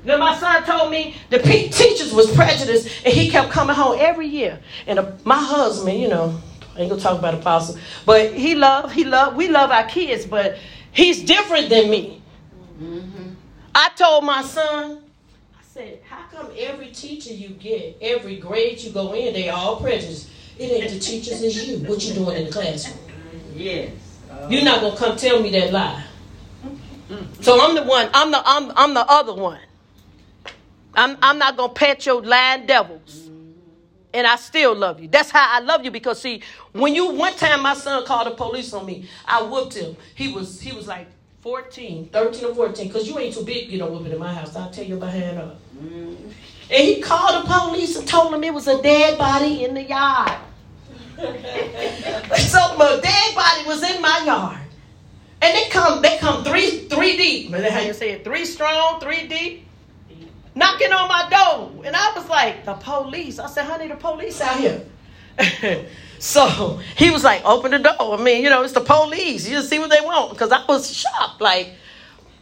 Then 0.05 0.21
my 0.21 0.37
son 0.37 0.65
told 0.65 0.91
me 0.91 1.17
the 1.31 1.39
teachers 1.39 2.13
was 2.13 2.31
prejudiced, 2.35 3.05
and 3.05 3.13
he 3.13 3.31
kept 3.31 3.51
coming 3.51 3.77
home 3.77 3.97
every 4.01 4.27
year. 4.27 4.59
And 4.87 4.99
uh, 4.99 5.13
my 5.25 5.39
husband, 5.39 6.01
you 6.01 6.09
know, 6.09 6.39
I 6.77 6.81
ain't 6.83 6.91
gonna 6.91 7.03
talk 7.03 7.19
about 7.19 7.35
apostle, 7.35 7.79
but 8.07 8.33
he 8.33 8.55
love, 8.55 8.93
he 8.93 9.05
love, 9.05 9.35
we 9.35 9.49
love 9.49 9.71
our 9.71 9.85
kids, 9.85 10.25
but 10.25 10.59
he's 10.93 11.23
different 11.25 11.69
than 11.69 11.91
me. 11.91 12.23
I 13.75 13.91
told 13.97 14.25
my 14.25 14.43
son, 14.43 15.03
I 15.59 15.63
said, 15.63 16.01
how 16.09 16.25
come 16.31 16.51
every 16.57 16.89
teacher 16.89 17.33
you 17.33 17.51
get, 17.51 17.99
every 18.01 18.37
grade 18.37 18.81
you 18.81 18.93
go 18.93 19.13
in, 19.13 19.35
they 19.35 19.49
all 19.49 19.77
prejudiced? 19.81 20.31
It 20.59 20.71
ain't 20.71 20.91
the 20.91 20.99
teachers, 20.99 21.43
it's 21.43 21.67
you. 21.67 21.79
What 21.79 22.05
you 22.05 22.15
doing 22.15 22.37
in 22.37 22.45
the 22.47 22.53
classroom? 22.53 22.99
Yes. 23.55 23.91
Uh, 24.31 24.47
You're 24.51 24.65
not 24.65 24.81
gonna 24.81 24.97
come 24.97 25.17
tell 25.17 25.43
me 25.43 25.51
that 25.51 25.73
lie. 25.73 26.05
So 27.41 27.61
I'm 27.61 27.75
the 27.75 27.85
one. 27.85 28.11
I'm 28.13 28.31
the 28.31 28.43
I'm 28.45 28.73
I'm 28.77 28.95
the 28.95 29.07
other 29.09 29.35
one. 29.35 29.61
I'm 30.99 31.17
I'm 31.23 31.39
not 31.39 31.57
gonna 31.57 31.73
pet 31.73 32.05
your 32.05 32.23
lying 32.23 32.67
devils. 32.67 33.31
And 34.13 34.27
I 34.27 34.37
still 34.37 34.75
love 34.75 35.01
you. 35.01 35.07
That's 35.07 35.31
how 35.31 35.47
I 35.49 35.61
love 35.61 35.85
you 35.85 35.91
because 35.91 36.21
see, 36.21 36.43
when 36.73 36.95
you 36.95 37.11
one 37.11 37.35
time 37.35 37.63
my 37.63 37.75
son 37.75 38.05
called 38.05 38.27
the 38.27 38.33
police 38.33 38.73
on 38.73 38.85
me, 38.85 39.09
I 39.25 39.43
whooped 39.43 39.75
him. 39.75 39.97
He 40.17 40.33
was 40.33 40.61
he 40.61 40.73
was 40.73 40.89
like 40.89 41.07
14, 41.43 42.09
13 42.09 42.45
or 42.47 42.55
14, 42.55 42.89
because 42.89 43.07
you 43.07 43.17
ain't 43.19 43.33
too 43.33 43.45
big, 43.45 43.71
you 43.71 43.79
know, 43.79 43.87
whooping 43.87 44.11
in 44.11 44.19
my 44.19 44.35
house. 44.35 44.57
I'll 44.57 44.71
tell 44.71 44.85
you 44.85 44.97
behind 44.97 45.39
up. 45.39 45.61
Mm. 45.77 46.17
And 46.71 46.85
he 46.85 47.01
called 47.01 47.45
the 47.45 47.49
police 47.49 47.97
and 47.97 48.09
told 48.09 48.33
them 48.33 48.43
it 48.43 48.53
was 48.53 48.67
a 48.67 48.83
dead 48.83 49.17
body 49.17 49.65
in 49.65 49.75
the 49.75 49.85
yard. 49.85 50.33
so 51.19 52.77
my 52.77 52.99
dead 53.01 53.35
body 53.37 53.67
was 53.67 53.89
in 53.89 54.03
my 54.03 54.23
yard. 54.27 54.59
And 55.41 55.57
they 55.57 55.69
come, 55.69 56.03
they 56.03 56.19
come 56.19 56.43
three, 56.43 56.89
three 56.89 57.17
deep. 57.17 57.53
That 57.53 57.71
how 57.71 57.81
you 57.81 57.93
say 57.93 58.11
it? 58.11 58.25
Three 58.25 58.45
strong, 58.45 58.99
three 59.01 59.29
deep. 59.29 59.68
Knocking 60.59 60.93
on 60.93 61.07
my 61.07 61.29
door. 61.31 61.85
And 61.85 61.95
I 61.95 62.13
was 62.17 62.29
like, 62.29 62.65
the 62.65 62.75
police. 62.75 63.39
I 63.39 63.47
said, 63.47 63.65
honey, 63.65 63.87
the 63.87 63.95
police 63.95 64.41
out 64.41 64.59
here. 64.59 64.85
so 66.19 66.81
he 66.97 67.11
was 67.11 67.23
like, 67.23 67.45
open 67.45 67.71
the 67.71 67.79
door. 67.79 68.19
I 68.19 68.21
mean, 68.21 68.43
you 68.43 68.51
know, 68.51 68.65
it's 68.65 68.73
the 68.73 68.81
police. 68.81 69.49
You 69.49 69.55
just 69.55 69.71
see 69.71 69.79
what 69.79 69.89
they 69.89 70.01
want. 70.01 70.33
Because 70.33 70.51
I 70.51 70.65
was 70.67 70.91
shocked. 70.93 71.41
Like, 71.41 71.75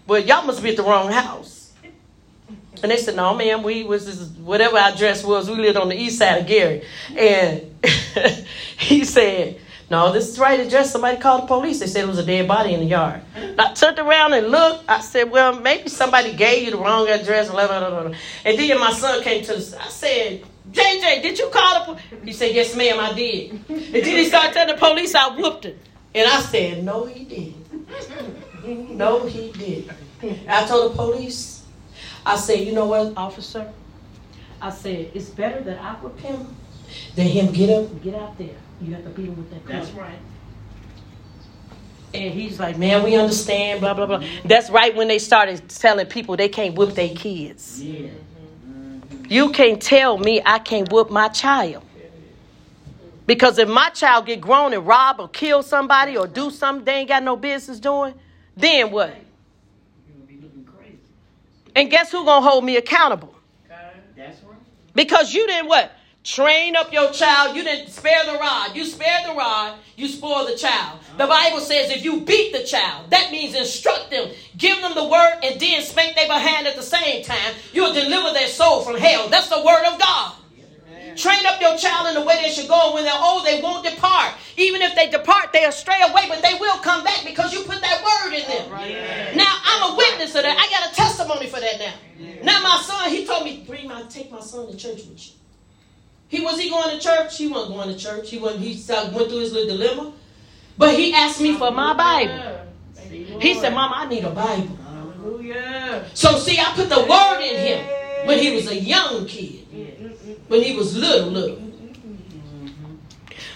well, 0.07 0.19
y'all 0.19 0.47
must 0.47 0.63
be 0.63 0.71
at 0.71 0.79
the 0.79 0.83
wrong 0.83 1.13
house. 1.13 1.75
And 2.83 2.91
they 2.91 2.97
said, 2.97 3.17
no, 3.17 3.35
ma'am, 3.35 3.63
we 3.63 3.85
was 3.85 4.31
whatever 4.39 4.79
our 4.79 4.93
address 4.93 5.23
was, 5.23 5.51
we 5.51 5.57
lived 5.57 5.77
on 5.77 5.91
the 5.91 5.97
east 5.97 6.19
side 6.19 6.41
of 6.41 6.47
Gary. 6.47 6.85
And 7.15 7.85
he 8.79 9.05
said, 9.05 9.61
no, 9.89 10.13
this 10.13 10.29
is 10.29 10.37
the 10.37 10.43
right 10.43 10.59
address. 10.59 10.91
Somebody 10.91 11.19
called 11.19 11.43
the 11.43 11.47
police. 11.47 11.79
They 11.79 11.87
said 11.87 12.05
it 12.05 12.09
was 12.09 12.19
a 12.19 12.27
dead 12.27 12.49
body 12.49 12.75
in 12.75 12.81
the 12.81 12.87
yard. 12.87 13.21
And 13.37 13.61
I 13.61 13.73
turned 13.73 13.99
around 13.99 14.33
and 14.35 14.49
looked. 14.49 14.85
I 14.89 15.01
said, 15.01 15.31
well, 15.31 15.61
maybe 15.61 15.89
somebody 15.89 16.35
gave 16.35 16.65
you 16.65 16.73
the 16.73 16.79
wrong 16.79 17.09
address. 17.09 17.51
Blah, 17.51 17.69
blah, 17.69 17.89
blah, 17.89 18.03
blah. 18.03 18.19
And 18.45 18.59
then 18.59 18.81
my 18.81 18.93
son 18.93 19.23
came 19.23 19.45
to 19.45 19.55
the, 19.55 19.81
I 19.81 19.89
said, 19.89 20.43
JJ, 20.73 21.23
did 21.23 21.39
you 21.39 21.49
call 21.51 21.79
the 21.79 21.85
police? 21.85 22.25
He 22.25 22.33
said, 22.33 22.55
yes, 22.55 22.75
ma'am, 22.75 22.99
I 22.99 23.13
did. 23.13 23.53
And 23.53 23.69
then 23.69 24.05
he 24.05 24.25
started 24.25 24.53
telling 24.53 24.75
the 24.75 24.81
police 24.81 25.15
I 25.15 25.37
whooped 25.37 25.67
him. 25.67 25.79
And 26.15 26.29
I 26.29 26.41
said, 26.41 26.83
no, 26.83 27.05
he 27.05 27.25
didn't. 27.25 28.99
No, 28.99 29.25
he 29.27 29.53
didn't. 29.53 29.93
I 30.49 30.67
told 30.67 30.93
the 30.93 30.97
police, 30.97 31.65
I 32.25 32.37
said, 32.37 32.67
you 32.67 32.73
know 32.73 32.87
what, 32.87 33.13
officer? 33.17 33.73
I 34.61 34.71
said, 34.71 35.13
it's 35.15 35.29
better 35.29 35.61
that 35.61 35.81
I 35.81 35.93
whip 35.95 36.19
him 36.19 36.57
than 37.15 37.29
him 37.29 37.53
get 37.53 37.71
up 37.71 37.91
and 37.91 38.03
get 38.03 38.15
out 38.17 38.37
there. 38.37 38.57
You 38.81 38.95
have 38.95 39.05
to 39.05 39.11
beat 39.11 39.27
him 39.27 39.37
with 39.37 39.51
that 39.51 39.67
That's 39.67 39.91
right. 39.93 40.19
And 42.15 42.33
he's 42.33 42.59
like, 42.59 42.79
man, 42.79 43.03
we 43.03 43.15
understand, 43.17 43.81
blah, 43.81 43.95
blah, 43.95 44.07
blah. 44.07 44.23
That's 44.45 44.71
right 44.71 44.95
when 44.95 45.09
they 45.09 45.19
started 45.19 45.69
telling 45.69 46.07
people 46.07 46.37
they 46.37 46.49
can't 46.49 46.75
whip 46.75 46.95
their 46.95 47.15
kids. 47.15 47.83
Yeah. 47.83 48.09
Mm-hmm. 48.69 49.25
You 49.29 49.51
can't 49.51 49.83
tell 49.83 50.17
me 50.17 50.41
I 50.45 50.59
can't 50.59 50.91
whoop 50.91 51.11
my 51.11 51.29
child. 51.29 51.83
Because 53.27 53.59
if 53.59 53.69
my 53.69 53.91
child 53.91 54.27
get 54.27 54.41
grown 54.41 54.73
and 54.73 54.87
rob 54.87 55.21
or 55.21 55.29
kill 55.29 55.63
somebody 55.63 56.17
or 56.17 56.29
do 56.29 56.51
something 56.51 56.85
they 56.85 56.99
ain't 56.99 57.09
got 57.09 57.25
no 57.25 57.37
business 57.37 57.81
doing, 57.81 58.15
then 58.57 58.93
what? 58.93 59.09
You're 59.09 60.17
gonna 60.17 60.27
be 60.29 60.35
looking 60.37 60.65
crazy. 60.65 60.99
And 61.75 61.91
guess 61.91 62.13
who 62.13 62.25
gonna 62.25 62.49
hold 62.49 62.65
me 62.65 62.77
accountable? 62.77 63.35
That's 64.17 64.43
right. 64.45 64.57
Because 64.95 65.35
you 65.35 65.47
didn't 65.47 65.69
what? 65.69 65.91
Train 66.27 66.75
up 66.75 66.93
your 66.93 67.13
child. 67.13 67.55
You 67.55 67.63
didn't 67.63 67.93
spare 67.93 68.27
the 68.27 68.37
rod. 68.37 68.75
You 68.75 68.85
spare 68.85 69.21
the 69.25 69.33
rod, 69.33 69.79
you 69.95 70.09
spoil 70.09 70.45
the 70.45 70.57
child. 70.57 70.99
The 71.17 71.23
uh-huh. 71.23 71.29
Bible 71.29 71.61
says 71.61 71.91
if 71.91 72.05
you 72.05 72.23
beat 72.23 72.53
the 72.53 72.65
child, 72.65 73.11
that 73.11 73.31
means 73.31 73.55
instruct 73.55 74.11
them, 74.11 74.31
give 74.57 74.81
them 74.81 74.97
the 74.97 75.05
word, 75.05 75.39
and 75.45 75.61
then 75.61 75.83
spank 75.83 76.17
their 76.17 76.27
behind 76.27 76.67
at 76.67 76.75
the 76.75 76.83
same 76.83 77.23
time. 77.23 77.55
You'll 77.73 77.93
deliver 77.93 78.33
their 78.33 78.49
soul 78.49 78.83
from 78.83 78.97
hell. 78.97 79.29
That's 79.29 79.49
the 79.49 79.63
word 79.63 79.87
of 79.87 80.01
God. 80.01 80.35
Train 81.15 81.47
up 81.47 81.61
your 81.61 81.79
child 81.79 82.09
in 82.09 82.15
the 82.15 82.27
way 82.27 82.43
they 82.43 82.51
should 82.51 82.69
go, 82.69 82.87
and 82.87 82.95
when 82.95 83.05
they're 83.05 83.23
old, 83.23 83.47
they 83.47 83.63
won't 83.63 83.87
depart. 83.87 84.35
Even 84.57 84.83
if 84.83 84.97
they 84.97 85.09
depart, 85.09 85.53
they'll 85.53 85.71
stray 85.71 86.03
away, 86.03 86.27
but 86.29 86.43
they 86.43 86.55
will 86.59 86.79
come 86.79 87.05
back 87.05 87.25
because 87.25 87.53
you 87.55 87.63
put 87.63 87.81
that 87.81 88.03
word 88.03 88.35
in 88.35 88.43
them. 88.49 89.37
Now 89.37 89.61
I'm 89.65 89.93
a 89.93 89.97
witness 89.97 90.35
of 90.35 90.43
that. 90.43 90.59
I 90.59 90.67
got 90.75 90.93
a 90.93 90.95
testimony 90.95 91.47
for 91.47 91.61
that 91.61 91.79
now. 91.79 91.95
Now 92.43 92.63
my 92.63 92.83
son, 92.83 93.11
he 93.11 93.25
told 93.25 93.45
me, 93.45 93.65
bring 93.65 93.87
my 93.87 94.03
take 94.11 94.33
my 94.33 94.41
son 94.41 94.67
to 94.67 94.77
church 94.77 95.07
with 95.07 95.25
you. 95.25 95.36
He 96.29 96.41
was 96.41 96.61
he 96.61 96.69
going 96.71 96.91
to 96.91 96.99
church? 97.03 97.39
He 97.39 97.47
wasn't 97.47 97.77
going 97.77 97.89
to 97.89 97.97
church. 97.99 98.31
He 98.31 98.39
wasn't. 98.39 98.63
He 98.63 98.75
started- 98.75 99.15
went 99.15 99.29
through 99.29 99.41
his 99.41 99.53
little 99.53 99.77
dilemma, 99.77 100.13
but 100.77 100.95
he 100.99 101.13
asked 101.13 101.41
me 101.41 101.55
for 101.57 101.71
my 101.71 101.95
Bible. 101.95 102.43
He 103.41 103.55
said, 103.55 103.73
"Mama, 103.73 103.95
I 103.99 104.07
need 104.09 104.25
a 104.25 104.31
Bible." 104.31 104.77
Hallelujah. 104.85 106.05
So 106.15 106.39
see, 106.39 106.59
I 106.59 106.65
put 106.75 106.89
the 106.89 107.01
word 107.05 107.41
in 107.41 107.57
him 107.61 108.27
when 108.27 108.39
he 108.39 108.55
was 108.57 108.67
a 108.69 108.77
young 108.77 109.27
kid, 109.27 109.67
when 110.49 110.63
he 110.63 110.75
was 110.75 110.97
little, 110.97 111.29
little. 111.31 111.59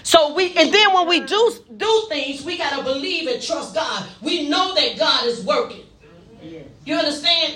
So 0.03 0.33
we, 0.33 0.53
and 0.55 0.73
then 0.73 0.93
when 0.93 1.07
we 1.07 1.19
do 1.21 1.53
do 1.77 2.05
things, 2.09 2.43
we 2.43 2.57
gotta 2.57 2.83
believe 2.83 3.27
and 3.27 3.41
trust 3.41 3.75
God. 3.75 4.05
We 4.21 4.47
know 4.49 4.73
that 4.75 4.97
God 4.97 5.25
is 5.25 5.41
working. 5.43 5.83
You 6.85 6.95
understand? 6.95 7.53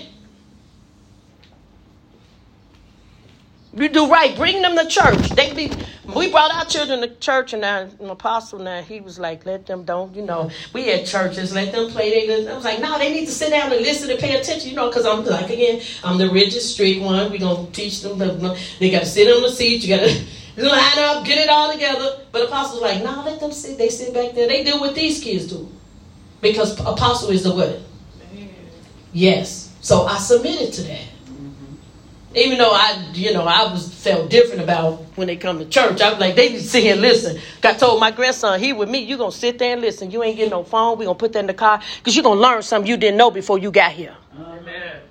You 3.75 3.89
do 3.89 4.09
right. 4.09 4.33
Bring 4.37 4.61
them 4.61 4.77
to 4.77 4.87
church. 4.87 5.29
They 5.31 5.53
be. 5.53 5.69
We 6.15 6.31
brought 6.31 6.53
our 6.53 6.63
children 6.63 7.01
to 7.01 7.09
church, 7.15 7.51
and 7.51 7.65
our 7.65 7.89
an 7.99 8.09
apostle 8.09 8.59
now 8.59 8.81
he 8.81 9.01
was 9.01 9.19
like, 9.19 9.45
"Let 9.45 9.65
them 9.65 9.83
don't." 9.83 10.15
You 10.15 10.21
know, 10.21 10.49
we 10.71 10.87
had 10.87 11.05
churches. 11.05 11.53
Let 11.53 11.73
them 11.73 11.91
play. 11.91 12.25
They. 12.25 12.49
I 12.49 12.55
was 12.55 12.63
like, 12.63 12.79
"No, 12.79 12.97
they 12.97 13.11
need 13.11 13.25
to 13.25 13.31
sit 13.33 13.49
down 13.49 13.73
and 13.73 13.81
listen 13.81 14.09
and 14.09 14.17
pay 14.17 14.39
attention." 14.39 14.69
You 14.69 14.77
know, 14.77 14.87
because 14.87 15.05
I'm 15.05 15.25
like 15.25 15.49
again, 15.49 15.81
I'm 16.05 16.17
the 16.17 16.29
rigid, 16.29 16.61
strict 16.61 17.01
one. 17.01 17.29
We 17.31 17.37
gonna 17.37 17.69
teach 17.71 18.01
them. 18.01 18.17
The, 18.17 18.57
they 18.79 18.91
got 18.91 18.99
to 18.99 19.05
sit 19.05 19.27
on 19.27 19.41
the 19.41 19.49
seat. 19.49 19.83
You 19.83 19.97
got 19.97 20.07
to 20.07 20.23
line 20.63 20.99
up, 20.99 21.25
get 21.25 21.37
it 21.37 21.49
all 21.49 21.69
together. 21.73 22.19
But 22.31 22.43
apostles 22.43 22.81
like, 22.81 23.03
"No, 23.03 23.23
let 23.25 23.41
them 23.41 23.51
sit. 23.51 23.77
They 23.77 23.89
sit 23.89 24.13
back 24.13 24.35
there. 24.35 24.47
They 24.47 24.63
do 24.63 24.79
what 24.79 24.95
these 24.95 25.21
kids 25.21 25.47
do, 25.47 25.69
because 26.39 26.79
apostle 26.79 27.29
is 27.29 27.43
the 27.43 27.53
what? 27.53 27.81
Yes. 29.11 29.73
So 29.81 30.05
I 30.05 30.17
submitted 30.17 30.71
to 30.73 30.83
that. 30.83 31.14
Even 32.35 32.57
though 32.57 32.71
I, 32.71 33.11
you 33.13 33.33
know, 33.33 33.45
I 33.45 33.71
was 33.71 33.93
felt 33.93 34.29
different 34.29 34.61
about 34.61 34.99
when 35.15 35.27
they 35.27 35.37
come 35.37 35.59
to 35.59 35.65
church. 35.65 36.01
I 36.01 36.11
was 36.11 36.19
like, 36.19 36.35
they 36.35 36.49
need 36.49 36.57
to 36.57 36.63
sit 36.63 36.83
here 36.83 36.93
and 36.93 37.01
listen. 37.01 37.39
I 37.63 37.73
told 37.73 37.99
my 38.01 38.11
grandson, 38.11 38.59
he 38.59 38.73
with 38.73 38.89
me, 38.89 38.99
you 38.99 39.17
gonna 39.17 39.31
sit 39.31 39.57
there 39.57 39.71
and 39.71 39.81
listen. 39.81 40.11
You 40.11 40.21
ain't 40.21 40.35
getting 40.35 40.51
no 40.51 40.63
phone. 40.63 40.97
We 40.97 41.05
gonna 41.05 41.17
put 41.17 41.31
that 41.33 41.39
in 41.39 41.47
the 41.47 41.53
car 41.53 41.81
because 41.97 42.15
you 42.15 42.23
gonna 42.23 42.41
learn 42.41 42.61
something 42.61 42.89
you 42.89 42.97
didn't 42.97 43.17
know 43.17 43.31
before 43.31 43.57
you 43.57 43.71
got 43.71 43.93
here. 43.93 44.15
Amen. 44.37 45.01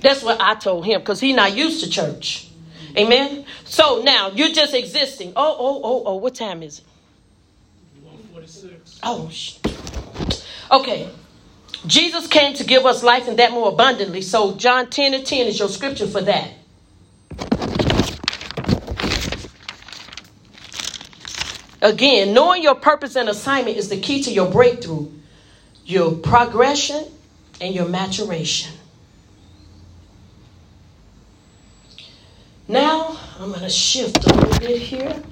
That's 0.00 0.22
what 0.22 0.40
I 0.40 0.54
told 0.54 0.86
him 0.86 1.00
because 1.00 1.20
he 1.20 1.34
not 1.34 1.54
used 1.54 1.84
to 1.84 1.90
church. 1.90 2.50
Amen. 2.96 3.44
So 3.64 4.02
now 4.02 4.30
you're 4.30 4.48
just 4.48 4.72
existing. 4.74 5.34
Oh, 5.36 5.56
oh, 5.58 5.80
oh, 5.84 6.02
oh. 6.06 6.16
What 6.16 6.34
time 6.34 6.62
is 6.62 6.78
it? 6.78 6.84
146. 8.02 9.00
Oh, 9.02 9.28
sh- 9.28 9.58
okay. 10.70 11.08
Jesus 11.86 12.26
came 12.26 12.54
to 12.54 12.64
give 12.64 12.84
us 12.84 13.02
life 13.02 13.26
and 13.28 13.38
that 13.38 13.52
more 13.52 13.70
abundantly. 13.70 14.22
So 14.22 14.54
John 14.56 14.90
10 14.90 15.14
and 15.14 15.24
10 15.26 15.46
is 15.46 15.58
your 15.58 15.68
scripture 15.68 16.06
for 16.06 16.20
that. 16.22 16.52
Again, 21.82 22.34
knowing 22.34 22.62
your 22.62 22.74
purpose 22.74 23.16
and 23.16 23.28
assignment 23.28 23.78
is 23.78 23.88
the 23.88 23.98
key 23.98 24.22
to 24.24 24.30
your 24.30 24.50
breakthrough, 24.50 25.08
your 25.86 26.12
progression, 26.12 27.06
and 27.60 27.74
your 27.74 27.88
maturation. 27.88 28.74
Now, 32.68 33.18
I'm 33.38 33.50
gonna 33.50 33.70
shift 33.70 34.24
a 34.26 34.34
little 34.34 34.60
bit 34.60 34.78
here. 34.80 35.22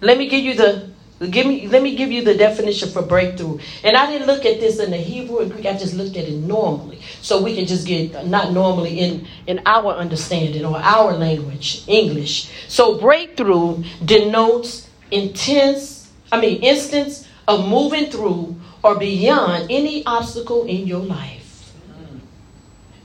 Let 0.00 0.18
me 0.18 0.28
give 0.28 0.44
you 0.44 0.54
the 0.54 0.90
give 1.26 1.46
me 1.46 1.66
let 1.66 1.82
me 1.82 1.96
give 1.96 2.12
you 2.12 2.22
the 2.22 2.34
definition 2.34 2.90
for 2.90 3.02
breakthrough. 3.02 3.58
And 3.82 3.96
I 3.96 4.10
didn't 4.10 4.26
look 4.28 4.44
at 4.44 4.60
this 4.60 4.78
in 4.78 4.90
the 4.90 4.96
Hebrew 4.96 5.38
and 5.38 5.50
Greek. 5.50 5.66
I 5.66 5.76
just 5.76 5.94
looked 5.94 6.16
at 6.16 6.24
it 6.24 6.34
normally, 6.34 7.00
so 7.20 7.42
we 7.42 7.56
can 7.56 7.66
just 7.66 7.86
get 7.86 8.26
not 8.26 8.52
normally 8.52 9.00
in 9.00 9.26
in 9.46 9.60
our 9.66 9.94
understanding 9.94 10.64
or 10.64 10.78
our 10.78 11.12
language, 11.12 11.82
English. 11.88 12.50
So 12.68 13.00
breakthrough 13.00 13.82
denotes 14.04 14.88
intense. 15.10 16.08
I 16.30 16.40
mean, 16.40 16.62
instance 16.62 17.26
of 17.48 17.66
moving 17.68 18.10
through 18.10 18.54
or 18.84 18.96
beyond 18.96 19.70
any 19.70 20.04
obstacle 20.06 20.66
in 20.66 20.86
your 20.86 21.00
life. 21.00 21.72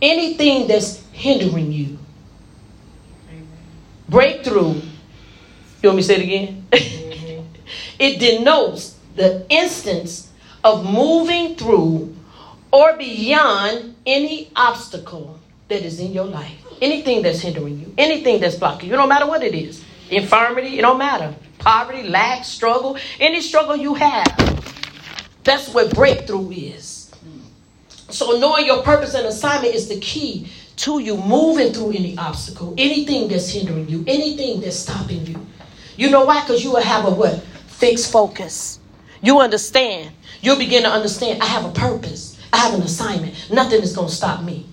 Anything 0.02 0.68
that's 0.68 1.02
hindering 1.14 1.72
you. 1.72 1.98
Breakthrough. 4.10 4.82
You 5.82 5.90
want 5.90 5.96
me 5.96 6.02
to 6.02 6.08
say 6.08 6.16
it 6.16 6.22
again? 6.22 7.00
it 8.00 8.20
denotes 8.20 8.98
the 9.16 9.46
instance 9.50 10.32
of 10.64 10.86
moving 10.86 11.56
through 11.56 12.16
or 12.72 12.98
beyond 12.98 13.96
any 14.06 14.50
obstacle 14.56 15.40
that 15.68 15.84
is 15.84 16.00
in 16.00 16.12
your 16.12 16.26
life. 16.26 16.60
Anything 16.82 17.22
that's 17.22 17.40
hindering 17.40 17.80
you, 17.80 17.94
anything 17.98 18.40
that's 18.42 18.56
blocking 18.56 18.90
you, 18.90 18.96
no 18.96 19.08
matter 19.08 19.28
what 19.28 19.44
it 19.44 19.54
is. 19.54 19.84
Infirmity, 20.10 20.80
it 20.80 20.82
don't 20.82 20.98
matter. 20.98 21.34
Poverty, 21.60 22.04
lack, 22.04 22.44
struggle, 22.44 22.98
any 23.20 23.42
struggle 23.42 23.76
you 23.76 23.94
have. 23.94 24.26
That's 25.44 25.74
what 25.74 25.94
breakthrough 25.94 26.52
is. 26.52 27.12
So 28.10 28.38
knowing 28.38 28.66
your 28.66 28.84
purpose 28.84 29.14
and 29.14 29.26
assignment 29.26 29.74
is 29.74 29.88
the 29.88 30.00
key 30.00 30.48
to 30.78 31.00
you 31.00 31.18
moving 31.18 31.74
through 31.74 31.92
any 31.92 32.18
obstacle, 32.18 32.74
anything 32.78 33.28
that's 33.28 33.50
hindering 33.50 33.88
you, 33.88 34.04
anything 34.08 34.62
that's 34.62 34.78
stopping 34.78 35.26
you. 35.26 35.46
You 35.96 36.10
know 36.10 36.26
why? 36.26 36.42
Because 36.42 36.64
you 36.64 36.72
will 36.72 36.82
have 36.82 37.06
a 37.06 37.12
what? 37.12 37.44
Fixed 37.84 38.14
focus. 38.14 38.80
You 39.22 39.42
understand. 39.42 40.12
You'll 40.42 40.58
begin 40.58 40.84
to 40.84 40.90
understand. 40.90 41.44
I 41.44 41.48
have 41.48 41.66
a 41.66 41.72
purpose. 41.72 42.40
I 42.54 42.60
have 42.60 42.76
an 42.76 42.82
assignment. 42.82 43.52
Nothing 43.52 43.82
is 43.82 43.94
going 43.94 44.08
to 44.08 44.14
stop 44.14 44.42
me. 44.42 44.66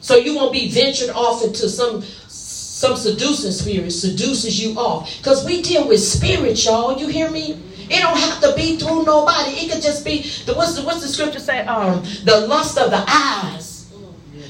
So 0.00 0.16
you 0.16 0.36
won't 0.36 0.52
be 0.52 0.70
ventured 0.70 1.08
off 1.08 1.42
into 1.42 1.70
some 1.70 2.02
some 2.28 2.96
seducing 2.96 3.52
spirit 3.52 3.90
seduces 3.90 4.62
you 4.62 4.78
off. 4.78 5.16
Because 5.18 5.44
we 5.46 5.62
deal 5.62 5.88
with 5.88 6.00
spirits, 6.00 6.66
y'all. 6.66 6.98
You 6.98 7.08
hear 7.08 7.30
me? 7.30 7.58
It 7.88 8.00
don't 8.00 8.18
have 8.18 8.42
to 8.42 8.54
be 8.54 8.76
through 8.76 9.04
nobody. 9.04 9.52
It 9.52 9.72
could 9.72 9.82
just 9.82 10.04
be 10.04 10.22
the 10.44 10.52
what's 10.52 10.74
the 10.76 10.82
what's 10.82 11.00
the 11.00 11.08
scripture 11.08 11.38
say? 11.40 11.60
Um, 11.60 12.02
the 12.24 12.46
lust 12.46 12.76
of 12.76 12.90
the 12.90 13.02
eyes, 13.08 13.90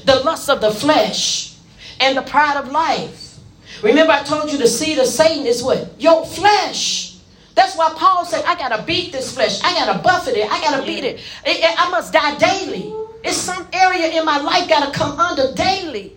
the 0.03 0.15
lust 0.25 0.49
of 0.49 0.59
the 0.59 0.71
flesh, 0.71 1.55
and 2.01 2.17
the 2.17 2.23
pride 2.23 2.57
of 2.57 2.71
life. 2.71 3.39
Remember, 3.81 4.11
I 4.11 4.23
told 4.23 4.51
you 4.51 4.57
the 4.57 4.67
seed 4.67 4.97
of 4.97 5.07
Satan 5.07 5.45
is 5.45 5.63
what? 5.63 5.93
Your 5.97 6.25
flesh. 6.25 7.10
That's 7.55 7.75
why 7.75 7.93
Paul 7.95 8.25
said, 8.25 8.43
I 8.45 8.55
gotta 8.55 8.83
beat 8.83 9.11
this 9.11 9.33
flesh. 9.33 9.61
I 9.63 9.73
gotta 9.73 9.99
buffet 9.99 10.37
it. 10.37 10.51
I 10.51 10.61
gotta 10.61 10.85
beat 10.85 11.03
it. 11.03 11.19
it, 11.45 11.59
it 11.63 11.75
I 11.77 11.89
must 11.89 12.13
die 12.13 12.37
daily. 12.37 12.93
It's 13.23 13.37
some 13.37 13.67
area 13.73 14.19
in 14.19 14.25
my 14.25 14.39
life 14.39 14.67
gotta 14.67 14.91
come 14.91 15.19
under 15.19 15.53
daily. 15.53 16.15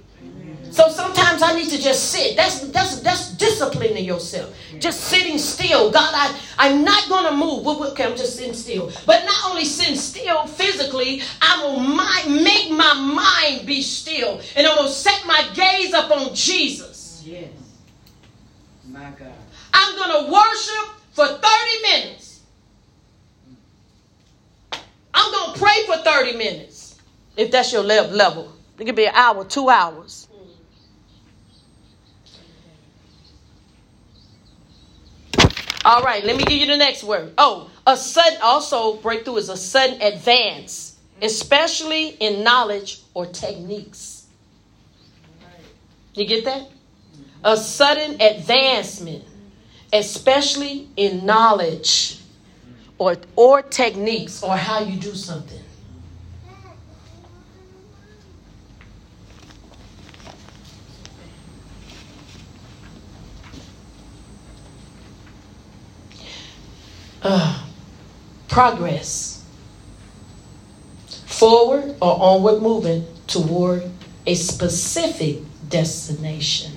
So 0.75 0.89
sometimes 0.89 1.41
I 1.41 1.55
need 1.55 1.69
to 1.69 1.81
just 1.81 2.11
sit. 2.11 2.35
That's 2.35 2.67
that's 2.71 2.99
that's 2.99 3.31
disciplining 3.37 4.05
yourself. 4.05 4.53
Just 4.81 5.03
sitting 5.03 5.39
still. 5.39 5.93
God, 5.93 6.13
I, 6.13 6.37
I'm 6.59 6.83
not 6.83 7.09
gonna 7.09 7.37
move. 7.37 7.65
Okay, 7.65 8.05
I'm 8.05 8.17
just 8.17 8.37
sitting 8.37 8.55
still. 8.55 8.91
But 9.07 9.25
not 9.25 9.51
only 9.51 9.67
sitting 9.67 9.95
still 9.95 10.49
physically, 10.49 11.23
I 11.41 11.63
will 11.63 11.79
my, 11.79 12.25
make 12.27 12.73
my 12.73 12.93
mind 12.93 13.69
be 13.69 13.83
still. 13.83 14.41
And 14.57 14.67
I'm 14.67 14.75
gonna 14.77 14.89
set 14.89 15.25
my 15.27 15.49
gaze 15.55 15.95
up 15.95 16.11
on 16.11 16.35
Jesus. 16.35 17.23
Yes. 17.25 17.51
My 18.89 19.11
God. 19.17 19.33
I'm 19.73 19.97
gonna 19.97 20.33
worship 20.33 21.04
for 21.15 21.27
30 21.27 21.43
minutes. 21.83 22.43
I'm 25.15 25.33
gonna 25.33 25.59
pray 25.59 25.85
for 25.87 25.97
30 25.97 26.37
minutes. 26.37 26.99
If 27.37 27.51
that's 27.51 27.73
your 27.73 27.83
level. 27.83 28.53
It 28.79 28.85
could 28.85 28.97
be 28.97 29.07
an 29.07 29.15
hour, 29.15 29.45
two 29.45 29.71
hours. 29.71 30.29
All 35.85 36.03
right, 36.03 36.25
let 36.25 36.37
me 36.37 36.45
give 36.45 36.59
you 36.59 36.67
the 36.67 36.77
next 36.77 37.05
word. 37.05 37.35
Oh, 37.37 37.71
a 37.87 37.97
sudden, 37.97 38.39
also, 38.43 38.97
breakthrough 38.97 39.37
is 39.37 39.51
a 39.51 39.57
sudden 39.57 40.01
advance, 40.01 40.99
especially 41.21 42.09
in 42.09 42.43
knowledge 42.43 43.03
or 43.13 43.27
techniques. 43.27 44.27
You 46.15 46.25
get 46.27 46.45
that? 46.47 46.71
A 47.45 47.57
sudden 47.57 48.21
advancement, 48.21 49.25
especially 49.95 50.89
in 50.97 51.25
knowledge 51.25 52.21
or, 52.99 53.17
or 53.35 53.63
techniques 53.63 54.43
or 54.43 54.57
how 54.57 54.81
you 54.81 54.99
do 55.01 55.15
something. 55.15 55.61
uh, 67.25 67.65
progress, 68.49 69.45
forward 71.27 71.97
or 72.01 72.21
onward 72.21 72.63
movement 72.63 73.09
toward 73.27 73.91
a 74.27 74.35
specific 74.35 75.39
destination. 75.69 76.74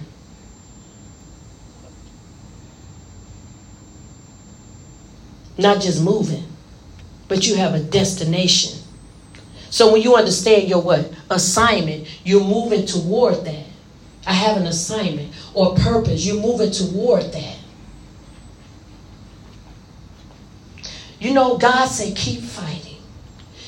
Not 5.58 5.82
just 5.82 6.04
moving, 6.04 6.44
but 7.28 7.48
you 7.48 7.56
have 7.56 7.74
a 7.74 7.80
destination. 7.80 8.80
So 9.70 9.92
when 9.92 10.02
you 10.02 10.16
understand 10.16 10.70
your 10.70 10.82
what 10.82 11.12
assignment, 11.30 12.08
you're 12.24 12.44
moving 12.44 12.86
toward 12.86 13.44
that. 13.46 13.66
I 14.26 14.34
have 14.34 14.58
an 14.58 14.68
assignment 14.68 15.34
or 15.54 15.76
purpose. 15.76 16.26
You're 16.26 16.42
moving 16.42 16.72
toward 16.72 17.32
that. 17.34 17.58
You 21.20 21.34
know, 21.34 21.58
God 21.58 21.88
said, 21.88 22.16
keep 22.16 22.42
fighting. 22.42 22.98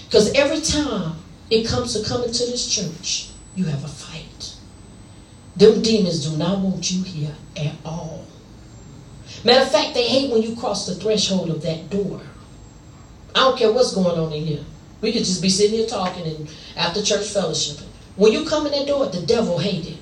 Because 0.05 0.31
every 0.33 0.61
time 0.61 1.15
it 1.49 1.67
comes 1.67 1.93
to 1.93 2.07
coming 2.07 2.31
to 2.31 2.45
this 2.45 2.67
church, 2.67 3.29
you 3.55 3.65
have 3.65 3.83
a 3.83 3.87
fight. 3.87 4.55
Them 5.55 5.81
demons 5.81 6.25
do 6.25 6.37
not 6.37 6.59
want 6.59 6.91
you 6.91 7.03
here 7.03 7.35
at 7.57 7.73
all. 7.83 8.25
Matter 9.43 9.61
of 9.61 9.71
fact, 9.71 9.93
they 9.93 10.07
hate 10.07 10.31
when 10.31 10.41
you 10.41 10.55
cross 10.55 10.85
the 10.85 10.95
threshold 10.95 11.49
of 11.49 11.61
that 11.61 11.89
door. 11.89 12.21
I 13.33 13.39
don't 13.39 13.57
care 13.57 13.71
what's 13.71 13.93
going 13.93 14.19
on 14.19 14.33
in 14.33 14.43
here. 14.43 14.65
We 15.01 15.13
could 15.13 15.23
just 15.23 15.41
be 15.41 15.49
sitting 15.49 15.77
here 15.77 15.87
talking 15.87 16.25
and 16.25 16.49
after 16.75 17.01
church 17.01 17.27
fellowship. 17.27 17.79
When 18.15 18.33
you 18.33 18.45
come 18.45 18.65
in 18.65 18.73
that 18.73 18.87
door, 18.87 19.05
the 19.05 19.21
devil 19.21 19.57
hates 19.57 19.87
it. 19.87 19.97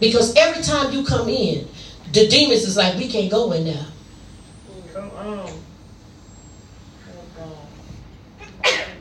Because 0.00 0.34
every 0.36 0.62
time 0.62 0.92
you 0.92 1.04
come 1.04 1.28
in, 1.28 1.68
the 2.12 2.26
demons 2.28 2.62
is 2.62 2.76
like, 2.76 2.96
we 2.96 3.08
can't 3.08 3.30
go 3.30 3.52
in 3.52 3.66
there. 3.66 3.86
Come 4.92 5.10
on. 5.10 5.50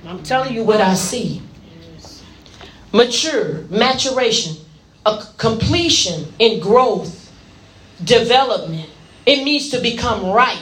I'm 0.05 0.23
telling 0.23 0.53
you 0.53 0.63
what 0.63 0.81
I 0.81 0.95
see. 0.95 1.41
Mature, 2.91 3.63
maturation, 3.69 4.57
a 5.05 5.25
completion 5.37 6.33
in 6.39 6.59
growth, 6.59 7.31
development. 8.03 8.89
It 9.25 9.43
means 9.43 9.69
to 9.69 9.79
become 9.79 10.31
ripe, 10.31 10.59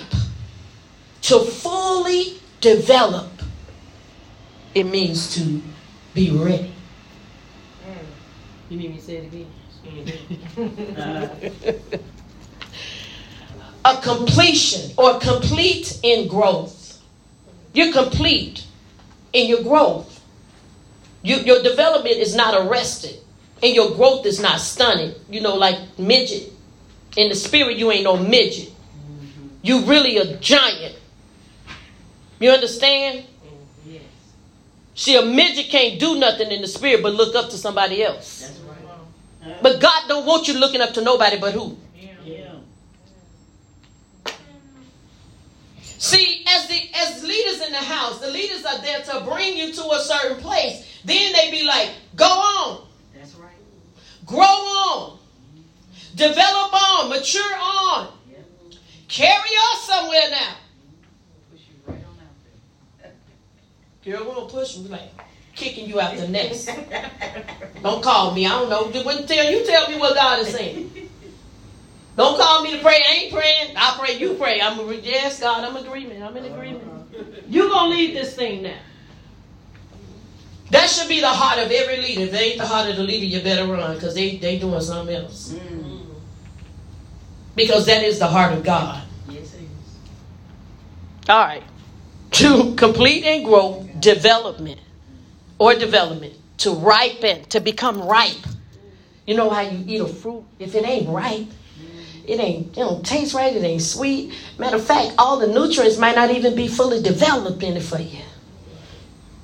to 1.23 1.39
fully 1.39 2.39
develop. 2.59 3.29
It 4.75 4.85
means 4.85 5.35
to 5.35 5.61
be 6.13 6.31
ready. 6.31 6.73
You 8.69 8.77
need 8.77 8.91
me 8.91 8.97
to 8.97 9.03
say 9.03 9.17
it 9.17 9.25
again? 9.25 9.47
a 13.83 13.97
completion 14.01 14.91
or 14.97 15.19
complete 15.19 15.99
in 16.03 16.27
growth. 16.27 17.01
You're 17.73 17.91
complete 17.91 18.65
in 19.33 19.49
your 19.49 19.63
growth. 19.63 20.19
You, 21.23 21.37
your 21.37 21.61
development 21.61 22.17
is 22.17 22.35
not 22.35 22.65
arrested, 22.65 23.17
and 23.61 23.75
your 23.75 23.91
growth 23.91 24.25
is 24.25 24.39
not 24.39 24.59
stunted. 24.59 25.19
You 25.29 25.41
know, 25.41 25.55
like 25.55 25.77
midget. 25.97 26.50
In 27.17 27.29
the 27.29 27.35
spirit, 27.35 27.77
you 27.77 27.91
ain't 27.91 28.03
no 28.03 28.17
midget. 28.17 28.71
You 29.61 29.81
really 29.81 30.17
a 30.17 30.37
giant. 30.37 30.95
You 32.39 32.51
understand? 32.51 33.25
Yes. 33.85 34.01
See, 34.95 35.15
a 35.15 35.21
midget 35.23 35.69
can't 35.69 35.99
do 35.99 36.17
nothing 36.17 36.51
in 36.51 36.61
the 36.61 36.67
spirit 36.67 37.03
but 37.03 37.13
look 37.13 37.35
up 37.35 37.49
to 37.51 37.57
somebody 37.57 38.03
else. 38.03 38.41
That's 38.41 38.59
right. 38.59 39.61
But 39.61 39.79
God 39.79 40.07
don't 40.07 40.25
want 40.25 40.47
you 40.47 40.55
looking 40.55 40.81
up 40.81 40.93
to 40.93 41.01
nobody 41.01 41.37
but 41.39 41.53
who? 41.53 41.77
Yeah. 41.95 42.15
See, 46.01 46.43
as 46.47 46.67
the 46.67 46.79
as 46.95 47.23
leaders 47.23 47.61
in 47.61 47.71
the 47.73 47.77
house, 47.77 48.19
the 48.19 48.31
leaders 48.31 48.65
are 48.65 48.81
there 48.81 49.01
to 49.01 49.21
bring 49.23 49.55
you 49.55 49.71
to 49.71 49.83
a 49.91 49.99
certain 49.99 50.37
place. 50.37 50.99
Then 51.05 51.31
they 51.33 51.51
be 51.51 51.63
like, 51.63 51.91
go 52.15 52.25
on, 52.25 52.87
That's 53.15 53.35
right. 53.35 53.51
grow 54.25 54.41
on, 54.41 55.19
develop 56.15 56.73
on, 56.73 57.09
mature 57.09 57.55
on. 57.55 58.07
Carry 59.07 59.29
on 59.29 59.77
somewhere 59.79 60.29
now. 60.29 60.55
Girl, 64.03 64.23
we 64.23 64.31
don't 64.31 64.49
push 64.49 64.77
you 64.77 64.87
like 64.87 65.11
kicking 65.55 65.87
you 65.87 65.99
out 65.99 66.15
the 66.15 66.27
nest. 66.27 66.69
don't 67.83 68.01
call 68.01 68.33
me. 68.33 68.45
I 68.47 68.49
don't 68.49 68.69
know. 68.69 68.85
Wouldn't 69.03 69.27
tell 69.27 69.51
you 69.51 69.65
tell 69.65 69.89
me 69.89 69.97
what 69.99 70.15
God 70.15 70.39
is 70.39 70.47
saying. 70.49 71.09
Don't 72.17 72.39
call 72.39 72.63
me 72.63 72.71
to 72.77 72.83
pray. 72.83 72.99
I 73.07 73.13
ain't 73.13 73.33
praying. 73.33 73.75
I 73.75 73.97
pray. 73.99 74.17
You 74.17 74.33
pray. 74.35 74.59
I'm 74.61 74.79
a 74.79 74.93
yes, 74.95 75.39
God. 75.39 75.63
I'm 75.63 75.75
agreement. 75.75 76.23
I'm 76.23 76.35
in 76.37 76.45
agreement. 76.45 76.83
You 77.47 77.69
gonna 77.69 77.91
lead 77.91 78.15
this 78.15 78.35
thing 78.35 78.63
now. 78.63 78.77
That 80.71 80.89
should 80.89 81.09
be 81.09 81.19
the 81.19 81.27
heart 81.27 81.59
of 81.59 81.69
every 81.69 81.97
leader. 81.97 82.21
If 82.21 82.31
they 82.31 82.51
ain't 82.51 82.57
the 82.57 82.65
heart 82.65 82.89
of 82.89 82.95
the 82.95 83.03
leader, 83.03 83.25
you 83.25 83.41
better 83.41 83.71
run 83.71 83.95
because 83.95 84.15
they 84.15 84.37
they 84.37 84.57
doing 84.57 84.81
something 84.81 85.15
else. 85.15 85.53
Because 87.55 87.85
that 87.85 88.03
is 88.03 88.19
the 88.19 88.27
heart 88.27 88.53
of 88.53 88.63
God. 88.63 89.03
Yes, 89.29 89.53
it 89.53 89.61
is. 89.61 91.29
All 91.29 91.43
right. 91.43 91.63
To 92.31 92.75
complete 92.75 93.23
and 93.25 93.43
grow 93.43 93.87
development 93.99 94.79
or 95.59 95.75
development, 95.75 96.33
to 96.59 96.71
ripen, 96.71 97.43
to 97.45 97.59
become 97.59 98.01
ripe. 98.01 98.31
You 99.27 99.35
know 99.35 99.49
how 99.49 99.61
you 99.61 99.83
eat 99.85 100.01
a 100.01 100.07
fruit? 100.07 100.43
If 100.59 100.75
it 100.75 100.85
ain't 100.85 101.09
ripe, 101.09 101.47
it 102.25 102.39
ain't, 102.39 102.77
it 102.77 102.79
don't 102.79 103.05
taste 103.05 103.33
right, 103.33 103.55
it 103.55 103.63
ain't 103.63 103.81
sweet. 103.81 104.33
Matter 104.57 104.77
of 104.77 104.85
fact, 104.85 105.13
all 105.17 105.37
the 105.39 105.47
nutrients 105.47 105.97
might 105.97 106.15
not 106.15 106.31
even 106.31 106.55
be 106.55 106.67
fully 106.67 107.01
developed 107.01 107.61
in 107.63 107.77
it 107.77 107.83
for 107.83 107.99
you. 107.99 108.19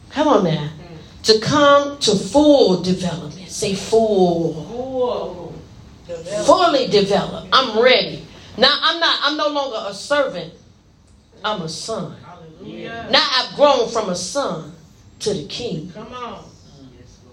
Come 0.10 0.28
on 0.28 0.44
now. 0.46 0.70
Mm. 0.70 1.24
To 1.24 1.40
come 1.40 2.00
to 2.00 2.16
full 2.16 2.82
development. 2.82 3.50
Say 3.50 3.76
full. 3.76 5.47
Whoa. 6.08 6.44
Fully 6.44 6.88
developed. 6.88 7.50
I'm 7.52 7.82
ready. 7.82 8.26
Now 8.58 8.74
I'm 8.82 9.00
not, 9.00 9.20
I'm 9.24 9.38
no 9.38 9.50
longer 9.50 9.78
a 9.90 9.94
servant. 9.94 10.54
I'm 11.44 11.62
a 11.62 11.70
son. 11.70 12.16
Hallelujah. 12.26 13.08
Now 13.12 13.28
I've 13.36 13.56
grown 13.56 13.90
from 13.90 14.10
a 14.10 14.16
son 14.16 14.74
to 15.20 15.34
the 15.34 15.46
king, 15.48 15.92
Come 15.92 16.14
on. 16.14 16.46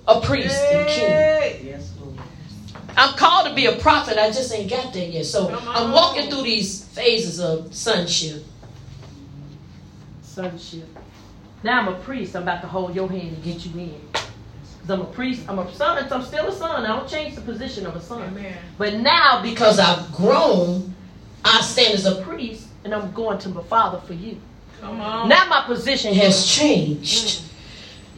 a 0.09 0.21
priest 0.21 0.61
and 0.71 0.89
king. 0.89 1.67
Yes, 1.67 1.93
Lord. 2.01 2.19
I'm 2.97 3.15
called 3.15 3.49
to 3.49 3.55
be 3.55 3.67
a 3.67 3.77
prophet. 3.77 4.19
I 4.19 4.31
just 4.31 4.53
ain't 4.53 4.71
got 4.71 4.93
there 4.93 5.09
yet. 5.09 5.25
So 5.27 5.49
I'm 5.67 5.93
walking 5.93 6.31
through 6.31 6.43
these 6.43 6.85
phases 6.85 7.41
of 7.41 7.75
sonship. 7.75 8.45
sonship. 10.23 10.89
Now 11.63 11.81
I'm 11.81 11.89
a 11.89 11.99
priest. 12.01 12.37
I'm 12.37 12.43
about 12.43 12.61
to 12.63 12.69
hold 12.69 12.95
your 12.95 13.09
hand 13.09 13.29
and 13.35 13.43
get 13.43 13.65
you 13.65 13.81
in. 13.81 14.01
I'm 14.89 15.01
a 15.01 15.05
priest. 15.05 15.49
I'm 15.49 15.59
a 15.59 15.73
son. 15.75 16.07
I'm 16.11 16.23
still 16.23 16.49
a 16.49 16.53
son. 16.53 16.85
I 16.85 16.97
don't 16.97 17.09
change 17.09 17.35
the 17.35 17.41
position 17.41 17.87
of 17.87 17.97
a 17.97 18.01
son. 18.01 18.23
Amen. 18.23 18.57
But 18.77 18.95
now, 18.95 19.43
because 19.43 19.79
I've 19.79 20.13
grown, 20.13 20.95
I 21.45 21.61
stand 21.63 21.95
as 21.95 22.07
a 22.07 22.23
priest 22.23 22.69
and 22.85 22.95
I'm 22.95 23.13
going 23.13 23.39
to 23.39 23.49
my 23.49 23.63
father 23.65 23.99
for 24.01 24.15
you. 24.15 24.39
Come 24.81 25.01
on. 25.01 25.29
Now 25.29 25.47
my 25.47 25.63
position 25.63 26.15
has 26.15 26.47
changed. 26.47 27.41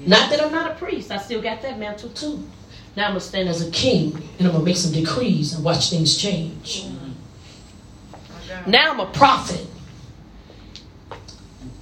Mm. 0.01 0.07
Not 0.09 0.31
that 0.31 0.43
I'm 0.43 0.53
not 0.53 0.73
a 0.73 0.75
priest. 0.75 1.11
I 1.11 1.19
still 1.19 1.41
got 1.41 1.63
that 1.63 1.79
mantle 1.79 2.11
too. 2.11 2.45
Now 2.97 3.07
I'm 3.07 3.11
going 3.13 3.21
to 3.21 3.27
stand 3.27 3.49
as 3.49 3.67
a 3.67 3.71
king 3.71 4.15
and 4.39 4.47
I'm 4.47 4.53
going 4.53 4.59
to 4.59 4.65
make 4.65 4.77
some 4.77 4.93
decrees 4.93 5.55
and 5.55 5.65
watch 5.65 5.91
things 5.91 6.17
change. 6.17 6.85
Mm. 6.85 7.13
God. 8.49 8.67
Now 8.67 8.93
I'm 8.93 9.01
a 9.01 9.07
prophet. 9.07 9.67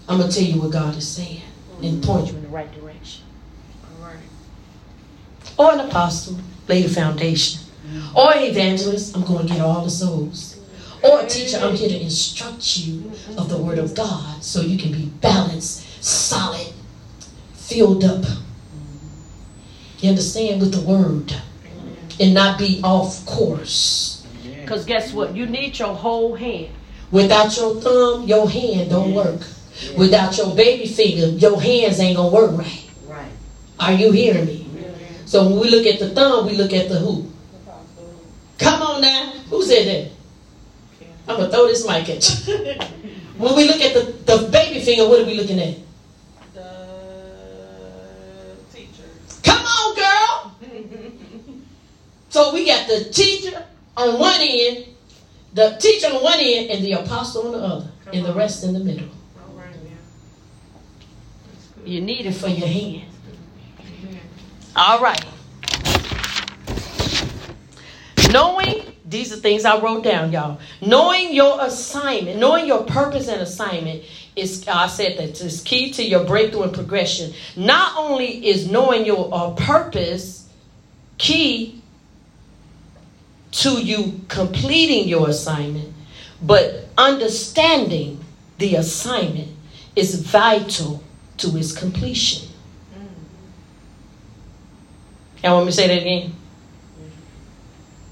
I'm 0.09 0.19
going 0.19 0.31
to 0.31 0.37
tell 0.37 0.45
you 0.45 0.61
what 0.61 0.73
God 0.73 0.97
is 0.97 1.07
saying 1.09 1.43
and 1.83 2.03
point 2.03 2.29
you 2.29 2.37
in 2.37 2.43
the 2.43 2.49
right 2.49 2.71
direction. 2.73 2.84
All 5.59 5.67
right. 5.69 5.75
Or 5.77 5.81
an 5.81 5.89
apostle, 5.89 6.39
lay 6.69 6.83
the 6.83 6.89
foundation. 6.89 7.61
Or 8.15 8.33
an 8.33 8.45
evangelist, 8.45 9.17
I'm 9.17 9.25
going 9.25 9.47
to 9.47 9.53
get 9.53 9.61
all 9.61 9.85
the 9.85 9.91
souls. 9.91 10.61
Or 11.03 11.21
a 11.21 11.27
teacher, 11.27 11.59
I'm 11.59 11.75
here 11.75 11.89
to 11.89 12.01
instruct 12.01 12.79
you 12.79 13.13
of 13.37 13.49
the 13.49 13.59
word 13.59 13.79
of 13.79 13.95
God 13.95 14.43
so 14.43 14.63
you 14.63 14.79
can 14.79 14.93
be 14.93 15.07
balanced, 15.21 16.03
solid, 16.03 16.73
filled 17.53 18.05
up. 18.05 18.25
You 19.99 20.11
understand 20.11 20.61
with 20.61 20.73
the 20.73 20.81
word 20.81 21.35
and 22.21 22.35
not 22.35 22.59
be 22.59 22.81
off 22.83 23.25
course. 23.27 24.27
Because 24.61 24.85
guess 24.87 25.13
what? 25.13 25.37
You 25.37 25.47
need 25.47 25.79
your 25.79 25.95
whole 25.95 26.35
hand. 26.35 26.71
Without 27.11 27.55
your 27.57 27.81
thumb, 27.81 28.25
your 28.25 28.49
hand 28.49 28.91
don't 28.91 29.13
work. 29.13 29.41
Without 29.97 30.37
your 30.39 30.55
baby 30.55 30.87
finger, 30.87 31.27
your 31.27 31.61
hands 31.61 32.01
ain't 32.01 32.17
gonna 32.17 32.35
work 32.35 32.57
right. 32.57 32.91
Right. 33.07 33.33
Are 33.79 33.93
you 33.93 34.11
hearing 34.11 34.47
me? 34.47 34.64
So 35.27 35.49
when 35.49 35.61
we 35.61 35.71
look 35.71 35.87
at 35.87 35.99
the 35.99 36.11
thumb, 36.11 36.47
we 36.47 36.57
look 36.57 36.73
at 36.73 36.89
the 36.89 36.99
who? 36.99 37.31
Come 38.59 38.83
on 38.83 39.01
now. 39.01 39.33
Who 39.51 39.63
said 39.63 39.87
that? 39.87 40.11
I'm 41.27 41.37
gonna 41.37 41.51
throw 41.51 41.67
this 41.67 41.87
mic 41.87 42.09
at 42.09 42.47
you. 42.47 42.55
when 43.39 43.57
we 43.57 43.67
look 43.67 43.81
at 43.81 43.95
the, 43.95 44.13
the 44.25 44.49
baby 44.49 44.81
finger, 44.85 45.09
what 45.09 45.21
are 45.21 45.25
we 45.25 45.35
looking 45.35 45.59
at? 45.59 45.77
The 46.53 46.87
teacher. 48.73 49.09
Come 49.43 49.65
on, 49.65 49.97
girl. 49.97 50.57
so 52.29 52.53
we 52.53 52.67
got 52.67 52.87
the 52.87 53.05
teacher 53.11 53.65
on 53.97 54.19
one 54.19 54.37
end, 54.41 54.87
the 55.55 55.77
teacher 55.81 56.09
on 56.09 56.23
one 56.23 56.39
end, 56.39 56.71
and 56.71 56.85
the 56.85 56.93
apostle 56.93 57.47
on 57.47 57.53
the 57.53 57.59
other, 57.67 57.91
and 58.13 58.25
the 58.25 58.35
rest 58.35 58.63
in 58.65 58.75
the 58.75 58.81
middle. 58.81 59.09
Right, 59.55 59.75
yeah. 59.85 61.87
You 61.87 62.03
need 62.03 62.27
it 62.27 62.33
for 62.33 62.49
your 62.49 62.69
hand. 62.69 63.14
All 64.77 65.01
right. 65.01 65.25
Knowing, 68.33 68.83
these 69.05 69.33
are 69.33 69.37
things 69.37 69.65
I 69.65 69.79
wrote 69.79 70.03
down, 70.03 70.33
y'all. 70.33 70.59
Knowing 70.81 71.33
your 71.33 71.61
assignment, 71.61 72.41
knowing 72.41 72.67
your 72.67 72.83
purpose 72.83 73.29
and 73.29 73.41
assignment 73.41 74.03
is, 74.35 74.67
I 74.67 74.89
said 74.89 75.19
that, 75.19 75.41
is 75.41 75.63
key 75.63 75.93
to 75.93 76.03
your 76.03 76.25
breakthrough 76.25 76.63
and 76.63 76.75
progression. 76.75 77.33
Not 77.55 77.97
only 77.97 78.45
is 78.49 78.69
knowing 78.69 79.07
your 79.07 79.29
uh, 79.33 79.51
purpose 79.53 80.49
key 81.19 81.81
to 83.53 83.81
you 83.81 84.21
completing 84.27 85.07
your 85.07 85.29
assignment, 85.29 85.95
but 86.43 86.89
understanding 86.99 88.25
the 88.59 88.75
assignment 88.75 89.51
is 89.95 90.21
vital 90.21 91.05
to 91.37 91.57
its 91.57 91.71
completion. 91.71 92.49
Y'all 95.45 95.57
want 95.57 95.67
me 95.67 95.73
to 95.73 95.77
say 95.77 95.89
that 95.89 96.01
again? 96.01 96.35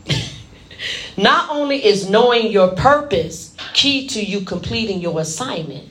Not 1.17 1.49
only 1.49 1.83
is 1.83 2.11
knowing 2.11 2.53
your 2.53 2.69
purpose 2.73 3.57
key 3.73 4.07
to 4.09 4.23
you 4.23 4.43
completing 4.43 5.01
your 5.01 5.19
assignment, 5.19 5.89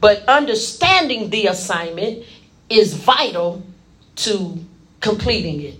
but 0.00 0.22
understanding 0.28 1.30
the 1.30 1.48
assignment 1.48 2.24
is 2.68 2.94
vital 2.94 3.64
to 4.14 4.64
completing 5.00 5.60
it 5.60 5.74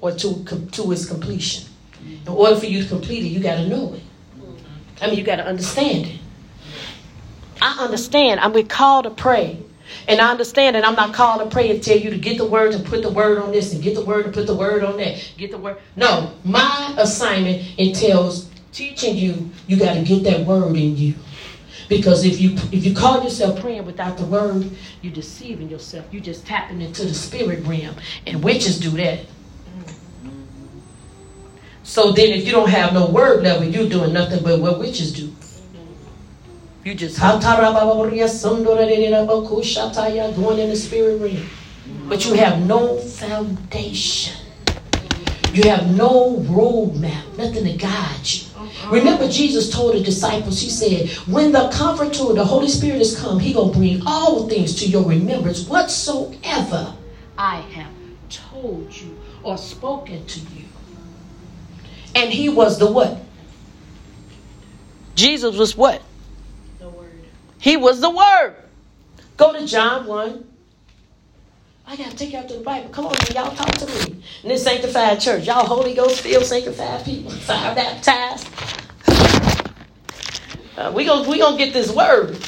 or 0.00 0.12
to, 0.12 0.42
to 0.72 0.90
its 0.90 1.04
completion. 1.04 1.68
In 2.02 2.32
order 2.32 2.56
for 2.56 2.64
you 2.64 2.82
to 2.82 2.88
complete 2.88 3.26
it, 3.26 3.28
you 3.28 3.40
got 3.40 3.56
to 3.56 3.68
know 3.68 3.92
it. 3.92 4.02
I 5.02 5.08
mean, 5.08 5.18
you 5.18 5.24
got 5.24 5.36
to 5.36 5.44
understand 5.44 6.06
it. 6.06 6.18
I 7.60 7.84
understand. 7.84 8.40
I'm 8.40 8.54
called 8.68 9.04
to 9.04 9.10
pray. 9.10 9.62
And 10.10 10.20
I 10.20 10.32
understand 10.32 10.74
that 10.74 10.84
I'm 10.84 10.96
not 10.96 11.14
called 11.14 11.40
to 11.40 11.46
pray 11.46 11.70
and 11.70 11.80
tell 11.80 11.96
you 11.96 12.10
to 12.10 12.18
get 12.18 12.36
the 12.36 12.44
word 12.44 12.74
and 12.74 12.84
put 12.84 13.02
the 13.02 13.10
word 13.10 13.38
on 13.38 13.52
this 13.52 13.72
and 13.72 13.80
get 13.80 13.94
the 13.94 14.04
word 14.04 14.24
and 14.24 14.34
put 14.34 14.48
the 14.48 14.56
word 14.56 14.82
on 14.82 14.96
that. 14.96 15.32
Get 15.36 15.52
the 15.52 15.58
word. 15.58 15.78
No, 15.94 16.34
my 16.42 16.92
assignment 16.98 17.78
entails 17.78 18.50
teaching 18.72 19.16
you. 19.16 19.50
You 19.68 19.76
got 19.78 19.94
to 19.94 20.02
get 20.02 20.24
that 20.24 20.44
word 20.44 20.74
in 20.74 20.96
you. 20.96 21.14
Because 21.88 22.24
if 22.24 22.40
you 22.40 22.54
if 22.72 22.84
you 22.84 22.92
call 22.92 23.22
yourself 23.22 23.60
praying 23.60 23.86
without 23.86 24.18
the 24.18 24.24
word, 24.24 24.68
you're 25.00 25.12
deceiving 25.12 25.68
yourself. 25.68 26.06
You're 26.10 26.24
just 26.24 26.44
tapping 26.44 26.80
into 26.80 27.04
the 27.04 27.14
spirit 27.14 27.64
realm. 27.64 27.94
And 28.26 28.42
witches 28.42 28.80
do 28.80 28.90
that. 28.90 29.20
So 31.84 32.10
then 32.10 32.30
if 32.30 32.44
you 32.44 32.50
don't 32.50 32.68
have 32.68 32.94
no 32.94 33.08
word 33.08 33.44
level, 33.44 33.64
you're 33.64 33.88
doing 33.88 34.12
nothing 34.12 34.42
but 34.42 34.58
what 34.58 34.80
witches 34.80 35.12
do. 35.12 35.32
You 36.82 36.94
just 36.94 37.18
going 40.34 40.58
in 40.58 40.70
the 40.70 40.76
spirit 40.76 41.20
realm. 41.20 41.46
But 42.08 42.24
you 42.24 42.34
have 42.34 42.66
no 42.66 42.98
foundation. 42.98 44.34
You 45.52 45.68
have 45.68 45.94
no 45.94 46.36
roadmap, 46.48 47.36
nothing 47.36 47.64
to 47.64 47.72
guide 47.76 48.20
you. 48.24 48.46
Uh-huh. 48.56 48.90
Remember, 48.92 49.28
Jesus 49.28 49.68
told 49.70 49.94
the 49.94 50.00
disciples, 50.00 50.60
He 50.60 50.70
said, 50.70 51.10
When 51.26 51.52
the 51.52 51.68
Comforter, 51.70 52.32
the 52.32 52.44
Holy 52.44 52.68
Spirit 52.68 53.00
is 53.02 53.18
come, 53.18 53.40
He 53.40 53.52
gonna 53.52 53.72
bring 53.72 54.00
all 54.06 54.48
things 54.48 54.76
to 54.76 54.86
your 54.86 55.04
remembrance, 55.04 55.66
whatsoever 55.66 56.94
I 57.36 57.56
have 57.56 57.92
told 58.30 58.96
you 58.96 59.18
or 59.42 59.58
spoken 59.58 60.24
to 60.24 60.40
you. 60.40 60.64
And 62.14 62.32
He 62.32 62.48
was 62.48 62.78
the 62.78 62.90
what? 62.90 63.20
Jesus 65.16 65.56
was 65.56 65.76
what? 65.76 66.00
He 67.60 67.76
was 67.76 68.00
the 68.00 68.10
Word. 68.10 68.56
Go 69.36 69.52
to 69.52 69.66
John 69.66 70.06
1. 70.06 70.46
I 71.86 71.96
gotta 71.96 72.16
take 72.16 72.32
y'all 72.32 72.46
to 72.46 72.54
the 72.54 72.60
Bible. 72.64 72.88
Come 72.90 73.06
on, 73.06 73.14
y'all 73.34 73.54
talk 73.54 73.70
to 73.78 73.86
me. 73.86 74.22
And 74.42 74.50
this 74.50 74.62
sanctified 74.62 75.20
church, 75.20 75.46
y'all 75.46 75.66
Holy 75.66 75.92
Ghost 75.92 76.20
filled 76.20 76.44
sanctified 76.44 77.04
people, 77.04 77.30
fire 77.46 77.74
baptized. 77.74 78.48
Uh, 80.76 80.92
we 80.94 81.04
gonna 81.04 81.28
we 81.28 81.38
gonna 81.38 81.58
get 81.58 81.72
this 81.72 81.92
word. 81.92 82.38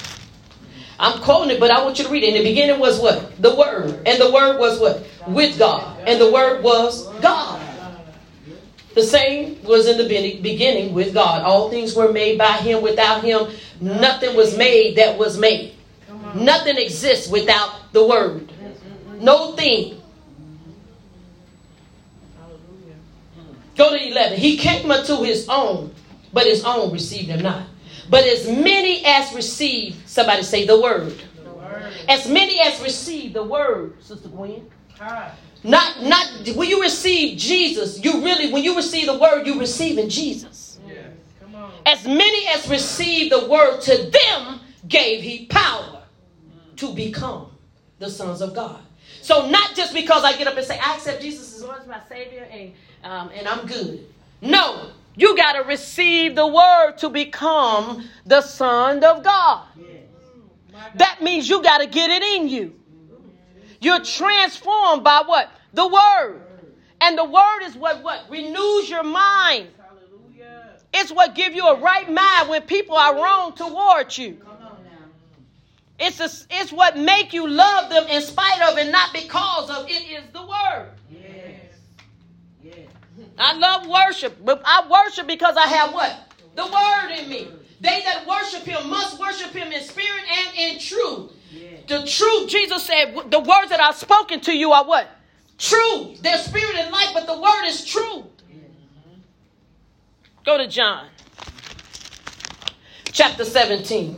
I'm 0.98 1.20
quoting 1.20 1.50
it, 1.50 1.60
but 1.60 1.70
I 1.70 1.82
want 1.82 1.98
you 1.98 2.04
to 2.04 2.10
read 2.10 2.22
it. 2.22 2.28
In 2.28 2.34
the 2.34 2.44
beginning 2.44 2.78
was 2.78 3.00
what? 3.00 3.42
The 3.42 3.54
word. 3.54 4.00
And 4.06 4.20
the 4.20 4.30
word 4.30 4.58
was 4.58 4.78
what? 4.78 5.04
With 5.26 5.58
God. 5.58 5.98
And 6.06 6.20
the 6.20 6.30
word 6.30 6.62
was 6.62 7.08
God. 7.20 7.60
The 8.94 9.02
same 9.02 9.62
was 9.64 9.88
in 9.88 9.98
the 9.98 10.06
beginning 10.40 10.94
with 10.94 11.14
God. 11.14 11.42
All 11.42 11.70
things 11.70 11.96
were 11.96 12.12
made 12.12 12.38
by 12.38 12.52
him. 12.58 12.82
Without 12.82 13.24
him, 13.24 13.48
nothing 13.82 14.36
was 14.36 14.56
made 14.56 14.96
that 14.96 15.18
was 15.18 15.38
made. 15.38 15.74
Nothing 16.34 16.78
exists 16.78 17.28
without 17.28 17.92
the 17.92 18.06
word. 18.06 18.50
No 19.18 19.54
thing. 19.54 20.00
Go 23.76 23.90
to 23.90 24.08
11. 24.08 24.38
He 24.38 24.56
came 24.56 24.90
unto 24.90 25.22
his 25.22 25.48
own, 25.48 25.94
but 26.32 26.46
his 26.46 26.64
own 26.64 26.92
received 26.92 27.28
him 27.28 27.42
not. 27.42 27.66
But 28.10 28.24
as 28.26 28.46
many 28.46 29.04
as 29.04 29.32
received, 29.34 30.08
somebody 30.08 30.42
say 30.42 30.66
the 30.66 30.80
word. 30.80 31.16
As 32.08 32.28
many 32.28 32.60
as 32.60 32.80
received 32.82 33.34
the 33.34 33.44
word, 33.44 34.02
Sister 34.02 34.28
Gwen. 34.28 34.70
Not, 35.64 36.02
not 36.02 36.26
when 36.56 36.68
you 36.68 36.82
receive 36.82 37.38
Jesus, 37.38 38.02
you 38.04 38.22
really, 38.24 38.52
when 38.52 38.64
you 38.64 38.74
receive 38.74 39.06
the 39.06 39.16
word, 39.18 39.46
you 39.46 39.58
receiving 39.58 40.08
Jesus. 40.08 40.61
As 41.86 42.06
many 42.06 42.46
as 42.48 42.68
received 42.68 43.32
the 43.32 43.46
word, 43.46 43.80
to 43.82 44.10
them 44.10 44.60
gave 44.88 45.22
he 45.22 45.46
power 45.46 46.02
to 46.76 46.94
become 46.94 47.50
the 47.98 48.10
sons 48.10 48.40
of 48.40 48.54
God. 48.54 48.80
So 49.20 49.48
not 49.48 49.74
just 49.74 49.94
because 49.94 50.24
I 50.24 50.36
get 50.36 50.46
up 50.46 50.56
and 50.56 50.66
say, 50.66 50.78
I 50.78 50.96
accept 50.96 51.22
Jesus 51.22 51.56
as 51.56 51.62
Lord 51.62 51.80
as 51.80 51.86
my 51.86 52.00
Savior 52.08 52.46
and, 52.50 52.72
um, 53.04 53.30
and 53.34 53.46
I'm 53.46 53.66
good. 53.66 54.06
No, 54.40 54.90
you 55.14 55.36
got 55.36 55.52
to 55.52 55.60
receive 55.60 56.34
the 56.34 56.46
word 56.46 56.98
to 56.98 57.08
become 57.08 58.08
the 58.26 58.40
son 58.40 59.04
of 59.04 59.22
God. 59.22 59.66
That 60.96 61.22
means 61.22 61.48
you 61.48 61.62
got 61.62 61.78
to 61.78 61.86
get 61.86 62.10
it 62.10 62.22
in 62.22 62.48
you. 62.48 62.74
You're 63.80 64.04
transformed 64.04 65.04
by 65.04 65.22
what? 65.24 65.50
The 65.74 65.86
word. 65.86 66.42
And 67.00 67.18
the 67.18 67.24
word 67.24 67.62
is 67.64 67.76
what 67.76 68.02
what 68.02 68.26
renews 68.30 68.88
your 68.88 69.02
mind. 69.02 69.68
It's 70.94 71.10
what 71.10 71.34
give 71.34 71.54
you 71.54 71.66
a 71.66 71.78
right 71.80 72.10
mind 72.10 72.48
when 72.48 72.62
people 72.62 72.96
are 72.96 73.14
wrong 73.14 73.54
towards 73.54 74.18
you. 74.18 74.38
It's 75.98 76.20
a, 76.20 76.28
it's 76.50 76.72
what 76.72 76.96
make 76.96 77.32
you 77.32 77.48
love 77.48 77.88
them 77.90 78.06
in 78.08 78.22
spite 78.22 78.60
of 78.62 78.76
and 78.76 78.90
not 78.90 79.12
because 79.12 79.70
of. 79.70 79.88
It 79.88 80.02
is 80.10 80.22
the 80.32 80.42
word. 80.42 80.88
yes 81.10 81.60
I 83.38 83.56
love 83.56 83.86
worship, 83.86 84.36
but 84.44 84.62
I 84.64 84.86
worship 84.88 85.26
because 85.26 85.56
I 85.56 85.66
have 85.66 85.92
what? 85.92 86.32
The 86.56 86.64
word 86.64 87.18
in 87.18 87.28
me. 87.30 87.48
They 87.80 88.02
that 88.04 88.26
worship 88.26 88.62
him 88.62 88.90
must 88.90 89.18
worship 89.18 89.52
him 89.52 89.72
in 89.72 89.82
spirit 89.82 90.22
and 90.28 90.58
in 90.58 90.78
truth. 90.80 91.32
The 91.88 92.06
truth, 92.06 92.48
Jesus 92.48 92.84
said, 92.84 93.14
the 93.30 93.40
words 93.40 93.70
that 93.70 93.80
I've 93.80 93.96
spoken 93.96 94.40
to 94.42 94.52
you 94.56 94.72
are 94.72 94.84
what? 94.84 95.08
True. 95.58 96.14
They're 96.20 96.38
spirit 96.38 96.76
and 96.76 96.90
life, 96.92 97.10
but 97.12 97.26
the 97.26 97.40
word 97.40 97.64
is 97.66 97.84
true. 97.84 98.26
Go 100.44 100.58
to 100.58 100.66
John 100.66 101.06
chapter 103.12 103.44
17. 103.44 104.16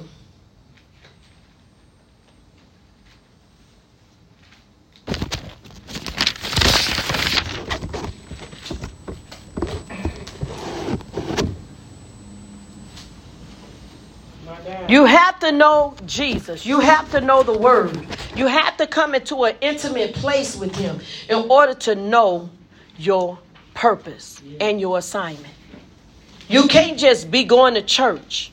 You 14.89 15.05
have 15.05 15.39
to 15.41 15.53
know 15.53 15.95
Jesus. 16.07 16.65
You 16.65 16.81
have 16.81 17.11
to 17.11 17.21
know 17.21 17.43
the 17.43 17.57
Word. 17.57 18.07
You 18.35 18.47
have 18.47 18.77
to 18.79 18.87
come 18.87 19.15
into 19.15 19.45
an 19.45 19.57
intimate 19.61 20.15
place 20.15 20.57
with 20.57 20.75
Him 20.77 21.01
in 21.29 21.51
order 21.51 21.75
to 21.75 21.95
know 21.95 22.49
your 22.97 23.39
purpose 23.75 24.41
and 24.61 24.81
your 24.81 24.99
assignment. 24.99 25.53
You 26.49 26.67
can't 26.69 26.99
just 26.99 27.31
be 27.31 27.45
going 27.45 27.75
to 27.75 27.83
church. 27.83 28.51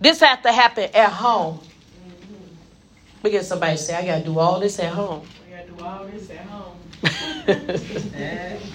This 0.00 0.20
has 0.20 0.40
to 0.42 0.52
happen 0.52 0.90
at 0.94 1.10
home. 1.10 1.60
We 3.22 3.30
get 3.30 3.44
somebody 3.44 3.76
say, 3.76 3.94
I 3.94 4.06
got 4.06 4.18
to 4.18 4.24
do 4.24 4.38
all 4.38 4.60
this 4.60 4.78
at 4.78 4.92
home. 4.92 5.26
I 5.46 5.56
got 5.56 5.66
to 5.66 5.72
do 5.72 5.84
all 5.84 6.04
this 6.06 6.30
at 6.30 6.46
home. 6.46 6.76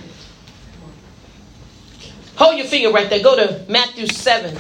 Hold 2.35 2.57
your 2.57 2.67
finger 2.67 2.91
right 2.91 3.09
there. 3.09 3.23
Go 3.23 3.35
to 3.35 3.65
Matthew 3.69 4.07
7. 4.07 4.55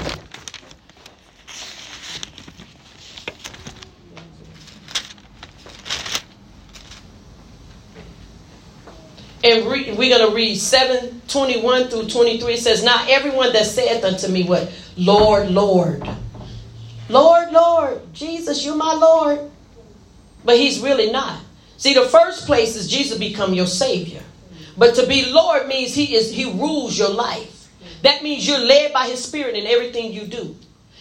And 9.45 9.67
re- 9.67 9.93
we're 9.93 10.17
going 10.17 10.29
to 10.29 10.35
read 10.35 10.57
7 10.57 11.21
21 11.27 11.87
through 11.89 12.07
23. 12.07 12.53
It 12.53 12.59
says, 12.59 12.83
Not 12.83 13.09
everyone 13.09 13.53
that 13.53 13.65
saith 13.65 14.03
unto 14.03 14.27
me, 14.27 14.43
What? 14.43 14.71
Lord, 14.97 15.49
Lord. 15.51 16.07
Lord, 17.09 17.51
Lord. 17.51 18.13
Jesus, 18.13 18.65
you're 18.65 18.75
my 18.75 18.93
Lord. 18.93 19.51
But 20.43 20.57
he's 20.57 20.79
really 20.79 21.11
not. 21.11 21.39
See, 21.77 21.93
the 21.93 22.05
first 22.05 22.45
place 22.45 22.75
is 22.75 22.89
Jesus 22.89 23.17
become 23.17 23.53
your 23.53 23.67
Savior. 23.67 24.23
But 24.77 24.95
to 24.95 25.07
be 25.07 25.31
Lord 25.31 25.67
means 25.67 25.93
he 25.93 26.15
is 26.15 26.31
he 26.31 26.45
rules 26.45 26.97
your 26.97 27.09
life. 27.09 27.69
That 28.01 28.23
means 28.23 28.47
you're 28.47 28.59
led 28.59 28.93
by 28.93 29.07
his 29.07 29.23
spirit 29.23 29.55
in 29.55 29.65
everything 29.67 30.11
you 30.11 30.25
do. 30.25 30.55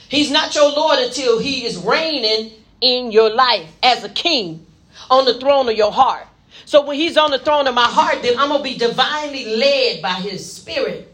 He's 0.09 0.31
not 0.31 0.55
your 0.55 0.71
Lord 0.71 0.99
until 0.99 1.39
he 1.39 1.65
is 1.65 1.77
reigning 1.77 2.53
in 2.81 3.11
your 3.11 3.31
life 3.35 3.69
as 3.83 4.05
a 4.05 4.09
king 4.09 4.67
on 5.11 5.25
the 5.25 5.39
throne 5.41 5.69
of 5.69 5.77
your 5.77 5.93
heart. 5.93 6.27
So 6.65 6.85
when 6.85 6.97
he's 6.97 7.17
on 7.17 7.31
the 7.31 7.39
throne 7.39 7.67
of 7.67 7.75
my 7.75 7.87
heart, 7.87 8.23
then 8.23 8.39
I'm 8.39 8.49
going 8.49 8.63
to 8.63 8.65
be 8.65 8.79
divinely 8.79 9.57
led 9.57 10.03
by 10.03 10.15
his 10.15 10.51
spirit 10.51 11.13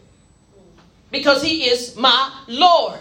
because 1.10 1.42
he 1.42 1.68
is 1.68 1.96
my 1.96 2.44
Lord. 2.46 3.00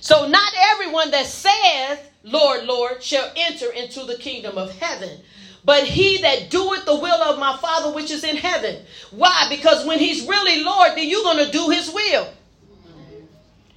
So 0.00 0.26
not 0.26 0.52
everyone 0.72 1.10
that 1.10 1.26
says, 1.26 1.98
Lord, 2.22 2.64
Lord, 2.64 3.02
shall 3.02 3.30
enter 3.36 3.70
into 3.72 4.04
the 4.04 4.16
kingdom 4.16 4.56
of 4.56 4.74
heaven. 4.78 5.20
But 5.64 5.84
he 5.84 6.18
that 6.22 6.50
doeth 6.50 6.86
the 6.86 6.94
will 6.94 7.22
of 7.22 7.38
my 7.38 7.56
Father 7.58 7.92
which 7.92 8.10
is 8.10 8.24
in 8.24 8.36
heaven. 8.36 8.82
Why? 9.10 9.46
Because 9.50 9.84
when 9.84 9.98
he's 9.98 10.26
really 10.26 10.64
Lord, 10.64 10.92
then 10.96 11.08
you're 11.08 11.22
going 11.22 11.44
to 11.44 11.52
do 11.52 11.68
his 11.68 11.92
will. 11.92 12.28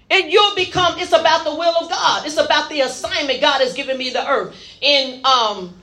And 0.10 0.32
you'll 0.32 0.56
become, 0.56 1.00
it's 1.00 1.14
about 1.14 1.44
the 1.44 1.56
will 1.56 1.76
of 1.82 1.90
God. 1.90 2.26
It's 2.26 2.38
about 2.38 2.70
the 2.70 2.82
assignment 2.82 3.42
God 3.42 3.62
has 3.62 3.74
given 3.74 3.98
me 3.98 4.10
the 4.10 4.26
earth. 4.26 4.56
In 4.82 5.26
um, 5.26 5.81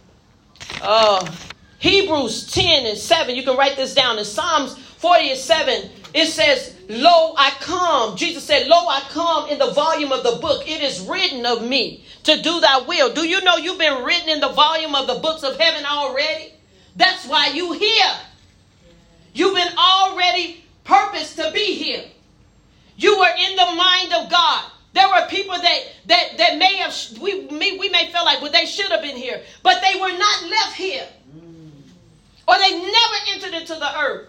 uh, 0.82 1.30
Hebrews 1.78 2.50
10 2.52 2.86
and 2.86 2.98
7, 2.98 3.34
you 3.34 3.42
can 3.42 3.56
write 3.56 3.76
this 3.76 3.94
down. 3.94 4.18
In 4.18 4.24
Psalms 4.24 4.76
40 4.76 5.30
and 5.30 5.38
7, 5.38 5.90
it 6.14 6.26
says, 6.26 6.76
Lo, 6.88 7.34
I 7.36 7.50
come. 7.60 8.16
Jesus 8.16 8.44
said, 8.44 8.66
Lo, 8.66 8.86
I 8.88 9.00
come 9.10 9.48
in 9.50 9.58
the 9.58 9.70
volume 9.72 10.12
of 10.12 10.22
the 10.22 10.38
book. 10.40 10.68
It 10.68 10.82
is 10.82 11.00
written 11.00 11.44
of 11.44 11.66
me 11.66 12.04
to 12.24 12.40
do 12.40 12.60
thy 12.60 12.80
will. 12.80 13.12
Do 13.12 13.26
you 13.26 13.42
know 13.42 13.56
you've 13.56 13.78
been 13.78 14.02
written 14.04 14.28
in 14.28 14.40
the 14.40 14.48
volume 14.48 14.94
of 14.94 15.06
the 15.06 15.16
books 15.16 15.42
of 15.42 15.58
heaven 15.58 15.84
already? 15.84 16.54
That's 16.96 17.26
why 17.26 17.48
you 17.48 17.72
here. 17.72 18.16
You've 19.34 19.54
been 19.54 19.76
already 19.78 20.64
purposed 20.84 21.36
to 21.36 21.50
be 21.52 21.74
here. 21.74 22.04
You 22.96 23.18
were 23.18 23.34
in 23.38 23.54
the 23.54 23.66
mind 23.76 24.12
of 24.14 24.30
God. 24.30 24.70
There 24.92 25.08
were 25.08 25.26
people 25.28 25.56
that 25.56 25.80
that 26.06 26.38
that 26.38 26.58
may 26.58 26.76
have 26.76 26.94
we 27.20 27.46
we, 27.46 27.78
we 27.78 27.88
may 27.88 28.10
feel 28.10 28.24
like 28.24 28.40
well 28.40 28.52
they 28.52 28.66
should 28.66 28.90
have 28.90 29.02
been 29.02 29.16
here, 29.16 29.42
but 29.62 29.82
they 29.82 29.98
were 30.00 30.16
not 30.16 30.44
left 30.48 30.74
here, 30.74 31.06
or 32.46 32.58
they 32.58 32.70
never 32.80 33.16
entered 33.34 33.54
into 33.54 33.74
the 33.74 33.98
earth. 34.00 34.28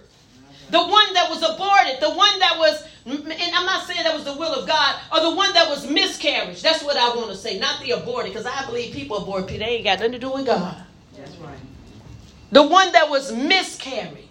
The 0.70 0.80
one 0.80 1.14
that 1.14 1.30
was 1.30 1.42
aborted, 1.42 2.00
the 2.00 2.12
one 2.12 2.38
that 2.40 2.56
was, 2.60 2.84
and 3.06 3.56
I'm 3.56 3.66
not 3.66 3.88
saying 3.88 4.04
that 4.04 4.14
was 4.14 4.24
the 4.24 4.36
will 4.36 4.54
of 4.54 4.68
God, 4.68 5.00
or 5.12 5.20
the 5.22 5.36
one 5.36 5.52
that 5.54 5.68
was 5.68 5.90
miscarriage. 5.90 6.62
That's 6.62 6.84
what 6.84 6.96
I 6.96 7.16
want 7.16 7.32
to 7.32 7.36
say, 7.36 7.58
not 7.58 7.82
the 7.82 7.92
aborted, 7.92 8.34
because 8.34 8.46
I 8.46 8.66
believe 8.68 8.94
people 8.94 9.18
abort 9.18 9.48
people. 9.48 9.66
They 9.66 9.78
ain't 9.78 9.84
got 9.86 9.98
nothing 9.98 10.12
to 10.12 10.20
do 10.20 10.32
with 10.32 10.46
God. 10.46 10.78
That's 11.18 11.36
right. 11.38 11.58
The 12.52 12.62
one 12.62 12.92
that 12.92 13.10
was 13.10 13.32
miscarried. 13.32 14.29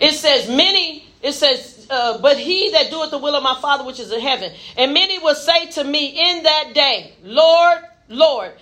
It 0.00 0.12
says, 0.12 0.48
many, 0.48 1.04
it 1.22 1.32
says, 1.32 1.86
uh, 1.90 2.18
but 2.18 2.38
he 2.38 2.70
that 2.70 2.90
doeth 2.90 3.10
the 3.10 3.18
will 3.18 3.34
of 3.34 3.42
my 3.42 3.58
Father 3.60 3.84
which 3.84 4.00
is 4.00 4.12
in 4.12 4.20
heaven. 4.20 4.52
And 4.76 4.94
many 4.94 5.18
will 5.18 5.34
say 5.34 5.66
to 5.72 5.84
me 5.84 6.08
in 6.08 6.42
that 6.44 6.72
day, 6.74 7.12
Lord, 7.22 7.78
Lord, 8.08 8.52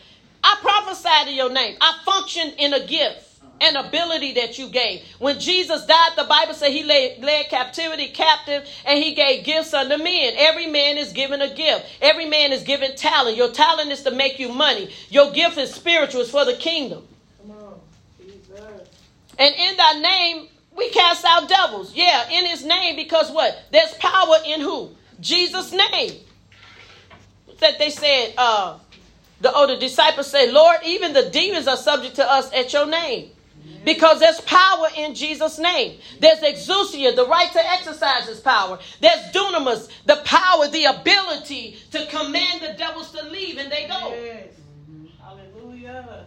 I 0.43 0.57
prophesied 0.61 1.29
in 1.29 1.35
your 1.35 1.51
name. 1.51 1.77
I 1.81 1.99
functioned 2.05 2.55
in 2.59 2.75
a 2.75 2.87
gift. 2.87 3.25
and 3.61 3.77
ability 3.77 4.35
that 4.35 4.59
you 4.59 4.69
gave. 4.69 5.03
When 5.19 5.41
Jesus 5.41 5.85
died, 5.85 6.11
the 6.17 6.25
Bible 6.25 6.55
said 6.55 6.71
he 6.71 6.85
led, 6.85 7.23
led 7.23 7.49
captivity 7.49 8.09
captive 8.09 8.65
and 8.87 9.03
he 9.03 9.15
gave 9.15 9.45
gifts 9.45 9.75
unto 9.75 9.97
men. 9.97 10.35
Every 10.37 10.67
man 10.67 10.97
is 10.97 11.13
given 11.13 11.43
a 11.43 11.53
gift. 11.53 11.85
Every 12.01 12.27
man 12.27 12.53
is 12.53 12.63
given 12.63 12.95
talent. 12.95 13.37
Your 13.37 13.51
talent 13.51 13.91
is 13.91 14.03
to 14.05 14.13
make 14.13 14.39
you 14.39 14.49
money. 14.49 14.91
Your 15.11 15.33
gift 15.33 15.59
is 15.59 15.75
spiritual, 15.75 16.21
it's 16.21 16.31
for 16.31 16.45
the 16.45 16.55
kingdom. 16.55 17.03
And 19.41 19.55
in 19.55 19.77
thy 19.77 20.01
name, 20.01 20.49
we 20.79 20.89
cast 20.91 21.25
out 21.25 21.49
devils. 21.49 21.93
Yeah, 21.95 22.31
in 22.31 22.47
his 22.47 22.65
name, 22.65 22.97
because 22.97 23.31
what? 23.31 23.65
There's 23.73 23.93
power 23.95 24.37
in 24.47 24.61
who? 24.61 24.91
Jesus' 25.21 25.73
name. 25.73 26.13
That 27.59 27.79
they 27.79 27.91
said, 27.91 28.35
uh, 28.39 28.79
the, 29.41 29.53
oh, 29.53 29.67
the 29.67 29.77
disciples 29.77 30.31
said, 30.31 30.53
Lord, 30.53 30.79
even 30.87 31.13
the 31.13 31.29
demons 31.31 31.67
are 31.67 31.77
subject 31.77 32.17
to 32.17 32.31
us 32.31 32.53
at 32.53 32.73
your 32.73 32.87
name. 32.87 33.31
Because 33.85 34.21
there's 34.21 34.41
power 34.43 34.89
in 34.97 35.15
Jesus' 35.15 35.59
name. 35.59 35.99
There's 36.21 36.41
exousia, 36.41 37.15
the 37.15 37.27
right 37.27 37.51
to 37.53 37.71
exercise 37.73 38.27
his 38.27 38.41
power. 38.41 38.79
There's 39.01 39.33
dunamis, 39.33 39.89
the 40.05 40.21
power, 40.25 40.69
the 40.69 40.85
ability 40.85 41.79
to 41.93 42.07
command 42.07 42.63
the 42.63 42.75
devils 42.77 43.13
to 43.13 43.29
leave, 43.29 43.59
and 43.59 43.71
they 43.71 43.87
go. 43.89 44.15
Yes. 44.15 44.49
Hallelujah. 45.21 46.27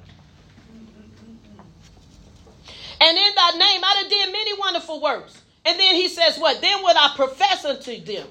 And 3.01 3.17
in 3.17 3.35
thy 3.35 3.51
name 3.57 3.81
I 3.83 3.97
done 4.01 4.09
did 4.09 4.31
many 4.31 4.57
wonderful 4.59 5.01
works. 5.01 5.41
And 5.65 5.79
then 5.79 5.95
he 5.95 6.07
says, 6.07 6.37
What? 6.37 6.61
Then 6.61 6.83
would 6.83 6.95
I 6.95 7.13
profess 7.15 7.65
unto 7.65 7.99
them? 7.99 8.27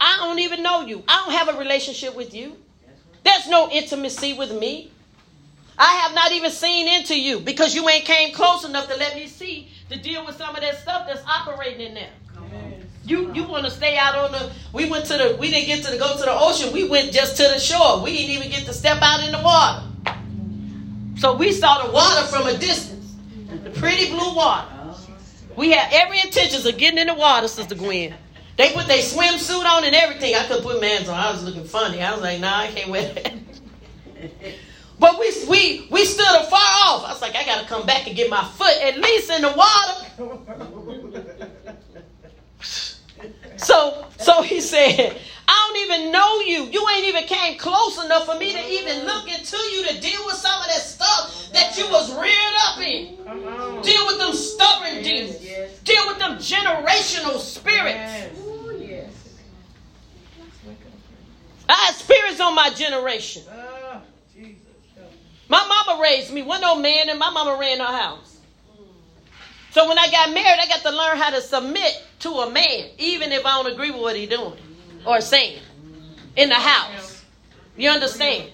I 0.00 0.16
don't 0.20 0.38
even 0.38 0.62
know 0.62 0.86
you. 0.86 1.02
I 1.06 1.24
don't 1.24 1.34
have 1.34 1.54
a 1.54 1.58
relationship 1.58 2.16
with 2.16 2.34
you. 2.34 2.56
There's 3.24 3.48
no 3.48 3.70
intimacy 3.70 4.32
with 4.32 4.52
me. 4.52 4.90
I 5.78 5.92
have 6.02 6.14
not 6.14 6.32
even 6.32 6.50
seen 6.50 6.88
into 6.88 7.18
you 7.18 7.40
because 7.40 7.74
you 7.74 7.88
ain't 7.88 8.04
came 8.04 8.34
close 8.34 8.64
enough 8.64 8.88
to 8.88 8.96
let 8.96 9.14
me 9.14 9.26
see 9.26 9.68
to 9.90 9.98
deal 9.98 10.24
with 10.24 10.36
some 10.36 10.54
of 10.54 10.60
that 10.62 10.78
stuff 10.78 11.06
that's 11.06 11.24
operating 11.26 11.80
in 11.80 11.94
there. 11.94 12.10
You 13.04 13.32
you 13.32 13.44
want 13.44 13.64
to 13.64 13.70
stay 13.70 13.96
out 13.96 14.14
on 14.14 14.32
the? 14.32 14.52
We 14.72 14.88
went 14.88 15.06
to 15.06 15.14
the. 15.16 15.36
We 15.40 15.50
didn't 15.50 15.66
get 15.66 15.84
to 15.84 15.92
the, 15.92 15.98
go 15.98 16.12
to 16.12 16.22
the 16.22 16.32
ocean. 16.32 16.72
We 16.74 16.86
went 16.88 17.12
just 17.12 17.36
to 17.38 17.42
the 17.44 17.58
shore. 17.58 18.02
We 18.02 18.12
didn't 18.16 18.30
even 18.36 18.50
get 18.50 18.66
to 18.66 18.72
step 18.74 18.98
out 19.00 19.24
in 19.24 19.32
the 19.32 19.42
water. 19.42 19.84
So 21.16 21.34
we 21.34 21.52
saw 21.52 21.86
the 21.86 21.92
water 21.92 22.26
from 22.26 22.46
a 22.46 22.56
distance, 22.58 22.97
the 23.68 23.80
pretty 23.80 24.10
blue 24.10 24.34
water. 24.34 24.68
We 25.56 25.72
had 25.72 25.88
every 25.92 26.20
intentions 26.20 26.64
of 26.66 26.78
getting 26.78 26.98
in 26.98 27.08
the 27.08 27.14
water, 27.14 27.48
Sister 27.48 27.74
Gwen. 27.74 28.14
They 28.56 28.72
put 28.72 28.86
their 28.86 28.98
swimsuit 29.02 29.64
on 29.64 29.84
and 29.84 29.94
everything. 29.94 30.34
I 30.34 30.44
couldn't 30.46 30.62
put 30.62 30.80
mans 30.80 31.08
on. 31.08 31.18
I 31.18 31.30
was 31.30 31.44
looking 31.44 31.64
funny. 31.64 32.02
I 32.02 32.12
was 32.12 32.22
like, 32.22 32.40
nah, 32.40 32.60
I 32.60 32.66
can't 32.68 32.90
wear 32.90 33.12
that. 33.14 33.32
But 35.00 35.16
we 35.20 35.32
we 35.48 35.86
we 35.92 36.04
stood 36.04 36.26
afar 36.26 36.58
off. 36.58 37.04
I 37.04 37.12
was 37.12 37.22
like, 37.22 37.36
I 37.36 37.44
gotta 37.44 37.68
come 37.68 37.86
back 37.86 38.08
and 38.08 38.16
get 38.16 38.28
my 38.28 38.42
foot 38.42 38.82
at 38.82 38.98
least 38.98 39.30
in 39.30 39.42
the 39.42 39.52
water. 39.52 39.94
So 43.58 44.06
so 44.18 44.42
he 44.42 44.60
said, 44.60 45.16
I 45.50 45.72
don't 45.72 45.90
even 45.90 46.12
know 46.12 46.40
you. 46.40 46.64
You 46.70 46.86
ain't 46.94 47.06
even 47.06 47.24
came 47.24 47.56
close 47.56 48.04
enough 48.04 48.26
for 48.26 48.38
me 48.38 48.52
to 48.52 48.68
even 48.68 49.06
look 49.06 49.26
into 49.26 49.56
you 49.56 49.86
to 49.86 49.98
deal 49.98 50.20
with 50.26 50.34
some 50.34 50.60
of 50.60 50.66
that 50.66 50.82
stuff 50.82 51.50
that 51.54 51.78
you 51.78 51.88
was 51.90 52.14
reared 52.14 52.54
up 52.66 52.78
in. 52.78 53.82
Deal 53.82 54.06
with 54.06 54.18
them 54.18 54.34
stubborn 54.34 55.02
demons. 55.02 55.38
Deal 55.84 56.06
with 56.06 56.18
them 56.18 56.36
generational 56.36 57.38
spirits. 57.38 58.36
I 61.70 61.72
had 61.72 61.94
spirits 61.94 62.40
on 62.40 62.54
my 62.54 62.68
generation. 62.70 63.42
My 65.48 65.66
mama 65.66 66.02
raised 66.02 66.30
me. 66.30 66.42
One 66.42 66.62
old 66.62 66.82
man 66.82 67.08
and 67.08 67.18
my 67.18 67.30
mama 67.30 67.56
ran 67.58 67.78
her 67.78 67.86
house. 67.86 68.36
So 69.70 69.88
when 69.88 69.98
I 69.98 70.10
got 70.10 70.34
married, 70.34 70.60
I 70.60 70.66
got 70.66 70.82
to 70.82 70.90
learn 70.90 71.16
how 71.16 71.30
to 71.30 71.40
submit 71.40 72.02
to 72.20 72.28
a 72.30 72.50
man, 72.50 72.90
even 72.98 73.32
if 73.32 73.46
I 73.46 73.62
don't 73.62 73.72
agree 73.72 73.90
with 73.90 74.02
what 74.02 74.14
he 74.14 74.26
doing 74.26 74.58
or 75.08 75.22
saying 75.22 75.60
in 76.36 76.50
the 76.50 76.54
house. 76.54 77.24
You 77.76 77.90
understand? 77.90 78.50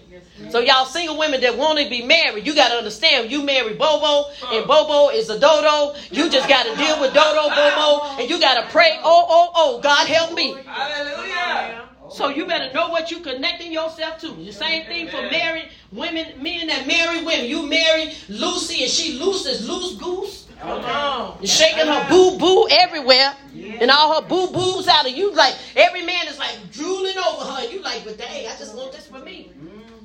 So 0.50 0.60
y'all 0.60 0.84
single 0.84 1.18
women 1.18 1.40
that 1.40 1.56
want 1.56 1.78
to 1.78 1.88
be 1.88 2.04
married, 2.04 2.46
you 2.46 2.54
got 2.54 2.68
to 2.68 2.76
understand. 2.76 3.30
You 3.30 3.42
marry 3.42 3.74
Bobo, 3.74 4.30
and 4.52 4.66
Bobo 4.66 5.08
is 5.10 5.30
a 5.30 5.38
dodo. 5.38 5.98
You 6.10 6.30
just 6.30 6.48
got 6.48 6.64
to 6.64 6.76
deal 6.76 7.00
with 7.00 7.14
Dodo 7.14 7.48
Bobo, 7.48 8.20
and 8.20 8.30
you 8.30 8.38
got 8.38 8.62
to 8.62 8.70
pray. 8.70 8.98
Oh, 9.02 9.26
oh, 9.28 9.50
oh, 9.54 9.80
God 9.80 10.06
help 10.06 10.34
me. 10.34 10.54
Hallelujah. 10.64 11.88
So 12.10 12.28
you 12.28 12.46
better 12.46 12.72
know 12.72 12.90
what 12.90 13.10
you 13.10 13.20
connecting 13.20 13.72
yourself 13.72 14.18
to. 14.20 14.28
The 14.28 14.52
same 14.52 14.86
thing 14.86 15.08
for 15.08 15.22
married 15.22 15.70
women, 15.90 16.40
men 16.40 16.68
that 16.68 16.86
marry 16.86 17.24
women. 17.24 17.46
You 17.46 17.66
marry 17.66 18.12
Lucy 18.28 18.82
and 18.82 18.90
she 18.90 19.18
loose 19.18 19.46
as 19.46 19.66
loose 19.66 19.96
goose. 19.96 20.43
Come 20.64 20.84
on. 20.84 21.38
And 21.38 21.48
shaking 21.48 21.86
her 21.86 22.06
boo 22.08 22.38
boo 22.38 22.66
everywhere. 22.70 23.34
And 23.80 23.90
all 23.90 24.20
her 24.20 24.28
boo 24.28 24.48
boos 24.48 24.88
out 24.88 25.06
of 25.06 25.12
you. 25.12 25.32
Like 25.34 25.54
every 25.76 26.02
man 26.02 26.26
is 26.28 26.38
like 26.38 26.56
drooling 26.72 27.16
over 27.18 27.44
her. 27.44 27.70
You 27.70 27.80
like, 27.82 28.04
but 28.04 28.18
dang, 28.18 28.46
I 28.46 28.56
just 28.56 28.74
want 28.74 28.92
this 28.92 29.06
for 29.06 29.18
me. 29.18 29.50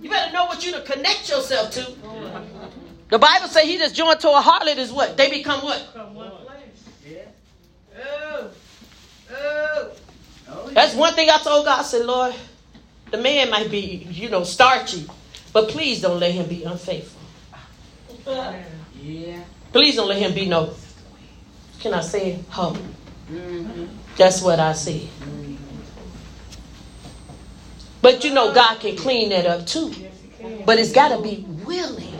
You 0.02 0.10
better 0.10 0.32
know 0.34 0.46
what 0.46 0.66
you 0.66 0.72
to 0.74 0.82
connect 0.82 1.30
yourself 1.30 1.72
to. 1.72 1.94
The 3.10 3.18
Bible 3.20 3.48
say 3.48 3.66
he 3.66 3.78
that's 3.78 3.94
joined 3.94 4.20
to 4.22 4.30
a 4.30 4.42
harlot 4.42 4.78
is 4.78 4.92
what? 4.92 5.18
They 5.18 5.30
become 5.30 5.62
what? 5.62 5.88
Come 5.94 6.14
one 6.14 6.32
place. 6.32 6.84
Yeah. 7.08 7.18
Oh. 8.00 8.50
Oh. 9.32 9.92
Oh, 10.52 10.70
That's 10.72 10.96
one 10.96 11.14
thing 11.14 11.30
I 11.30 11.38
told 11.38 11.66
God. 11.66 11.80
I 11.80 11.84
said, 11.84 12.06
Lord, 12.06 12.34
the 13.12 13.18
man 13.18 13.50
might 13.50 13.70
be, 13.70 14.08
you 14.10 14.30
know, 14.30 14.44
starchy, 14.44 15.06
but 15.54 15.70
please 15.70 16.02
don't 16.02 16.20
let 16.20 16.32
him 16.32 16.48
be 16.48 16.64
unfaithful. 16.64 17.20
Yeah. 19.02 19.44
Please 19.72 19.96
don't 19.96 20.08
let 20.08 20.18
him 20.18 20.34
be 20.34 20.48
no, 20.48 20.74
can 21.80 21.94
I 21.94 22.02
say 22.02 22.34
it? 22.34 22.46
Humble. 22.50 22.82
Mm-hmm. 23.32 23.86
That's 24.18 24.42
what 24.42 24.60
I 24.60 24.74
said. 24.74 25.08
But 28.02 28.24
you 28.24 28.34
know, 28.34 28.54
God 28.54 28.80
can 28.80 28.96
clean 28.96 29.30
that 29.30 29.46
up 29.46 29.68
too. 29.68 29.94
But 30.66 30.80
it's 30.80 30.92
got 30.92 31.16
to 31.16 31.22
be 31.22 31.46
willing. 31.66 32.14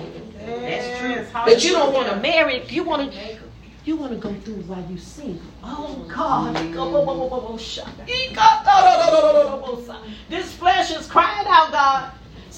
That's 0.46 1.00
true. 1.00 1.26
But 1.34 1.64
you 1.64 1.72
don't 1.72 1.94
want 1.94 2.10
to 2.10 2.18
marry. 2.18 2.64
You 2.68 2.84
want 2.84 3.12
to. 3.12 3.38
You 3.86 3.96
want 3.96 4.12
to 4.12 4.18
go 4.18 4.34
through 4.42 4.62
while 4.64 4.86
you 4.92 4.98
sing. 4.98 5.42
Oh 5.64 6.06
God! 6.08 6.56
This 10.30 10.54
flesh 10.54 10.92
is 10.92 11.08
crying 11.08 11.48
out, 11.48 11.72
God. 11.72 12.12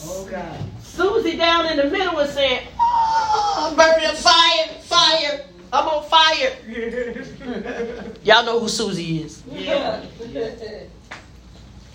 Oh, 0.04 0.28
God. 0.30 0.60
Susie 0.82 1.38
down 1.38 1.68
in 1.68 1.78
the 1.78 1.86
middle 1.86 2.16
was 2.16 2.34
saying, 2.34 2.68
"Oh, 2.94 3.70
I'm 3.70 3.76
burning 3.76 4.06
up 4.06 4.16
fire, 4.16 4.68
fire. 4.82 5.46
I'm 5.72 5.88
on 5.88 6.04
fire." 6.04 6.52
Y'all 8.24 8.46
know 8.46 8.60
who 8.60 8.68
Susie 8.68 9.24
is. 9.24 9.44
Yeah. 9.50 10.04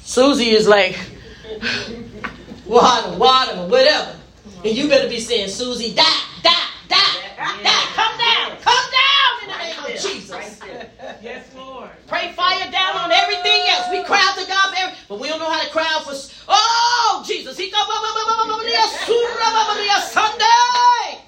Susie 0.03 0.51
is 0.51 0.67
like 0.69 0.99
water, 2.67 3.19
water, 3.19 3.67
whatever. 3.69 4.17
And 4.65 4.75
you 4.75 4.89
better 4.89 5.09
be 5.09 5.21
saying, 5.21 5.49
Susie, 5.49 5.95
die, 5.95 6.03
die, 6.43 6.51
die, 6.89 6.97
die, 7.37 7.87
come 7.95 8.19
down, 8.19 8.57
come 8.63 8.87
down 8.91 9.33
in 9.43 9.49
the 9.49 9.59
name 9.59 9.79
of 9.85 10.01
Jesus. 10.01 10.61
Yes, 11.23 11.55
Lord. 11.55 11.91
Pray 12.07 12.33
fire 12.33 12.71
down 12.71 12.97
on 12.97 13.13
everything 13.13 13.63
else. 13.69 13.89
We 13.91 14.03
cry 14.05 14.23
out 14.23 14.39
to 14.39 14.47
God 14.49 14.75
for 14.75 14.81
every, 14.81 14.99
but 15.09 15.21
we 15.21 15.29
don't 15.29 15.39
know 15.39 15.51
how 15.51 15.63
to 15.63 15.71
cry 15.71 15.87
out 15.91 16.05
for. 16.05 16.15
Oh, 16.49 17.25
Jesus! 17.27 17.57
He 17.59 17.71
come 17.71 17.87
Sunday. 20.17 20.45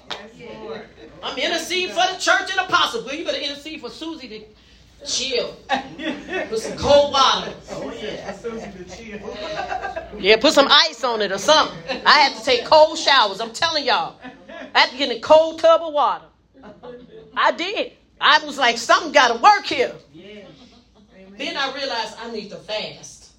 Yes, 0.09 0.57
Lord. 0.61 0.81
I'm 1.21 1.37
interceding 1.37 1.89
for 1.89 2.11
the 2.11 2.19
church 2.19 2.49
and 2.49 2.59
apostle. 2.67 3.03
Well, 3.05 3.13
you 3.13 3.23
better 3.23 3.37
intercede 3.37 3.81
for 3.81 3.89
Susie 3.91 4.27
to 4.29 5.05
chill 5.05 5.55
with 6.49 6.63
some 6.63 6.75
cold 6.75 7.13
water. 7.13 7.53
Oh, 7.69 7.93
yeah. 8.01 8.31
Susie 8.33 8.65
the 8.77 8.83
chill. 8.85 9.19
Yeah, 10.19 10.35
put 10.37 10.53
some 10.53 10.67
ice 10.69 11.03
on 11.03 11.21
it 11.21 11.31
or 11.31 11.37
something. 11.37 11.77
I 12.05 12.19
had 12.19 12.37
to 12.37 12.43
take 12.43 12.65
cold 12.65 12.97
showers. 12.97 13.39
I'm 13.39 13.51
telling 13.51 13.85
y'all. 13.85 14.19
I 14.75 14.79
had 14.79 14.89
to 14.89 14.97
get 14.97 15.11
in 15.11 15.17
a 15.17 15.21
cold 15.21 15.59
tub 15.59 15.81
of 15.81 15.93
water. 15.93 16.25
I 17.35 17.51
did. 17.51 17.93
I 18.19 18.43
was 18.45 18.57
like, 18.57 18.77
something 18.77 19.13
got 19.13 19.29
to 19.33 19.41
work 19.41 19.65
here. 19.65 19.95
Yeah. 20.13 20.41
Then 21.37 21.55
I 21.55 21.73
realized 21.73 22.15
I 22.19 22.31
need 22.31 22.49
to 22.49 22.57
fast. 22.57 23.31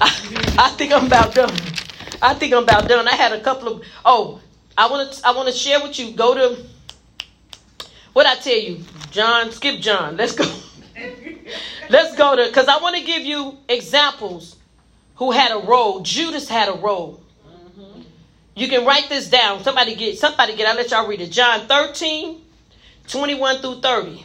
I, 0.00 0.54
I 0.58 0.68
think 0.76 0.92
I'm 0.92 1.06
about 1.06 1.34
done. 1.34 1.54
I 2.20 2.34
think 2.34 2.52
I'm 2.52 2.64
about 2.64 2.86
done. 2.86 3.08
I 3.08 3.14
had 3.14 3.32
a 3.32 3.40
couple 3.40 3.68
of. 3.68 3.82
Oh, 4.04 4.40
I 4.76 4.90
want 4.90 5.10
to. 5.10 5.26
I 5.26 5.32
want 5.32 5.48
to 5.48 5.54
share 5.54 5.82
with 5.82 5.98
you. 5.98 6.12
Go 6.12 6.34
to. 6.34 6.62
What 8.12 8.26
I 8.26 8.34
tell 8.36 8.58
you, 8.58 8.84
John. 9.12 9.52
Skip 9.52 9.80
John. 9.80 10.16
Let's 10.16 10.34
go. 10.34 10.44
Let's 11.90 12.16
go 12.16 12.36
to 12.36 12.46
because 12.46 12.68
I 12.68 12.78
want 12.78 12.96
to 12.96 13.02
give 13.02 13.22
you 13.22 13.58
examples 13.68 14.56
who 15.16 15.30
had 15.30 15.52
a 15.52 15.66
role. 15.66 16.00
Judas 16.00 16.48
had 16.48 16.68
a 16.68 16.74
role. 16.74 17.22
Mm-hmm. 17.46 18.00
You 18.56 18.68
can 18.68 18.84
write 18.84 19.08
this 19.08 19.28
down. 19.28 19.62
Somebody 19.62 19.94
get 19.94 20.18
somebody 20.18 20.56
get. 20.56 20.66
I'll 20.66 20.76
let 20.76 20.90
y'all 20.90 21.06
read 21.06 21.20
it. 21.20 21.30
John 21.30 21.68
13, 21.68 22.40
21 23.06 23.58
through 23.58 23.80
30. 23.80 24.24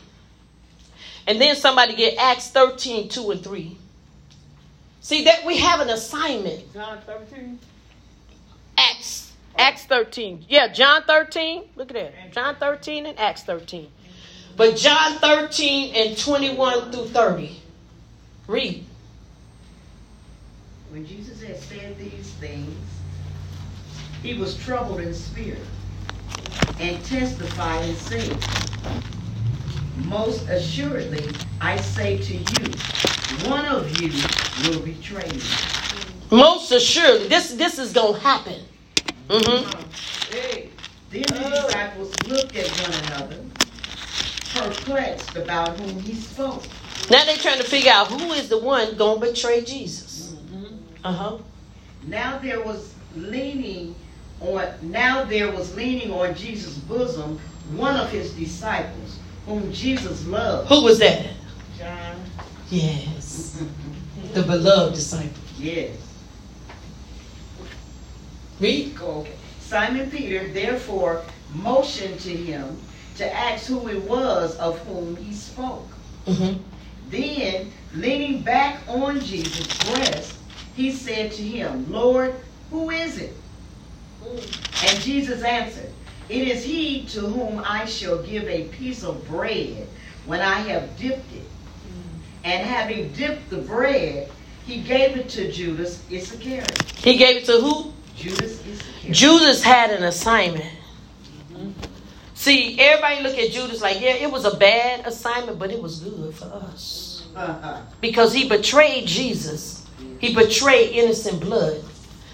And 1.28 1.42
then 1.42 1.58
somebody 1.58 1.94
get 1.94 2.18
Acts 2.18 2.50
13, 2.52 3.10
2 3.10 3.32
and 3.32 3.44
3. 3.44 3.78
See 5.02 5.26
that 5.26 5.46
we 5.46 5.58
have 5.58 5.82
an 5.82 5.90
assignment. 5.90 6.74
John 6.74 7.00
13. 7.06 7.60
Acts. 8.78 9.34
Acts 9.58 9.86
13. 9.86 10.46
Yeah, 10.48 10.70
John 10.70 11.04
13. 11.04 11.64
Look 11.76 11.92
at 11.92 11.96
that. 11.96 12.32
John 12.32 12.56
13 12.56 13.06
and 13.08 13.20
Acts 13.20 13.44
13. 13.44 13.90
But 14.58 14.76
John 14.76 15.20
13 15.20 15.96
and 15.96 16.18
21 16.18 16.92
through 16.92 17.06
30. 17.06 17.62
Read. 18.48 18.84
When 20.90 21.06
Jesus 21.06 21.44
had 21.44 21.58
said 21.58 21.98
these 22.00 22.32
things, 22.40 22.76
he 24.24 24.34
was 24.34 24.58
troubled 24.58 25.00
in 25.00 25.14
spirit 25.14 25.60
and 26.80 27.04
testified 27.06 27.86
and 27.86 27.98
said, 27.98 28.36
Most 30.06 30.48
assuredly, 30.50 31.30
I 31.62 31.80
say 31.80 32.18
to 32.18 32.34
you, 32.34 33.50
one 33.50 33.66
of 33.66 34.02
you 34.02 34.10
will 34.64 34.80
betray 34.80 35.30
me. 35.30 35.42
Most 36.32 36.72
assuredly, 36.72 37.28
this 37.28 37.54
this 37.54 37.78
is 37.78 37.94
gonna 37.94 38.18
happen. 38.18 38.62
Mm-hmm. 39.30 40.34
Hey. 40.34 40.70
Then 41.10 41.22
the 41.22 41.50
disciples 41.50 42.14
looked 42.28 42.56
at 42.56 42.70
one 42.82 42.94
another, 43.06 43.44
perplexed 44.58 45.36
about 45.36 45.80
whom 45.80 46.00
he 46.00 46.14
spoke. 46.14 46.64
Now 47.10 47.24
they're 47.26 47.38
trying 47.38 47.60
to 47.60 47.64
figure 47.64 47.92
out 47.92 48.08
who 48.08 48.34
is 48.34 48.50
the 48.50 48.58
one 48.58 48.96
gonna 48.96 49.20
betray 49.20 49.62
Jesus. 49.62 50.36
Uh 51.04 51.12
huh. 51.12 51.38
Now 52.06 52.38
there 52.40 52.62
was 52.62 52.94
leaning 53.16 53.96
on 54.42 54.68
now 54.82 55.24
there 55.24 55.52
was 55.52 55.76
leaning 55.76 56.12
on 56.12 56.36
Jesus' 56.36 56.78
bosom 56.78 57.40
one 57.72 57.96
of 57.96 58.10
his 58.10 58.34
disciples, 58.34 59.20
whom 59.46 59.72
Jesus 59.74 60.26
loved. 60.26 60.70
Who 60.70 60.84
was 60.84 61.00
that? 61.00 61.28
John. 61.78 62.22
Yes, 62.70 63.64
the 64.34 64.44
beloved 64.44 64.96
disciple. 64.96 65.32
Yes. 65.58 65.96
Read. 68.60 69.00
Okay. 69.00 69.32
Simon 69.60 70.10
Peter 70.10 70.52
therefore 70.54 71.24
motioned 71.54 72.20
to 72.22 72.30
him 72.30 72.78
to 73.18 73.34
ask 73.34 73.66
who 73.66 73.88
it 73.88 74.04
was 74.04 74.56
of 74.58 74.80
whom 74.80 75.16
he 75.16 75.34
spoke. 75.34 75.88
Mm-hmm. 76.26 76.62
Then, 77.10 77.72
leaning 77.96 78.44
back 78.44 78.82
on 78.88 79.20
Jesus' 79.22 79.68
breast, 79.90 80.38
he 80.76 80.92
said 80.92 81.32
to 81.34 81.42
him, 81.42 81.92
Lord, 81.92 82.36
who 82.70 82.90
is 82.90 83.18
it? 83.20 83.34
And 84.24 85.00
Jesus 85.02 85.42
answered, 85.44 85.92
It 86.30 86.48
is 86.48 86.64
he 86.64 87.06
to 87.08 87.22
whom 87.22 87.64
I 87.66 87.86
shall 87.86 88.22
give 88.22 88.44
a 88.44 88.66
piece 88.66 89.04
of 89.04 89.26
bread 89.28 89.88
when 90.26 90.42
I 90.42 90.60
have 90.60 90.98
dipped 90.98 91.32
it. 91.34 91.44
And 92.44 92.66
having 92.66 93.12
dipped 93.14 93.50
the 93.50 93.58
bread, 93.58 94.30
he 94.66 94.82
gave 94.82 95.18
it 95.18 95.30
to 95.30 95.52
Judas 95.52 96.04
Iscariot. 96.10 96.82
He 96.98 97.18
gave 97.18 97.38
it 97.38 97.46
to 97.46 97.54
who? 97.54 97.94
Judas 98.16 98.66
Iscariot. 98.66 99.16
Judas 99.16 99.64
had 99.64 99.92
an 99.92 100.04
assignment. 100.04 100.77
See, 102.38 102.80
everybody 102.80 103.24
look 103.24 103.36
at 103.36 103.50
Judas 103.50 103.82
like, 103.82 104.00
yeah, 104.00 104.12
it 104.12 104.32
was 104.32 104.46
a 104.46 104.56
bad 104.58 105.08
assignment, 105.08 105.58
but 105.58 105.72
it 105.72 105.82
was 105.82 106.00
good 106.02 106.36
for 106.36 106.46
us. 106.46 107.26
Uh-huh. 107.36 107.82
Because 108.00 108.32
he 108.32 108.48
betrayed 108.48 109.08
Jesus. 109.08 109.88
He 110.20 110.36
betrayed 110.36 110.92
innocent 110.92 111.42
blood. 111.42 111.84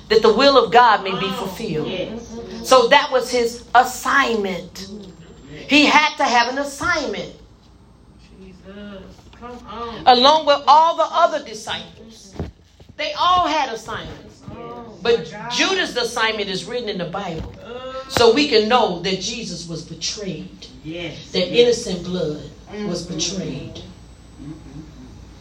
That 0.10 0.22
the 0.22 0.34
will 0.34 0.62
of 0.62 0.74
God 0.74 1.06
may 1.06 1.18
be 1.18 1.30
fulfilled. 1.32 2.20
So 2.66 2.90
that 2.90 3.12
was 3.14 3.32
his 3.32 3.66
assignment. 3.74 4.90
He 5.70 5.86
had 5.86 6.18
to 6.18 6.26
have 6.26 6.50
an 6.50 6.60
assignment. 6.60 7.34
Jesus. 8.38 9.04
Come 9.40 9.58
on. 9.66 10.04
Along 10.06 10.46
with 10.46 10.62
all 10.68 10.98
the 10.98 11.08
other 11.10 11.46
disciples. 11.46 12.36
They 12.98 13.14
all 13.14 13.48
had 13.48 13.74
assignments. 13.74 14.44
Oh, 14.52 15.00
But 15.02 15.34
Judas' 15.50 15.96
assignment 15.96 16.50
is 16.50 16.66
written 16.66 16.90
in 16.90 16.98
the 16.98 17.06
Bible. 17.06 17.56
So 18.10 18.34
we 18.34 18.48
can 18.48 18.70
know 18.70 19.00
that 19.02 19.20
Jesus 19.20 19.68
was 19.68 19.84
betrayed. 19.84 20.68
Yes. 20.84 21.32
That 21.32 21.48
innocent 21.48 22.04
blood 22.04 22.50
mm-hmm. 22.70 22.88
was 22.88 23.06
betrayed. 23.06 23.76
Mm-hmm. 23.76 24.82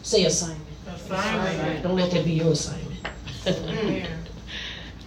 Say 0.01 0.25
assignment. 0.25 0.67
assignment. 0.87 1.83
Don't 1.83 1.95
let 1.95 2.11
that 2.11 2.25
be 2.25 2.33
your 2.33 2.51
assignment. 2.51 3.07
Mm. 3.45 3.77
Amen. 3.77 4.19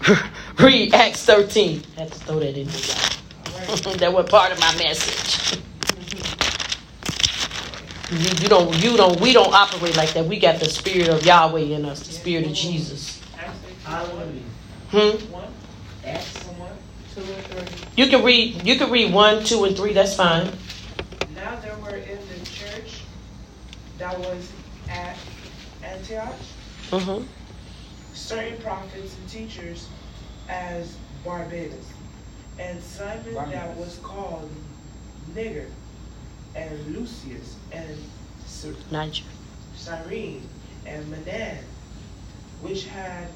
Read 0.58 0.94
Acts 0.94 1.24
13. 1.24 1.82
I 1.96 2.00
had 2.00 2.12
to 2.12 2.18
throw 2.20 2.40
that 2.40 2.56
in 2.56 2.66
there. 2.66 3.68
Right. 3.68 3.98
that 3.98 4.12
was 4.12 4.28
part 4.28 4.52
of 4.52 4.60
my 4.60 4.76
message. 4.76 5.60
You, 8.10 8.18
you 8.18 8.48
don't, 8.48 8.82
you 8.82 8.96
don't, 8.96 9.20
we 9.20 9.32
don't 9.32 9.52
operate 9.52 9.96
like 9.96 10.12
that. 10.12 10.24
We 10.24 10.38
got 10.38 10.60
the 10.60 10.66
spirit 10.66 11.08
of 11.08 11.26
Yahweh 11.26 11.60
in 11.60 11.84
us, 11.84 12.06
the 12.06 12.12
spirit 12.12 12.46
of 12.46 12.52
Jesus. 12.52 13.20
Hallelujah. 13.82 14.42
Hmm? 14.90 15.32
One, 15.32 15.48
Acts 16.04 16.38
from 16.38 16.58
one, 16.58 16.72
two, 17.16 17.22
and 17.32 17.44
three. 17.44 18.02
You 18.04 18.10
can 18.10 18.24
read, 18.24 18.66
you 18.66 18.76
can 18.76 18.90
read 18.90 19.12
one, 19.12 19.42
two, 19.44 19.64
and 19.64 19.76
three. 19.76 19.92
That's 19.92 20.14
fine. 20.14 20.50
Now 21.34 21.56
there 21.56 21.76
were 21.78 21.96
in 21.96 22.18
the 22.28 22.46
church 22.50 23.00
that 23.98 24.18
was 24.18 24.52
at 24.90 25.16
Antioch 25.82 26.34
hmm 26.90 27.22
certain 28.12 28.56
prophets 28.62 29.16
and 29.18 29.28
teachers 29.28 29.88
as 30.48 30.96
Barnabas, 31.24 31.74
and 32.58 32.82
Simon 32.82 33.34
that 33.34 33.76
was 33.76 33.98
called 34.02 34.50
Niger, 35.34 35.66
and 36.54 36.96
Lucius, 36.96 37.56
and 37.72 37.96
Cy- 38.46 38.72
Niger. 38.90 39.24
Cyrene, 39.76 40.48
and 40.86 41.04
Manaen, 41.12 41.58
which 42.62 42.86
had 42.86 43.28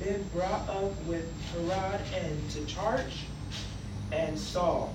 been 0.00 0.22
brought 0.34 0.68
up 0.68 1.04
with 1.04 1.30
Herod 1.52 2.00
and 2.14 2.50
tetrarch, 2.50 3.12
and 4.12 4.38
Saul, 4.38 4.94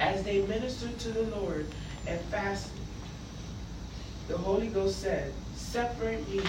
as 0.00 0.22
they 0.22 0.46
ministered 0.46 0.98
to 1.00 1.08
the 1.10 1.22
Lord 1.36 1.66
and 2.06 2.20
fasted. 2.22 2.72
The 4.28 4.36
Holy 4.36 4.68
Ghost 4.68 5.00
said, 5.00 5.32
Separate 5.54 6.26
me, 6.28 6.40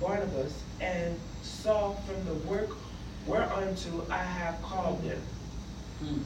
Barnabas 0.00 0.60
and 0.80 1.18
Saul, 1.42 2.02
from 2.06 2.24
the 2.24 2.34
work 2.48 2.70
whereunto 3.26 4.06
I 4.10 4.22
have 4.22 4.60
called 4.62 5.02
them. 5.04 5.20
Hmm. 6.00 6.18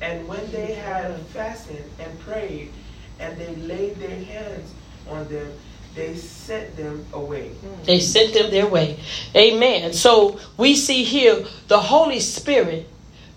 And 0.00 0.28
when 0.28 0.50
they 0.52 0.74
had 0.74 1.16
fasted 1.28 1.84
and 1.98 2.20
prayed, 2.20 2.72
and 3.18 3.36
they 3.36 3.54
laid 3.56 3.96
their 3.96 4.24
hands 4.24 4.72
on 5.10 5.28
them, 5.28 5.52
they 5.98 6.14
sent 6.14 6.76
them 6.76 7.04
away. 7.12 7.50
They 7.84 7.98
sent 7.98 8.32
them 8.32 8.52
their 8.52 8.68
way. 8.68 9.00
Amen. 9.34 9.92
So 9.92 10.38
we 10.56 10.76
see 10.76 11.02
here 11.02 11.44
the 11.66 11.80
Holy 11.80 12.20
Spirit 12.20 12.88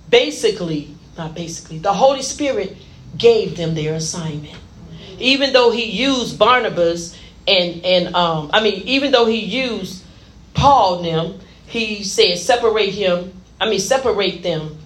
basically, 0.09 0.95
not 1.17 1.33
basically, 1.33 1.79
the 1.79 1.93
Holy 1.93 2.21
Spirit 2.21 2.77
gave 3.17 3.57
them 3.57 3.73
their 3.73 3.95
assignment. 3.95 4.55
Even 5.17 5.53
though 5.53 5.71
he 5.71 5.85
used 5.85 6.38
Barnabas 6.38 7.17
and 7.47 7.83
and 7.83 8.15
um 8.15 8.51
I 8.53 8.61
mean 8.61 8.83
even 8.88 9.11
though 9.11 9.25
he 9.25 9.39
used 9.39 10.03
Paul 10.53 11.03
and 11.03 11.05
them, 11.05 11.39
he 11.65 12.03
said 12.03 12.38
separate 12.38 12.91
him, 12.91 13.33
I 13.59 13.69
mean 13.69 13.79
separate 13.79 14.43
them 14.43 14.77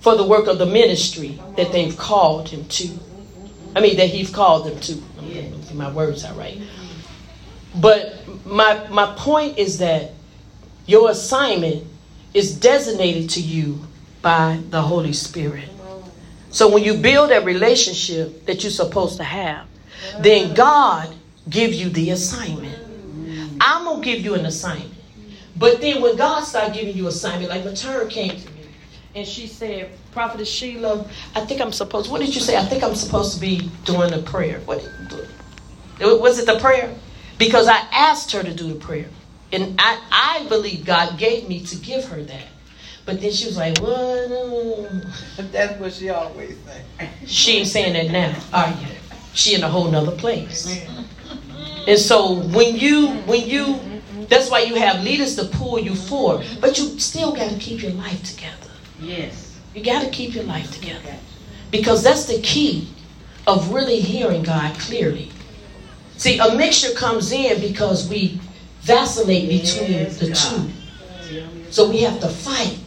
for 0.00 0.14
the 0.14 0.24
work 0.24 0.46
of 0.46 0.58
the 0.58 0.66
ministry 0.66 1.40
that 1.56 1.72
they've 1.72 1.96
called 1.96 2.50
him 2.50 2.66
to. 2.66 2.90
I 3.74 3.80
mean 3.80 3.96
that 3.96 4.10
he's 4.10 4.28
called 4.30 4.66
them 4.66 4.78
to. 4.80 5.02
My 5.74 5.90
words 5.90 6.24
out 6.24 6.36
right. 6.36 6.60
But 7.74 8.46
my 8.46 8.86
my 8.88 9.14
point 9.16 9.58
is 9.58 9.78
that 9.78 10.12
your 10.86 11.10
assignment 11.10 11.84
is 12.32 12.58
designated 12.58 13.30
to 13.30 13.40
you 13.40 13.80
by 14.22 14.60
the 14.70 14.82
Holy 14.82 15.12
Spirit. 15.12 15.68
So 16.50 16.68
when 16.68 16.84
you 16.84 16.94
build 16.94 17.30
a 17.32 17.40
relationship 17.40 18.46
that 18.46 18.62
you're 18.62 18.70
supposed 18.70 19.16
to 19.16 19.24
have, 19.24 19.66
then 20.20 20.54
God 20.54 21.14
gives 21.48 21.80
you 21.80 21.88
the 21.88 22.10
assignment. 22.10 22.78
I'm 23.60 23.84
gonna 23.84 24.04
give 24.04 24.20
you 24.20 24.34
an 24.34 24.46
assignment. 24.46 24.94
But 25.56 25.80
then 25.80 26.00
when 26.00 26.16
God 26.16 26.42
started 26.44 26.74
giving 26.74 26.96
you 26.96 27.06
assignment, 27.06 27.50
like 27.50 27.62
Matern 27.62 28.10
came 28.10 28.30
to 28.30 28.50
me 28.52 28.66
and 29.14 29.26
she 29.26 29.46
said, 29.46 29.90
Prophetess 30.12 30.48
Sheila, 30.48 31.08
I 31.34 31.40
think 31.40 31.60
I'm 31.60 31.72
supposed 31.72 32.10
what 32.10 32.20
did 32.20 32.34
you 32.34 32.40
say? 32.40 32.56
I 32.56 32.64
think 32.64 32.82
I'm 32.82 32.94
supposed 32.94 33.34
to 33.34 33.40
be 33.40 33.70
doing 33.84 34.10
the 34.10 34.22
prayer. 34.22 34.60
What 34.60 34.84
was 36.00 36.38
it 36.38 36.46
the 36.46 36.58
prayer? 36.58 36.94
Because 37.38 37.68
I 37.68 37.78
asked 37.92 38.32
her 38.32 38.42
to 38.42 38.54
do 38.54 38.72
the 38.72 38.78
prayer. 38.78 39.08
And 39.52 39.76
I, 39.78 40.00
I 40.10 40.48
believe 40.48 40.84
God 40.84 41.18
gave 41.18 41.48
me 41.48 41.60
to 41.66 41.76
give 41.76 42.04
her 42.06 42.22
that. 42.22 42.46
But 43.06 43.20
then 43.20 43.32
she 43.32 43.46
was 43.46 43.56
like, 43.56 43.78
what? 43.78 44.90
That's 45.52 45.78
what 45.78 45.92
she 45.92 46.08
always 46.08 46.56
say. 46.60 47.10
She 47.26 47.58
ain't 47.58 47.68
saying 47.68 47.92
that 47.92 48.10
now, 48.10 48.34
are 48.52 48.70
you? 48.70 48.88
She 49.34 49.54
in 49.54 49.62
a 49.62 49.68
whole 49.68 49.90
nother 49.90 50.16
place. 50.16 50.84
And 51.86 51.98
so 51.98 52.34
when 52.34 52.76
you 52.76 53.08
when 53.26 53.46
you 53.46 53.78
that's 54.28 54.50
why 54.50 54.60
you 54.60 54.76
have 54.76 55.02
leaders 55.02 55.36
to 55.36 55.44
pull 55.44 55.78
you 55.78 55.94
forward. 55.94 56.46
But 56.60 56.78
you 56.78 56.98
still 56.98 57.34
gotta 57.34 57.56
keep 57.58 57.82
your 57.82 57.92
life 57.92 58.22
together. 58.22 58.70
Yes. 59.00 59.60
You 59.74 59.84
gotta 59.84 60.08
keep 60.08 60.34
your 60.34 60.44
life 60.44 60.70
together. 60.72 61.16
Because 61.70 62.02
that's 62.02 62.24
the 62.26 62.40
key 62.40 62.88
of 63.46 63.72
really 63.72 64.00
hearing 64.00 64.44
God 64.44 64.78
clearly. 64.78 65.30
See, 66.16 66.38
a 66.38 66.54
mixture 66.54 66.92
comes 66.94 67.32
in 67.32 67.60
because 67.60 68.08
we 68.08 68.40
vacillate 68.80 69.48
between 69.48 70.04
the 70.04 70.34
two. 70.34 70.70
So 71.70 71.90
we 71.90 72.02
have 72.02 72.20
to 72.20 72.28
fight 72.28 72.78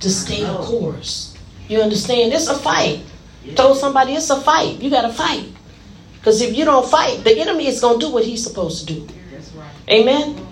to 0.00 0.10
stay 0.10 0.44
the 0.44 0.58
course. 0.58 1.36
You 1.68 1.80
understand? 1.80 2.32
It's 2.32 2.48
a 2.48 2.54
fight. 2.54 3.00
Told 3.54 3.78
somebody 3.78 4.12
it's 4.12 4.30
a 4.30 4.40
fight. 4.40 4.80
You 4.80 4.90
got 4.90 5.02
to 5.02 5.12
fight. 5.12 5.46
Because 6.18 6.40
if 6.40 6.56
you 6.56 6.64
don't 6.64 6.88
fight, 6.88 7.24
the 7.24 7.38
enemy 7.38 7.66
is 7.66 7.80
going 7.80 8.00
to 8.00 8.06
do 8.06 8.12
what 8.12 8.24
he's 8.24 8.42
supposed 8.42 8.86
to 8.86 8.94
do. 8.94 9.08
Amen? 9.88 10.46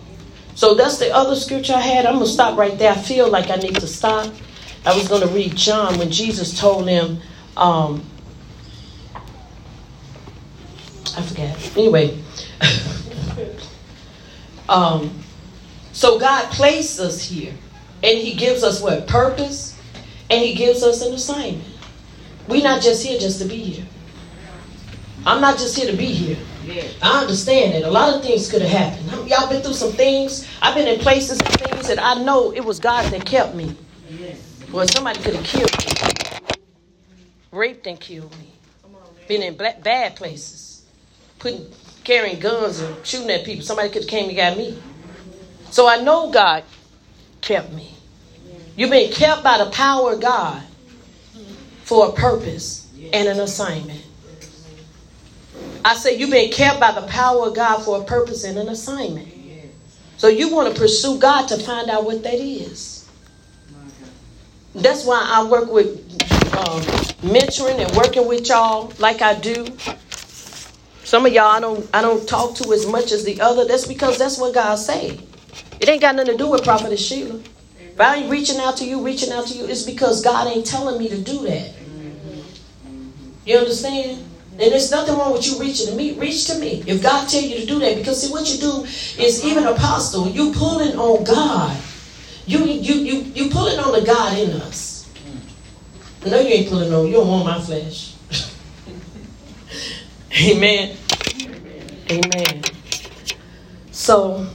So 0.55 0.75
that's 0.75 0.99
the 0.99 1.13
other 1.13 1.35
scripture 1.35 1.75
I 1.75 1.81
had. 1.81 2.07
I'm 2.07 2.15
going 2.15 2.27
to 2.27 2.33
stop 2.33 2.57
right 2.57 2.79
there. 2.79 2.93
I 2.93 2.97
feel 2.97 3.29
like 3.29 3.51
I 3.51 3.57
need 3.57 3.75
to 3.77 3.87
stop. 3.87 4.33
I 4.87 4.95
was 4.97 5.09
going 5.09 5.23
to 5.23 5.29
read 5.29 5.57
John 5.57 5.99
when 5.99 6.11
Jesus 6.11 6.59
told 6.59 6.89
him, 6.89 7.21
um, 7.57 8.05
I 11.17 11.23
forget. 11.23 11.77
Anyway. 11.77 12.24
Um, 14.69 15.19
so 15.93 16.19
God 16.19 16.51
placed 16.51 17.01
us 17.01 17.23
here. 17.23 17.53
And 18.03 18.19
He 18.19 18.35
gives 18.35 18.63
us 18.63 18.83
what? 18.83 19.07
Purpose. 19.07 19.81
And 20.31 20.43
He 20.43 20.55
gives 20.55 20.83
us 20.83 21.03
an 21.03 21.15
assignment. 21.15 21.65
We're 22.49 22.63
not 22.63 22.83
just 22.83 23.05
here 23.05 23.19
just 23.19 23.41
to 23.41 23.49
be 23.49 23.57
here. 23.57 23.87
I'm 25.27 25.41
not 25.41 25.59
just 25.59 25.77
here 25.77 25.91
to 25.91 25.97
be 25.97 26.07
here. 26.07 26.37
I 27.03 27.21
understand 27.23 27.75
that 27.75 27.89
a 27.89 27.91
lot 27.91 28.15
of 28.15 28.23
things 28.23 28.51
could 28.51 28.63
have 28.63 28.71
happened. 28.71 29.29
Y'all 29.29 29.49
been 29.49 29.63
through 29.63 29.75
some 29.75 29.93
things. 29.93 30.47
I've 30.61 30.75
been 30.75 30.89
in 30.89 30.99
places 31.01 31.41
and 31.41 31.49
things 31.49 31.89
that 31.89 32.03
I 32.03 32.23
know 32.23 32.53
it 32.53 32.65
was 32.65 32.79
God 32.79 33.11
that 33.13 33.25
kept 33.25 33.55
me. 33.55 33.75
Well, 34.73 34.87
somebody 34.89 35.21
could 35.21 35.37
have 35.37 35.45
killed 35.45 35.71
me, 35.87 35.93
raped 37.53 37.87
and 37.87 38.01
killed 38.01 38.37
me. 38.39 38.53
Been 39.29 39.43
in 39.43 39.57
black, 39.57 39.83
bad 39.83 40.17
places, 40.17 40.85
putting 41.39 41.67
carrying 42.05 42.39
guns 42.39 42.81
and 42.81 43.07
shooting 43.07 43.31
at 43.31 43.45
people. 43.45 43.65
Somebody 43.65 43.89
could 43.89 44.03
have 44.03 44.11
came 44.11 44.29
and 44.29 44.37
got 44.37 44.57
me. 44.57 44.79
So 45.71 45.89
I 45.89 46.03
know 46.03 46.31
God 46.31 46.63
kept 47.41 47.73
me. 47.73 47.95
You've 48.77 48.91
been 48.91 49.11
kept 49.11 49.43
by 49.43 49.59
the 49.59 49.71
power 49.71 50.13
of 50.13 50.21
God 50.21 50.63
for 51.83 52.09
a 52.09 52.13
purpose 52.13 52.93
and 53.13 53.29
an 53.29 53.41
assignment. 53.41 54.05
I 55.85 55.95
say 55.95 56.17
you've 56.19 56.31
been 56.31 56.51
kept 56.51 56.81
by 56.81 56.93
the 56.93 57.07
power 57.07 57.47
of 57.49 57.55
God 57.55 57.83
for 57.83 58.01
a 58.01 58.05
purpose 58.05 58.45
and 58.45 58.59
an 58.59 58.69
assignment. 58.69 59.29
So 60.17 60.29
you 60.29 60.53
want 60.55 60.73
to 60.73 60.81
pursue 60.81 61.19
God 61.19 61.49
to 61.49 61.59
find 61.59 61.91
out 61.91 62.05
what 62.05 62.23
that 62.23 62.35
is. 62.35 63.09
That's 64.75 65.05
why 65.05 65.25
I 65.29 65.45
work 65.45 65.71
with 65.71 65.89
um, 66.57 66.81
mentoring 67.23 67.79
and 67.79 67.97
working 67.97 68.27
with 68.27 68.49
y'all 68.49 68.93
like 68.99 69.23
I 69.23 69.39
do. 69.39 69.67
Some 71.15 71.27
of 71.27 71.33
y'all 71.33 71.45
I 71.45 71.61
don't 71.61 71.89
I 71.95 72.03
don't 72.03 72.29
talk 72.29 72.57
to 72.57 72.73
as 72.73 72.87
much 72.87 73.13
as 73.13 73.23
the 73.23 73.41
other. 73.41 73.65
That's 73.67 73.87
because 73.87 74.19
that's 74.19 74.37
what 74.37 74.53
God 74.53 74.75
say. 74.75 75.21
It 75.79 75.89
ain't 75.89 76.01
got 76.01 76.17
nothing 76.17 76.33
to 76.33 76.37
do 76.37 76.51
with 76.51 76.65
Prophetess 76.65 77.07
Sheila. 77.07 77.39
If 77.79 78.01
I 78.01 78.17
ain't 78.17 78.29
reaching 78.33 78.59
out 78.59 78.79
to 78.79 78.85
you, 78.85 79.01
reaching 79.01 79.33
out 79.33 79.47
to 79.47 79.57
you, 79.57 79.65
it's 79.67 79.85
because 79.85 80.25
God 80.25 80.49
ain't 80.49 80.67
telling 80.67 80.99
me 80.99 81.09
to 81.11 81.17
do 81.17 81.47
that. 81.47 81.73
You 83.47 83.59
understand? 83.59 84.25
And 84.59 84.73
there's 84.73 84.91
nothing 84.91 85.17
wrong 85.17 85.35
with 85.35 85.47
you 85.47 85.57
reaching 85.61 85.87
to 85.87 85.95
me. 85.95 86.19
Reach 86.19 86.49
to 86.49 86.59
me. 86.59 86.83
If 86.85 87.01
God 87.01 87.29
tell 87.29 87.43
you 87.43 87.61
to 87.61 87.65
do 87.65 87.79
that, 87.79 87.97
because 87.97 88.21
see 88.21 88.33
what 88.33 88.53
you 88.53 88.59
do 88.59 88.83
is 89.23 89.45
even 89.45 89.67
apostle, 89.67 90.31
you 90.31 90.51
pulling 90.53 90.99
on 90.99 91.23
God. 91.23 91.81
You 92.45 92.65
you 92.65 92.95
you 92.95 93.21
you 93.21 93.51
pulling 93.51 93.79
on 93.79 93.93
the 93.93 94.05
God 94.05 94.37
in 94.37 94.51
us. 94.63 95.09
No, 96.27 96.41
you 96.41 96.49
ain't 96.49 96.69
pulling 96.69 96.93
on. 96.93 97.07
You 97.07 97.13
don't 97.13 97.29
want 97.29 97.47
my 97.47 97.61
flesh. 97.61 98.17
Amen. 100.51 100.97
Amen. 102.11 102.63
So 103.91 104.47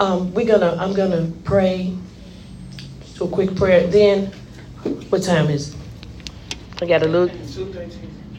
um, 0.00 0.32
we're 0.32 0.46
gonna 0.46 0.76
I'm 0.80 0.94
gonna 0.94 1.30
pray. 1.44 1.96
So 3.04 3.26
a 3.26 3.28
quick 3.28 3.54
prayer. 3.56 3.86
Then 3.86 4.32
what 5.08 5.22
time 5.22 5.48
is 5.50 5.74
it? 5.74 5.80
I 6.82 6.86
got 6.86 7.02
a 7.02 7.08
little 7.08 7.28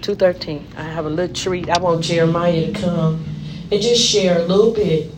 213. 0.01 0.67
I 0.77 0.83
have 0.83 1.05
a 1.05 1.09
little 1.09 1.33
treat. 1.33 1.69
I 1.69 1.79
want 1.79 2.03
Jeremiah 2.03 2.71
to 2.71 2.79
come 2.79 3.25
and 3.71 3.81
just 3.81 4.01
share 4.01 4.39
a 4.39 4.43
little 4.43 4.71
bit 4.71 5.11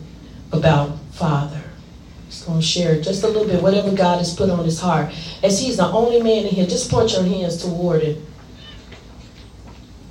about 0.52 0.98
Father. 1.12 1.62
He's 2.26 2.42
going 2.42 2.60
to 2.60 2.66
share 2.66 3.00
just 3.00 3.22
a 3.22 3.28
little 3.28 3.46
bit, 3.46 3.62
whatever 3.62 3.92
God 3.94 4.18
has 4.18 4.34
put 4.34 4.50
on 4.50 4.64
his 4.64 4.80
heart. 4.80 5.12
As 5.42 5.60
he's 5.60 5.76
the 5.76 5.86
only 5.86 6.22
man 6.22 6.46
in 6.46 6.54
here, 6.54 6.66
just 6.66 6.90
point 6.90 7.12
your 7.12 7.24
hands 7.24 7.62
toward 7.62 8.02
him. 8.02 8.26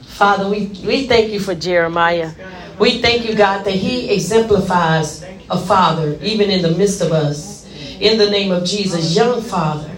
Father, 0.01 0.49
we, 0.49 0.67
we 0.85 1.07
thank 1.07 1.31
you 1.31 1.39
for 1.39 1.55
Jeremiah. 1.55 2.31
We 2.79 3.01
thank 3.01 3.27
you, 3.27 3.35
God, 3.35 3.65
that 3.65 3.73
he 3.73 4.09
exemplifies 4.09 5.25
a 5.49 5.59
father, 5.59 6.17
even 6.21 6.49
in 6.49 6.61
the 6.61 6.71
midst 6.71 7.01
of 7.01 7.11
us. 7.11 7.67
In 7.99 8.17
the 8.17 8.29
name 8.29 8.51
of 8.51 8.63
Jesus, 8.65 9.15
young 9.15 9.41
father. 9.41 9.91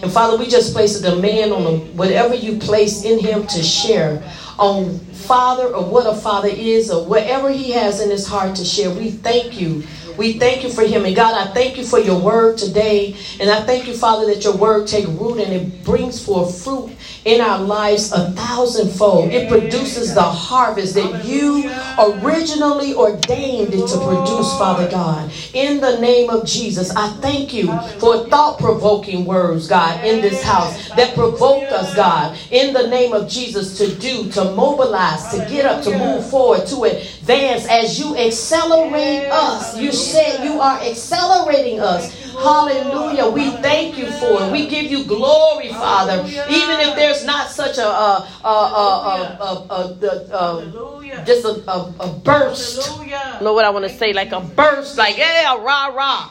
And 0.00 0.12
Father, 0.12 0.38
we 0.38 0.46
just 0.46 0.72
place 0.72 1.00
a 1.00 1.10
demand 1.10 1.52
on 1.52 1.96
whatever 1.96 2.34
you 2.34 2.58
place 2.58 3.04
in 3.04 3.18
him 3.18 3.46
to 3.48 3.62
share 3.62 4.22
on 4.56 4.98
Father 4.98 5.74
or 5.74 5.84
what 5.84 6.06
a 6.06 6.14
father 6.14 6.48
is 6.48 6.90
or 6.90 7.04
whatever 7.04 7.50
he 7.50 7.72
has 7.72 8.00
in 8.00 8.10
his 8.10 8.26
heart 8.26 8.54
to 8.56 8.64
share. 8.64 8.90
We 8.90 9.10
thank 9.10 9.60
you. 9.60 9.82
We 10.18 10.32
thank 10.38 10.64
you 10.64 10.70
for 10.70 10.82
him. 10.82 11.04
And 11.04 11.14
God, 11.14 11.34
I 11.34 11.52
thank 11.54 11.78
you 11.78 11.84
for 11.84 12.00
your 12.00 12.18
word 12.18 12.58
today. 12.58 13.16
And 13.40 13.48
I 13.48 13.64
thank 13.64 13.86
you, 13.86 13.94
Father, 13.94 14.26
that 14.26 14.42
your 14.42 14.56
word 14.56 14.88
take 14.88 15.06
root 15.06 15.38
and 15.38 15.52
it 15.52 15.84
brings 15.84 16.22
forth 16.24 16.64
fruit 16.64 16.90
in 17.24 17.40
our 17.40 17.60
lives 17.60 18.12
a 18.12 18.32
thousandfold. 18.32 19.30
It 19.30 19.48
produces 19.48 20.14
the 20.14 20.22
harvest 20.22 20.94
that 20.94 21.24
you 21.24 21.70
originally 21.98 22.94
ordained 22.94 23.74
it 23.74 23.86
to 23.86 23.98
produce, 23.98 24.50
Father 24.58 24.90
God. 24.90 25.30
In 25.54 25.80
the 25.80 25.98
name 26.00 26.30
of 26.30 26.46
Jesus, 26.46 26.94
I 26.96 27.08
thank 27.20 27.54
you 27.54 27.66
for 28.00 28.28
thought 28.28 28.58
provoking 28.58 29.24
words, 29.24 29.68
God, 29.68 30.04
in 30.04 30.20
this 30.20 30.42
house 30.42 30.88
that 30.90 31.14
provoke 31.14 31.70
us, 31.70 31.94
God, 31.94 32.36
in 32.50 32.72
the 32.72 32.88
name 32.88 33.12
of 33.12 33.28
Jesus 33.28 33.78
to 33.78 33.94
do, 33.94 34.30
to 34.32 34.44
mobilize, 34.54 35.28
to 35.30 35.38
get 35.48 35.64
up, 35.64 35.84
to 35.84 35.96
move 35.96 36.28
forward, 36.28 36.66
to 36.66 36.84
advance 36.84 37.66
as 37.68 37.98
you 38.00 38.16
accelerate 38.16 39.30
us. 39.30 39.76
You 39.76 39.92
said 40.08 40.44
you 40.44 40.60
are 40.60 40.80
accelerating 40.80 41.80
us. 41.80 42.12
Hallelujah. 42.32 43.28
We 43.30 43.50
thank 43.62 43.98
you 43.98 44.06
for 44.12 44.42
it. 44.42 44.52
We 44.52 44.68
give 44.68 44.90
you 44.90 45.04
glory, 45.04 45.68
Father. 45.68 46.22
Even 46.24 46.80
if 46.80 46.94
there's 46.96 47.24
not 47.24 47.50
such 47.50 47.78
a, 47.78 47.86
a, 47.86 48.28
a, 48.44 48.48
a, 48.48 49.66
a 49.70 50.38
um, 50.38 51.24
just 51.26 51.44
a, 51.44 51.70
a, 51.70 51.94
a 52.00 52.12
burst. 52.20 53.00
You 53.00 53.44
know 53.44 53.52
what 53.52 53.64
I 53.64 53.70
want 53.70 53.84
to 53.84 53.90
say? 53.90 54.12
Like 54.12 54.32
a 54.32 54.40
burst, 54.40 54.96
like, 54.96 55.18
yeah, 55.18 55.56
rah, 55.62 55.86
rah. 55.88 56.30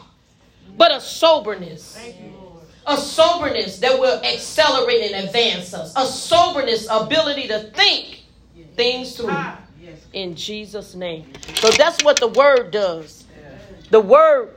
But 0.78 0.92
a 0.92 1.02
soberness. 1.02 1.98
A 2.86 2.96
soberness 2.96 3.80
that 3.80 4.00
will 4.00 4.24
accelerate 4.24 5.12
and 5.12 5.26
advance 5.26 5.74
us. 5.74 5.94
A 5.98 6.06
soberness, 6.06 6.88
ability 6.90 7.48
to 7.50 7.72
think 7.72 8.24
things 8.76 9.18
through. 9.18 9.36
In 10.14 10.36
Jesus' 10.36 10.96
name. 10.96 11.26
So 11.56 11.70
that's 11.72 12.04
what 12.04 12.18
the 12.18 12.30
word 12.30 12.72
does. 12.72 13.17
The 13.90 14.00
word 14.02 14.50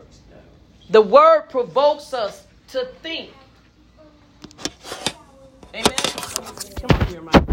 the 0.90 1.01
word 1.01 1.43
provokes 1.51 2.12
us 2.12 2.47
to 2.69 2.86
think. 3.01 3.31
Amen. 5.73 5.85
Come 6.81 7.01
on 7.01 7.07
here, 7.07 7.23
Mike. 7.23 7.44